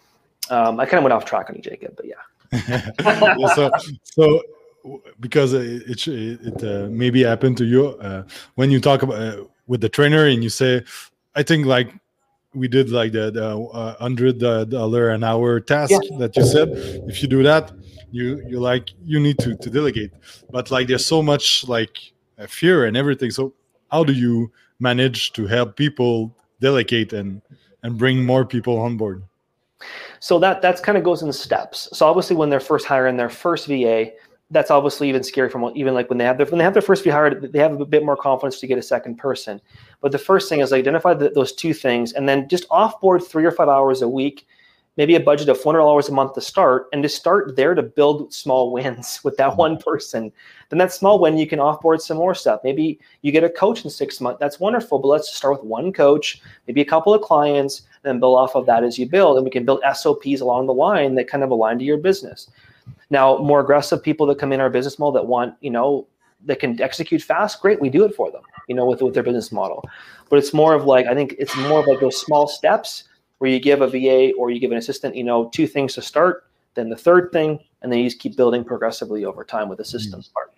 um, 0.50 0.78
I 0.78 0.84
kind 0.84 0.98
of 0.98 1.04
went 1.04 1.14
off 1.14 1.24
track 1.24 1.48
on 1.48 1.56
you, 1.56 1.62
Jacob. 1.62 1.96
But 1.96 2.04
yeah. 2.04 3.46
so 3.54 3.70
so 4.02 4.42
because 5.20 5.54
it 5.54 6.06
it, 6.06 6.06
it 6.06 6.64
uh, 6.64 6.90
maybe 6.90 7.22
happened 7.22 7.56
to 7.56 7.64
you 7.64 7.88
uh, 8.00 8.24
when 8.56 8.70
you 8.70 8.78
talk 8.78 9.02
about 9.02 9.22
uh, 9.22 9.44
with 9.66 9.80
the 9.80 9.88
trainer 9.88 10.26
and 10.26 10.42
you 10.42 10.50
say, 10.50 10.84
I 11.34 11.42
think 11.42 11.64
like 11.64 11.94
we 12.54 12.68
did 12.68 12.90
like 12.90 13.12
the, 13.12 13.30
the 13.30 13.58
uh, 13.58 13.96
hundred 13.98 14.38
dollar 14.38 15.10
an 15.10 15.24
hour 15.24 15.60
task 15.60 15.92
yeah. 15.92 16.18
that 16.18 16.36
you 16.36 16.44
said. 16.44 16.70
If 17.06 17.22
you 17.22 17.28
do 17.28 17.42
that, 17.42 17.72
you 18.10 18.42
you 18.46 18.60
like 18.60 18.90
you 19.04 19.20
need 19.20 19.38
to 19.38 19.56
to 19.56 19.70
delegate. 19.70 20.12
But 20.50 20.70
like 20.70 20.88
there's 20.88 21.06
so 21.06 21.22
much 21.22 21.66
like 21.68 21.96
fear 22.48 22.86
and 22.86 22.96
everything. 22.96 23.30
So 23.30 23.52
how 23.90 24.04
do 24.04 24.12
you 24.12 24.50
manage 24.80 25.32
to 25.32 25.46
help 25.46 25.76
people 25.76 26.34
delegate 26.60 27.12
and 27.12 27.40
and 27.82 27.96
bring 27.96 28.24
more 28.24 28.44
people 28.44 28.78
on 28.78 28.96
board? 28.96 29.22
So 30.18 30.38
that 30.40 30.60
that's 30.60 30.80
kind 30.80 30.98
of 30.98 31.04
goes 31.04 31.22
in 31.22 31.32
steps. 31.32 31.88
So 31.92 32.06
obviously, 32.06 32.36
when 32.36 32.50
they're 32.50 32.60
first 32.60 32.86
hiring 32.86 33.16
their 33.16 33.30
first 33.30 33.66
VA, 33.66 34.12
that's 34.50 34.70
obviously 34.70 35.08
even 35.08 35.22
scary 35.22 35.48
from 35.48 35.70
even 35.74 35.94
like 35.94 36.08
when 36.08 36.18
they 36.18 36.24
have 36.24 36.36
their 36.36 36.46
when 36.46 36.58
they 36.58 36.64
have 36.64 36.72
their 36.72 36.82
first 36.82 37.04
VA 37.04 37.12
hired, 37.12 37.52
they 37.52 37.58
have 37.58 37.80
a 37.80 37.84
bit 37.84 38.04
more 38.04 38.16
confidence 38.16 38.58
to 38.60 38.66
get 38.66 38.78
a 38.78 38.82
second 38.82 39.16
person. 39.16 39.60
But 40.00 40.12
the 40.12 40.18
first 40.18 40.48
thing 40.48 40.60
is 40.60 40.72
identify 40.72 41.14
the, 41.14 41.30
those 41.30 41.52
two 41.52 41.72
things, 41.72 42.12
and 42.12 42.28
then 42.28 42.48
just 42.48 42.68
offboard 42.68 43.24
three 43.24 43.44
or 43.44 43.52
five 43.52 43.68
hours 43.68 44.02
a 44.02 44.08
week 44.08 44.46
maybe 44.96 45.14
a 45.14 45.20
budget 45.20 45.48
of 45.48 45.58
$400 45.58 46.08
a 46.08 46.12
month 46.12 46.34
to 46.34 46.40
start 46.40 46.88
and 46.92 47.02
to 47.02 47.08
start 47.08 47.56
there 47.56 47.74
to 47.74 47.82
build 47.82 48.34
small 48.34 48.72
wins 48.74 49.20
with 49.24 49.36
that 49.36 49.56
one 49.56 49.78
person. 49.78 50.30
Then 50.68 50.78
that 50.78 50.92
small 50.92 51.18
win 51.18 51.38
you 51.38 51.46
can 51.46 51.58
offboard 51.58 52.00
some 52.00 52.18
more 52.18 52.34
stuff. 52.34 52.60
Maybe 52.64 52.98
you 53.22 53.32
get 53.32 53.44
a 53.44 53.48
coach 53.48 53.84
in 53.84 53.90
six 53.90 54.20
months 54.20 54.40
that's 54.40 54.60
wonderful 54.60 54.98
but 54.98 55.08
let's 55.08 55.34
start 55.34 55.54
with 55.54 55.64
one 55.64 55.92
coach 55.92 56.42
maybe 56.66 56.80
a 56.80 56.84
couple 56.84 57.14
of 57.14 57.22
clients 57.22 57.82
and 58.04 58.10
then 58.10 58.20
build 58.20 58.36
off 58.36 58.54
of 58.54 58.66
that 58.66 58.84
as 58.84 58.98
you 58.98 59.08
build. 59.08 59.36
And 59.36 59.44
we 59.44 59.50
can 59.50 59.64
build 59.64 59.80
sops 59.94 60.40
along 60.40 60.66
the 60.66 60.74
line 60.74 61.14
that 61.14 61.28
kind 61.28 61.44
of 61.44 61.50
align 61.50 61.78
to 61.78 61.84
your 61.84 61.98
business 61.98 62.50
now 63.10 63.36
more 63.38 63.60
aggressive 63.60 64.02
people 64.02 64.26
that 64.26 64.38
come 64.38 64.52
in 64.52 64.60
our 64.60 64.70
business 64.70 64.98
model 64.98 65.12
that 65.12 65.26
want 65.26 65.54
you 65.60 65.70
know 65.70 66.06
that 66.46 66.58
can 66.58 66.80
execute 66.80 67.20
fast 67.20 67.60
great 67.60 67.80
we 67.80 67.90
do 67.90 68.04
it 68.04 68.14
for 68.14 68.30
them 68.30 68.42
you 68.68 68.74
know 68.74 68.86
with, 68.86 69.02
with 69.02 69.14
their 69.14 69.22
business 69.22 69.52
model 69.52 69.84
but 70.28 70.38
it's 70.38 70.54
more 70.54 70.74
of 70.74 70.84
like 70.84 71.06
i 71.06 71.14
think 71.14 71.34
it's 71.38 71.56
more 71.56 71.80
of 71.80 71.86
like 71.86 72.00
those 72.00 72.20
small 72.20 72.46
steps 72.46 73.04
where 73.40 73.50
you 73.50 73.58
give 73.58 73.80
a 73.80 73.88
VA 73.88 74.32
or 74.38 74.50
you 74.50 74.60
give 74.60 74.70
an 74.70 74.76
assistant, 74.76 75.16
you 75.16 75.24
know, 75.24 75.48
two 75.48 75.66
things 75.66 75.94
to 75.94 76.02
start, 76.02 76.44
then 76.74 76.90
the 76.90 76.96
third 76.96 77.32
thing, 77.32 77.58
and 77.80 77.90
then 77.90 77.98
you 77.98 78.04
just 78.04 78.18
keep 78.18 78.36
building 78.36 78.62
progressively 78.62 79.24
over 79.24 79.44
time 79.44 79.66
with 79.66 79.78
the 79.78 79.84
systems 79.84 80.28
mm. 80.28 80.32
part. 80.34 80.52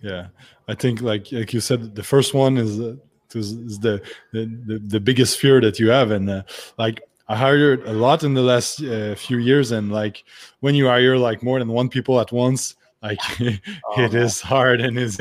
Yeah, 0.00 0.28
I 0.68 0.76
think 0.76 1.02
like 1.02 1.32
like 1.32 1.52
you 1.52 1.60
said, 1.60 1.96
the 1.96 2.04
first 2.04 2.32
one 2.32 2.56
is 2.56 2.80
uh, 2.80 2.94
is 3.34 3.80
the, 3.80 4.00
the 4.32 4.80
the 4.86 5.00
biggest 5.00 5.40
fear 5.40 5.60
that 5.60 5.80
you 5.80 5.90
have, 5.90 6.12
and 6.12 6.30
uh, 6.30 6.42
like 6.78 7.00
I 7.30 7.36
hired 7.36 7.86
a 7.86 7.92
lot 7.92 8.24
in 8.24 8.34
the 8.34 8.42
last 8.42 8.82
uh, 8.82 9.14
few 9.14 9.38
years, 9.38 9.70
and 9.70 9.92
like 9.92 10.24
when 10.58 10.74
you 10.74 10.86
hire 10.86 11.16
like 11.16 11.44
more 11.44 11.60
than 11.60 11.68
one 11.68 11.88
people 11.88 12.18
at 12.18 12.32
once, 12.32 12.74
like 13.04 13.20
oh, 13.40 14.02
it 14.02 14.14
is 14.14 14.40
hard 14.40 14.80
and 14.80 14.98
it's 14.98 15.18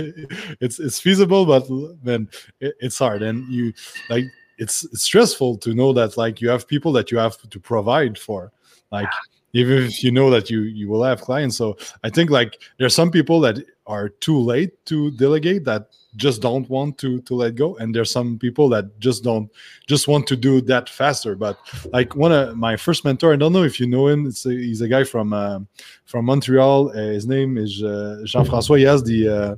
it's 0.59 0.79
it's 0.79 0.99
feasible, 0.99 1.45
but 1.45 1.67
then 2.03 2.27
it, 2.61 2.73
it's 2.79 2.97
hard, 2.97 3.21
and 3.21 3.47
you 3.47 3.73
like 4.09 4.25
it's, 4.57 4.85
it's 4.85 5.03
stressful 5.03 5.57
to 5.57 5.75
know 5.75 5.93
that 5.93 6.17
like 6.17 6.41
you 6.41 6.49
have 6.49 6.67
people 6.67 6.91
that 6.93 7.11
you 7.11 7.19
have 7.19 7.37
to 7.47 7.59
provide 7.59 8.17
for. 8.17 8.51
Like 8.91 9.07
even 9.53 9.83
if 9.83 10.03
you 10.03 10.11
know 10.11 10.29
that 10.29 10.49
you 10.49 10.61
you 10.61 10.87
will 10.87 11.03
have 11.03 11.21
clients. 11.21 11.57
So 11.57 11.77
i 12.03 12.09
think 12.09 12.29
like 12.29 12.61
there's 12.77 12.95
some 12.95 13.11
people 13.11 13.39
that 13.41 13.57
are 13.87 14.09
too 14.09 14.37
late 14.37 14.85
to 14.85 15.11
delegate 15.11 15.65
that 15.65 15.87
just 16.15 16.41
don't 16.41 16.69
want 16.69 16.97
to 16.99 17.21
to 17.21 17.35
let 17.35 17.55
go. 17.55 17.75
And 17.77 17.93
there's 17.93 18.11
some 18.11 18.37
people 18.37 18.69
that 18.69 18.99
just 18.99 19.23
don't 19.23 19.49
just 19.87 20.07
want 20.07 20.27
to 20.27 20.35
do 20.35 20.61
that 20.61 20.89
faster. 20.89 21.35
But 21.35 21.57
like 21.93 22.15
one 22.15 22.31
of 22.31 22.57
my 22.57 22.75
first 22.77 23.05
mentor 23.05 23.33
i 23.33 23.35
don't 23.35 23.53
know 23.53 23.63
if 23.63 23.79
you 23.79 23.87
know 23.87 24.07
him. 24.07 24.27
A, 24.27 24.49
he's 24.49 24.81
a 24.81 24.87
guy 24.87 25.03
from 25.03 25.33
uh, 25.33 25.59
from 26.05 26.25
montreal. 26.25 26.89
Uh, 26.89 27.13
his 27.17 27.25
name 27.27 27.57
is 27.57 27.83
uh, 27.83 28.21
jean-françois. 28.25 28.77
He 28.77 28.83
has 28.83 29.03
the 29.03 29.29
uh, 29.29 29.55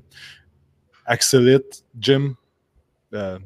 Axelit 1.10 1.82
gym 2.00 2.38
uh, 3.14 3.40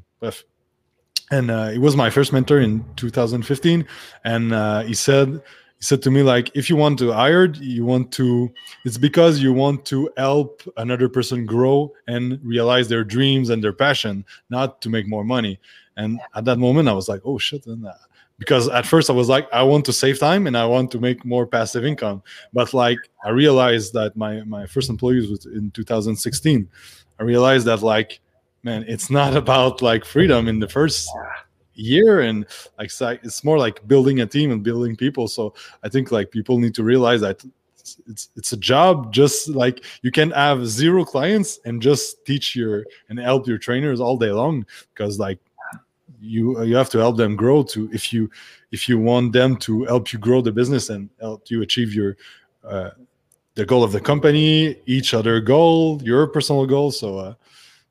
and 1.31 1.51
uh, 1.51 1.69
he 1.69 1.79
was 1.79 1.95
my 1.95 2.09
first 2.09 2.31
mentor 2.31 2.59
in 2.59 2.83
2015 2.95 3.85
and 4.23 4.53
uh, 4.53 4.81
he 4.83 4.93
said 4.93 5.41
he 5.77 5.83
said 5.83 6.01
to 6.01 6.11
me 6.11 6.23
like 6.23 6.51
if 6.55 6.69
you 6.69 6.75
want 6.75 6.97
to 6.99 7.11
hire 7.11 7.45
you 7.45 7.85
want 7.85 8.11
to 8.11 8.51
it's 8.85 8.97
because 8.97 9.39
you 9.39 9.53
want 9.53 9.85
to 9.85 10.09
help 10.17 10.61
another 10.77 11.09
person 11.09 11.45
grow 11.45 11.91
and 12.07 12.39
realize 12.43 12.87
their 12.87 13.03
dreams 13.03 13.49
and 13.49 13.63
their 13.63 13.73
passion 13.73 14.25
not 14.49 14.81
to 14.81 14.89
make 14.89 15.07
more 15.07 15.23
money. 15.23 15.59
And 15.97 16.19
at 16.35 16.45
that 16.45 16.57
moment 16.57 16.89
i 16.89 16.93
was 16.93 17.07
like 17.07 17.21
oh 17.25 17.37
shit 17.37 17.65
and 17.67 17.85
uh, 17.85 17.93
because 18.37 18.67
at 18.67 18.85
first 18.85 19.09
i 19.09 19.13
was 19.13 19.29
like 19.29 19.47
i 19.53 19.63
want 19.63 19.85
to 19.85 19.93
save 19.93 20.19
time 20.19 20.45
and 20.47 20.57
i 20.57 20.65
want 20.65 20.91
to 20.91 20.99
make 20.99 21.23
more 21.23 21.47
passive 21.47 21.85
income. 21.85 22.21
But 22.53 22.73
like 22.73 22.99
i 23.23 23.29
realized 23.29 23.93
that 23.93 24.15
my 24.15 24.41
my 24.43 24.65
first 24.65 24.89
employees 24.89 25.29
was 25.29 25.45
in 25.45 25.71
2016 25.71 26.67
i 27.19 27.23
realized 27.23 27.65
that 27.67 27.81
like 27.81 28.19
man, 28.65 28.83
it's 28.87 29.09
not 29.09 29.37
about 29.43 29.81
like 29.81 30.03
freedom 30.03 30.49
in 30.49 30.59
the 30.59 30.67
first 30.67 31.07
year 31.75 32.21
and 32.21 32.45
like 32.77 32.91
it's 33.23 33.43
more 33.43 33.57
like 33.57 33.85
building 33.87 34.21
a 34.21 34.25
team 34.25 34.51
and 34.51 34.63
building 34.63 34.95
people 34.95 35.27
so 35.27 35.53
i 35.83 35.89
think 35.89 36.11
like 36.11 36.31
people 36.31 36.57
need 36.57 36.73
to 36.73 36.83
realize 36.83 37.21
that 37.21 37.43
it's, 37.77 37.97
it's 38.07 38.29
it's 38.35 38.51
a 38.53 38.57
job 38.57 39.13
just 39.13 39.49
like 39.49 39.83
you 40.01 40.11
can 40.11 40.31
have 40.31 40.65
zero 40.67 41.03
clients 41.05 41.59
and 41.65 41.81
just 41.81 42.25
teach 42.25 42.55
your 42.55 42.85
and 43.09 43.19
help 43.19 43.47
your 43.47 43.57
trainers 43.57 43.99
all 43.99 44.17
day 44.17 44.31
long 44.31 44.65
because 44.93 45.19
like 45.19 45.39
you 46.21 46.61
you 46.63 46.75
have 46.75 46.89
to 46.89 46.97
help 46.97 47.17
them 47.17 47.35
grow 47.35 47.61
to 47.61 47.89
if 47.91 48.11
you 48.11 48.29
if 48.71 48.89
you 48.89 48.97
want 48.97 49.33
them 49.33 49.55
to 49.55 49.83
help 49.85 50.11
you 50.11 50.19
grow 50.19 50.41
the 50.41 50.51
business 50.51 50.89
and 50.89 51.09
help 51.19 51.49
you 51.51 51.61
achieve 51.61 51.93
your 51.93 52.17
uh, 52.63 52.89
the 53.53 53.65
goal 53.65 53.83
of 53.83 53.91
the 53.91 54.01
company 54.01 54.75
each 54.85 55.13
other 55.13 55.39
goal 55.39 56.01
your 56.01 56.25
personal 56.27 56.65
goal 56.65 56.91
so 56.91 57.19
uh 57.19 57.33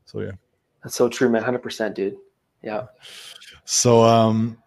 so 0.04 0.20
yeah 0.20 0.32
that's 0.84 0.94
so 0.94 1.08
true, 1.08 1.30
man. 1.30 1.42
Hundred 1.42 1.62
percent, 1.62 1.94
dude. 1.96 2.18
Yeah. 2.62 2.84
So, 3.64 4.02
um, 4.02 4.58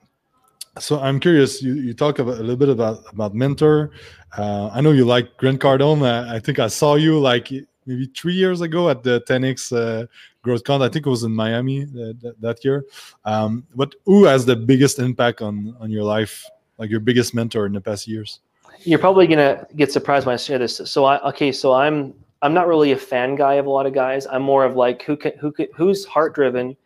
so 0.79 0.99
I'm 0.99 1.19
curious. 1.19 1.62
You, 1.62 1.75
you 1.75 1.93
talk 1.93 2.19
about 2.19 2.36
a 2.36 2.41
little 2.41 2.55
bit 2.55 2.69
about 2.69 3.03
about 3.12 3.33
mentor. 3.33 3.91
Uh, 4.38 4.69
I 4.73 4.81
know 4.81 4.91
you 4.91 5.05
like 5.05 5.38
Grant 5.38 5.60
Cardone. 5.60 6.01
Uh, 6.03 6.31
I 6.31 6.39
think 6.39 6.60
I 6.60 6.67
saw 6.67 6.95
you 6.95 7.19
like 7.19 7.51
maybe 7.86 8.05
three 8.15 8.33
years 8.33 8.62
ago 8.62 8.89
at 8.89 9.03
the 9.03 9.21
10x 9.21 9.75
uh, 9.75 10.05
Growth 10.41 10.63
Con. 10.63 10.81
I 10.81 10.89
think 10.89 11.05
it 11.05 11.10
was 11.10 11.23
in 11.23 11.31
Miami 11.31 11.83
uh, 11.83 12.13
that, 12.21 12.36
that 12.39 12.65
year. 12.65 12.86
Um, 13.25 13.65
but 13.75 13.95
who 14.05 14.25
has 14.25 14.45
the 14.45 14.55
biggest 14.55 14.99
impact 14.99 15.41
on 15.41 15.75
on 15.79 15.89
your 15.89 16.03
life? 16.03 16.45
Like 16.77 16.91
your 16.91 16.99
biggest 16.99 17.33
mentor 17.33 17.65
in 17.65 17.73
the 17.73 17.81
past 17.81 18.07
years? 18.07 18.39
You're 18.81 18.99
probably 18.99 19.25
gonna 19.25 19.65
get 19.75 19.91
surprised 19.91 20.27
when 20.27 20.33
I 20.33 20.38
say 20.38 20.57
this. 20.57 20.77
So 20.86 21.05
I 21.05 21.27
okay. 21.29 21.51
So 21.51 21.73
I'm 21.73 22.13
I'm 22.41 22.53
not 22.53 22.67
really 22.67 22.91
a 22.91 22.97
fan 22.97 23.36
guy 23.36 23.55
of 23.55 23.65
a 23.65 23.69
lot 23.69 23.86
of 23.86 23.93
guys. 23.93 24.27
I'm 24.27 24.43
more 24.43 24.63
of 24.63 24.75
like 24.75 25.01
who 25.01 25.17
can 25.17 25.33
who 25.39 25.51
can, 25.51 25.67
who's 25.75 26.05
heart 26.05 26.36
driven. 26.36 26.77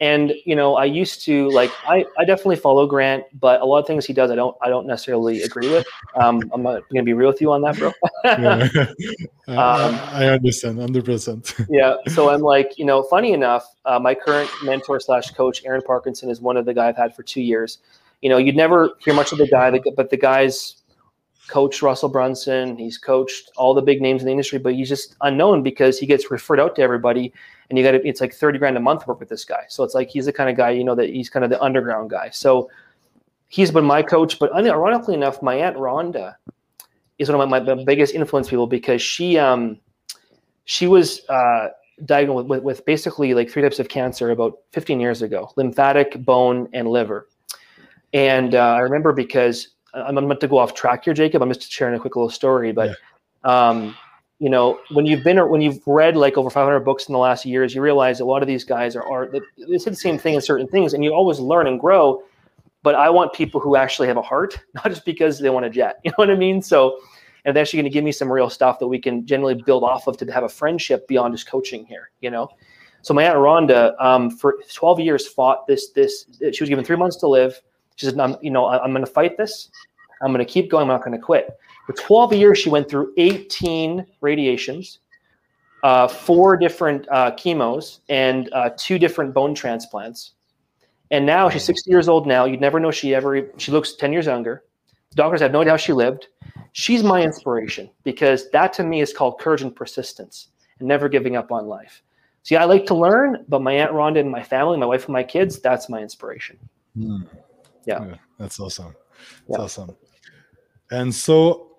And 0.00 0.34
you 0.44 0.54
know, 0.54 0.76
I 0.76 0.84
used 0.84 1.24
to 1.24 1.48
like 1.50 1.70
I, 1.86 2.04
I 2.18 2.24
definitely 2.24 2.56
follow 2.56 2.86
Grant, 2.86 3.24
but 3.40 3.62
a 3.62 3.64
lot 3.64 3.78
of 3.78 3.86
things 3.86 4.04
he 4.04 4.12
does 4.12 4.30
I 4.30 4.34
don't 4.34 4.54
I 4.60 4.68
don't 4.68 4.86
necessarily 4.86 5.42
agree 5.42 5.70
with. 5.70 5.86
Um, 6.14 6.42
I'm 6.52 6.62
not 6.62 6.82
gonna 6.90 7.02
be 7.02 7.14
real 7.14 7.30
with 7.30 7.40
you 7.40 7.50
on 7.52 7.62
that, 7.62 7.78
bro. 7.78 7.88
um, 9.48 9.94
I 10.12 10.26
understand, 10.26 10.78
hundred 10.78 11.04
percent. 11.04 11.54
yeah. 11.68 11.96
So 12.08 12.30
I'm 12.30 12.42
like, 12.42 12.78
you 12.78 12.84
know, 12.84 13.02
funny 13.04 13.32
enough, 13.32 13.66
uh, 13.84 13.98
my 13.98 14.14
current 14.14 14.50
mentor 14.62 15.00
slash 15.00 15.30
coach, 15.30 15.62
Aaron 15.64 15.82
Parkinson, 15.82 16.28
is 16.28 16.40
one 16.40 16.56
of 16.56 16.66
the 16.66 16.74
guy 16.74 16.88
I've 16.88 16.96
had 16.96 17.14
for 17.16 17.22
two 17.22 17.40
years. 17.42 17.78
You 18.20 18.28
know, 18.28 18.38
you'd 18.38 18.56
never 18.56 18.90
hear 18.98 19.14
much 19.14 19.32
of 19.32 19.38
the 19.38 19.46
guy, 19.46 19.78
but 19.96 20.10
the 20.10 20.16
guy's 20.16 20.82
coached 21.48 21.82
Russell 21.82 22.08
Brunson. 22.08 22.76
He's 22.76 22.98
coached 22.98 23.50
all 23.56 23.74
the 23.74 23.82
big 23.82 24.00
names 24.00 24.22
in 24.22 24.26
the 24.26 24.32
industry, 24.32 24.58
but 24.58 24.74
he's 24.74 24.88
just 24.88 25.16
unknown 25.20 25.62
because 25.62 25.98
he 25.98 26.06
gets 26.06 26.30
referred 26.30 26.60
out 26.60 26.76
to 26.76 26.82
everybody. 26.82 27.32
And 27.68 27.78
you 27.78 27.84
got 27.84 27.94
it's 27.94 28.20
like 28.20 28.34
30 28.34 28.58
grand 28.58 28.76
a 28.76 28.80
month 28.80 29.06
work 29.06 29.20
with 29.20 29.28
this 29.28 29.44
guy. 29.44 29.64
So 29.68 29.84
it's 29.84 29.94
like 29.94 30.08
he's 30.08 30.26
the 30.26 30.32
kind 30.32 30.50
of 30.50 30.56
guy, 30.56 30.70
you 30.70 30.84
know, 30.84 30.94
that 30.94 31.08
he's 31.08 31.30
kind 31.30 31.44
of 31.44 31.50
the 31.50 31.60
underground 31.62 32.10
guy. 32.10 32.30
So 32.30 32.70
he's 33.48 33.70
been 33.70 33.84
my 33.84 34.02
coach. 34.02 34.38
But 34.38 34.54
ironically 34.54 35.14
enough, 35.14 35.42
my 35.42 35.54
Aunt 35.54 35.76
Rhonda 35.76 36.36
is 37.18 37.30
one 37.30 37.40
of 37.40 37.48
my, 37.48 37.60
my 37.60 37.84
biggest 37.84 38.14
influence 38.14 38.48
people 38.48 38.66
because 38.66 39.02
she, 39.02 39.38
um, 39.38 39.78
she 40.64 40.86
was, 40.86 41.26
uh, 41.28 41.68
diagnosed 42.04 42.46
with, 42.48 42.62
with 42.62 42.84
basically 42.84 43.32
like 43.32 43.48
three 43.50 43.62
types 43.62 43.78
of 43.78 43.88
cancer 43.88 44.30
about 44.30 44.58
15 44.72 45.00
years 45.00 45.22
ago 45.22 45.50
lymphatic, 45.56 46.22
bone, 46.24 46.68
and 46.72 46.88
liver. 46.88 47.28
And 48.12 48.54
uh, 48.54 48.74
I 48.74 48.80
remember 48.80 49.12
because 49.12 49.68
I'm 49.96 50.14
meant 50.28 50.40
to 50.40 50.48
go 50.48 50.58
off 50.58 50.74
track 50.74 51.04
here, 51.04 51.14
Jacob. 51.14 51.42
I'm 51.42 51.52
just 51.52 51.70
sharing 51.70 51.94
a 51.94 51.98
quick 51.98 52.16
little 52.16 52.30
story, 52.30 52.72
but 52.72 52.90
yeah. 53.44 53.68
um, 53.68 53.96
you 54.38 54.50
know, 54.50 54.78
when 54.90 55.06
you've 55.06 55.24
been 55.24 55.38
when 55.48 55.62
you've 55.62 55.80
read 55.86 56.16
like 56.16 56.36
over 56.36 56.50
500 56.50 56.80
books 56.80 57.08
in 57.08 57.12
the 57.12 57.18
last 57.18 57.46
years, 57.46 57.74
you 57.74 57.80
realize 57.80 58.20
a 58.20 58.24
lot 58.24 58.42
of 58.42 58.48
these 58.48 58.64
guys 58.64 58.94
are 58.94 59.02
are 59.10 59.30
they 59.30 59.78
say 59.78 59.90
the 59.90 59.96
same 59.96 60.18
thing 60.18 60.34
in 60.34 60.40
certain 60.40 60.68
things, 60.68 60.92
and 60.92 61.02
you 61.02 61.12
always 61.12 61.40
learn 61.40 61.66
and 61.66 61.80
grow. 61.80 62.22
But 62.82 62.94
I 62.94 63.10
want 63.10 63.32
people 63.32 63.60
who 63.60 63.74
actually 63.74 64.06
have 64.08 64.16
a 64.16 64.22
heart, 64.22 64.58
not 64.74 64.86
just 64.86 65.04
because 65.04 65.38
they 65.38 65.50
want 65.50 65.66
a 65.66 65.70
jet. 65.70 66.00
You 66.04 66.10
know 66.10 66.16
what 66.16 66.30
I 66.30 66.36
mean? 66.36 66.60
So, 66.60 66.98
and 67.44 67.56
they're 67.56 67.62
actually 67.62 67.78
going 67.78 67.90
to 67.90 67.94
give 67.94 68.04
me 68.04 68.12
some 68.12 68.30
real 68.30 68.50
stuff 68.50 68.78
that 68.80 68.86
we 68.86 68.98
can 68.98 69.26
generally 69.26 69.54
build 69.54 69.82
off 69.82 70.06
of 70.06 70.18
to 70.18 70.30
have 70.30 70.44
a 70.44 70.48
friendship 70.48 71.08
beyond 71.08 71.34
just 71.34 71.48
coaching 71.48 71.86
here. 71.86 72.10
You 72.20 72.30
know. 72.30 72.50
So 73.00 73.14
my 73.14 73.24
aunt 73.24 73.36
Rhonda, 73.36 73.94
um, 74.02 74.30
for 74.30 74.56
12 74.74 75.00
years, 75.00 75.26
fought 75.28 75.66
this. 75.66 75.90
This 75.90 76.26
she 76.52 76.62
was 76.62 76.68
given 76.68 76.84
three 76.84 76.96
months 76.96 77.16
to 77.18 77.28
live. 77.28 77.60
She 77.96 78.06
said, 78.06 78.18
I'm, 78.18 78.36
you 78.42 78.50
know, 78.50 78.66
I'm 78.68 78.92
going 78.92 79.04
to 79.04 79.10
fight 79.10 79.36
this. 79.36 79.70
I'm 80.22 80.32
going 80.32 80.44
to 80.44 80.50
keep 80.50 80.70
going. 80.70 80.82
I'm 80.82 80.88
not 80.88 81.04
going 81.04 81.18
to 81.18 81.22
quit. 81.22 81.58
For 81.86 81.92
12 81.92 82.32
years, 82.34 82.58
she 82.58 82.68
went 82.68 82.88
through 82.88 83.12
18 83.16 84.06
radiations, 84.20 85.00
uh, 85.82 86.08
four 86.08 86.56
different 86.56 87.06
uh, 87.10 87.32
chemos, 87.32 88.00
and 88.08 88.52
uh, 88.52 88.70
two 88.76 88.98
different 88.98 89.34
bone 89.34 89.54
transplants. 89.54 90.32
And 91.10 91.24
now 91.24 91.48
she's 91.48 91.64
60 91.64 91.90
years 91.90 92.08
old 92.08 92.26
now. 92.26 92.44
You'd 92.44 92.60
never 92.60 92.80
know 92.80 92.90
she 92.90 93.14
ever, 93.14 93.50
she 93.58 93.70
looks 93.70 93.94
10 93.94 94.12
years 94.12 94.26
younger. 94.26 94.64
Doctors 95.14 95.40
have 95.40 95.52
no 95.52 95.60
idea 95.60 95.72
how 95.72 95.76
she 95.76 95.92
lived. 95.92 96.28
She's 96.72 97.02
my 97.02 97.22
inspiration 97.22 97.88
because 98.02 98.50
that 98.50 98.72
to 98.74 98.84
me 98.84 99.00
is 99.00 99.12
called 99.12 99.38
courage 99.38 99.62
and 99.62 99.74
persistence 99.74 100.48
and 100.78 100.88
never 100.88 101.08
giving 101.08 101.36
up 101.36 101.52
on 101.52 101.66
life. 101.66 102.02
See, 102.42 102.56
I 102.56 102.64
like 102.64 102.86
to 102.86 102.94
learn, 102.94 103.44
but 103.48 103.62
my 103.62 103.72
Aunt 103.72 103.92
Rhonda 103.92 104.20
and 104.20 104.30
my 104.30 104.42
family, 104.42 104.76
my 104.76 104.86
wife 104.86 105.06
and 105.06 105.12
my 105.12 105.22
kids, 105.22 105.58
that's 105.60 105.88
my 105.88 106.00
inspiration. 106.00 106.58
Mm. 106.96 107.26
Yeah. 107.86 108.04
yeah. 108.06 108.14
That's 108.38 108.60
awesome. 108.60 108.94
That's 109.48 109.58
yeah. 109.58 109.64
awesome. 109.64 109.96
And 110.90 111.14
so, 111.14 111.72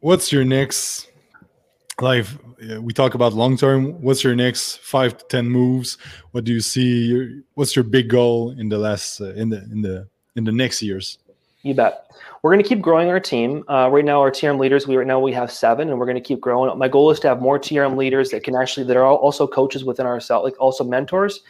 what's 0.00 0.32
your 0.32 0.44
next 0.44 1.10
life? 2.00 2.38
We 2.80 2.92
talk 2.92 3.14
about 3.14 3.32
long 3.32 3.56
term. 3.56 4.00
What's 4.00 4.22
your 4.22 4.36
next 4.36 4.78
five 4.78 5.18
to 5.18 5.24
ten 5.28 5.48
moves? 5.48 5.98
What 6.30 6.44
do 6.44 6.52
you 6.52 6.60
see? 6.60 7.42
What's 7.54 7.74
your 7.74 7.84
big 7.84 8.08
goal 8.08 8.54
in 8.58 8.68
the 8.68 8.78
last 8.78 9.20
uh, 9.20 9.32
in 9.34 9.48
the 9.48 9.62
in 9.64 9.82
the 9.82 10.08
in 10.36 10.44
the 10.44 10.52
next 10.52 10.82
years? 10.82 11.18
You 11.62 11.74
bet. 11.74 12.10
We're 12.42 12.52
going 12.52 12.62
to 12.62 12.68
keep 12.68 12.80
growing 12.80 13.08
our 13.08 13.20
team. 13.20 13.64
Uh, 13.68 13.88
right 13.88 14.04
now, 14.04 14.20
our 14.20 14.32
TRM 14.32 14.58
leaders, 14.58 14.88
we 14.88 14.96
right 14.96 15.06
now 15.06 15.20
we 15.20 15.32
have 15.32 15.50
seven, 15.50 15.90
and 15.90 15.98
we're 15.98 16.06
going 16.06 16.16
to 16.16 16.20
keep 16.20 16.40
growing. 16.40 16.76
My 16.76 16.88
goal 16.88 17.10
is 17.12 17.20
to 17.20 17.28
have 17.28 17.40
more 17.40 17.58
TRM 17.58 17.96
leaders 17.96 18.30
that 18.30 18.42
can 18.42 18.56
actually 18.56 18.84
that 18.86 18.96
are 18.96 19.06
also 19.06 19.46
coaches 19.46 19.84
within 19.84 20.04
our 20.04 20.18
cell, 20.18 20.42
like 20.42 20.60
also 20.60 20.82
mentors, 20.82 21.40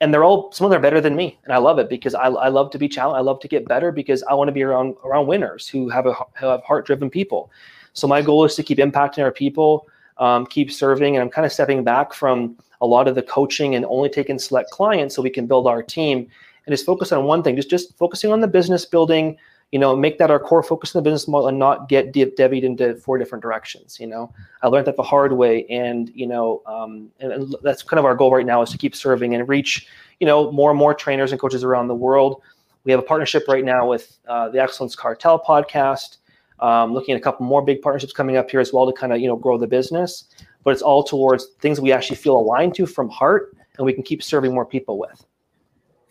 and 0.00 0.12
they're 0.12 0.24
all 0.24 0.52
some 0.52 0.66
of 0.66 0.70
them 0.70 0.78
are 0.78 0.82
better 0.82 1.00
than 1.00 1.16
me, 1.16 1.38
and 1.44 1.52
I 1.52 1.58
love 1.58 1.78
it 1.78 1.88
because 1.88 2.14
I, 2.14 2.26
I 2.26 2.48
love 2.48 2.70
to 2.72 2.78
be 2.78 2.88
challenged. 2.88 3.18
I 3.18 3.22
love 3.22 3.40
to 3.40 3.48
get 3.48 3.66
better 3.66 3.90
because 3.92 4.22
I 4.24 4.34
want 4.34 4.48
to 4.48 4.52
be 4.52 4.62
around 4.62 4.94
around 5.04 5.26
winners 5.26 5.66
who 5.68 5.88
have 5.88 6.06
a 6.06 6.12
who 6.12 6.46
have 6.46 6.62
heart 6.62 6.86
driven 6.86 7.08
people. 7.08 7.50
So 7.92 8.06
my 8.06 8.20
goal 8.20 8.44
is 8.44 8.54
to 8.56 8.62
keep 8.62 8.78
impacting 8.78 9.22
our 9.22 9.32
people, 9.32 9.88
um, 10.18 10.46
keep 10.46 10.70
serving, 10.70 11.16
and 11.16 11.22
I'm 11.22 11.30
kind 11.30 11.46
of 11.46 11.52
stepping 11.52 11.82
back 11.82 12.12
from 12.12 12.56
a 12.82 12.86
lot 12.86 13.08
of 13.08 13.14
the 13.14 13.22
coaching 13.22 13.74
and 13.74 13.86
only 13.86 14.10
taking 14.10 14.38
select 14.38 14.70
clients 14.70 15.14
so 15.14 15.22
we 15.22 15.30
can 15.30 15.46
build 15.46 15.66
our 15.66 15.82
team 15.82 16.28
and 16.66 16.72
just 16.72 16.84
focus 16.84 17.10
on 17.12 17.24
one 17.24 17.42
thing, 17.42 17.56
just 17.56 17.70
just 17.70 17.96
focusing 17.96 18.32
on 18.32 18.40
the 18.40 18.48
business 18.48 18.84
building, 18.84 19.38
you 19.72 19.78
know, 19.78 19.96
make 19.96 20.18
that 20.18 20.30
our 20.30 20.38
core 20.38 20.62
focus 20.62 20.94
in 20.94 20.98
the 20.98 21.02
business 21.02 21.26
model 21.26 21.48
and 21.48 21.58
not 21.58 21.88
get 21.88 22.12
de- 22.12 22.32
into 22.64 22.94
four 22.96 23.18
different 23.18 23.42
directions. 23.42 23.98
You 23.98 24.06
know, 24.06 24.32
I 24.62 24.68
learned 24.68 24.86
that 24.86 24.96
the 24.96 25.02
hard 25.02 25.32
way, 25.32 25.66
and 25.66 26.10
you 26.14 26.26
know, 26.26 26.62
um, 26.66 27.10
and, 27.18 27.32
and, 27.32 27.54
that's 27.62 27.82
kind 27.82 27.98
of 27.98 28.04
our 28.04 28.14
goal 28.14 28.32
right 28.32 28.46
now 28.46 28.62
is 28.62 28.70
to 28.70 28.78
keep 28.78 28.94
serving 28.94 29.34
and 29.34 29.48
reach, 29.48 29.88
you 30.20 30.26
know, 30.26 30.52
more 30.52 30.70
and 30.70 30.78
more 30.78 30.94
trainers 30.94 31.32
and 31.32 31.40
coaches 31.40 31.64
around 31.64 31.88
the 31.88 31.94
world. 31.94 32.42
We 32.84 32.92
have 32.92 33.00
a 33.00 33.04
partnership 33.04 33.44
right 33.48 33.64
now 33.64 33.88
with 33.88 34.16
uh, 34.28 34.48
the 34.50 34.60
Excellence 34.60 34.94
Cartel 34.94 35.40
podcast. 35.40 36.18
Um, 36.60 36.94
looking 36.94 37.14
at 37.14 37.18
a 37.18 37.22
couple 37.22 37.44
more 37.44 37.62
big 37.62 37.82
partnerships 37.82 38.14
coming 38.14 38.38
up 38.38 38.50
here 38.50 38.60
as 38.60 38.72
well 38.72 38.86
to 38.86 38.92
kind 38.92 39.12
of 39.12 39.20
you 39.20 39.26
know 39.26 39.36
grow 39.36 39.58
the 39.58 39.66
business. 39.66 40.24
But 40.62 40.72
it's 40.72 40.82
all 40.82 41.02
towards 41.02 41.48
things 41.60 41.80
we 41.80 41.92
actually 41.92 42.16
feel 42.16 42.38
aligned 42.38 42.74
to 42.76 42.86
from 42.86 43.08
heart, 43.08 43.54
and 43.76 43.84
we 43.84 43.92
can 43.92 44.04
keep 44.04 44.22
serving 44.22 44.54
more 44.54 44.64
people 44.64 44.98
with. 44.98 45.24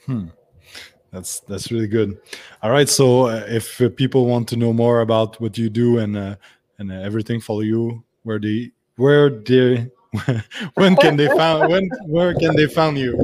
Hmm. 0.06 0.28
That's 1.16 1.40
that's 1.42 1.72
really 1.72 1.88
good. 1.88 2.18
All 2.62 2.72
right, 2.72 2.90
so 2.90 3.28
uh, 3.28 3.46
if 3.48 3.80
uh, 3.80 3.88
people 3.88 4.26
want 4.26 4.50
to 4.50 4.58
know 4.58 4.74
more 4.74 5.00
about 5.00 5.40
what 5.40 5.58
you 5.58 5.70
do 5.70 6.00
and 6.00 6.18
uh, 6.18 6.36
and 6.78 6.92
uh, 6.92 6.96
everything, 6.96 7.40
follow 7.40 7.62
you. 7.62 8.04
Where 8.24 8.38
they 8.38 8.72
where 8.98 9.30
they 9.30 9.90
when 10.74 10.98
can 10.98 11.16
they 11.16 11.28
find 11.28 11.72
when 11.72 11.90
where 12.08 12.34
can 12.34 12.56
they 12.58 12.68
find 12.68 12.98
you? 12.98 13.16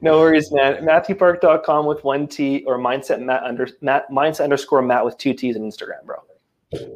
No 0.00 0.18
worries, 0.18 0.50
man. 0.50 0.82
MathewPark.com 0.82 1.84
with 1.84 2.02
one 2.04 2.26
T 2.26 2.64
or 2.66 2.78
mindset 2.78 3.20
Matt 3.20 3.42
under 3.42 3.68
Matt 3.82 4.10
mindset 4.10 4.44
underscore 4.44 4.80
Matt 4.80 5.04
with 5.04 5.18
two 5.18 5.34
T's 5.34 5.56
on 5.56 5.62
Instagram, 5.62 6.02
bro. 6.06 6.16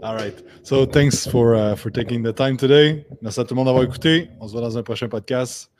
All 0.03 0.15
right. 0.15 0.41
So 0.63 0.87
thanks 0.87 1.27
for 1.27 1.55
uh, 1.55 1.75
for 1.75 1.91
taking 1.91 2.23
the 2.23 2.33
time 2.33 2.57
today. 2.57 3.05
Merci 3.21 3.41
à 3.41 3.45
tout 3.45 3.55
le 3.55 3.57
monde 3.57 3.67
d'avoir 3.67 3.85
écouté. 3.85 4.31
On 4.41 4.49
se 4.49 4.53
voit 4.53 4.63
dans 4.63 4.79
un 4.79 4.83
prochain 4.83 5.09
podcast. 5.09 5.71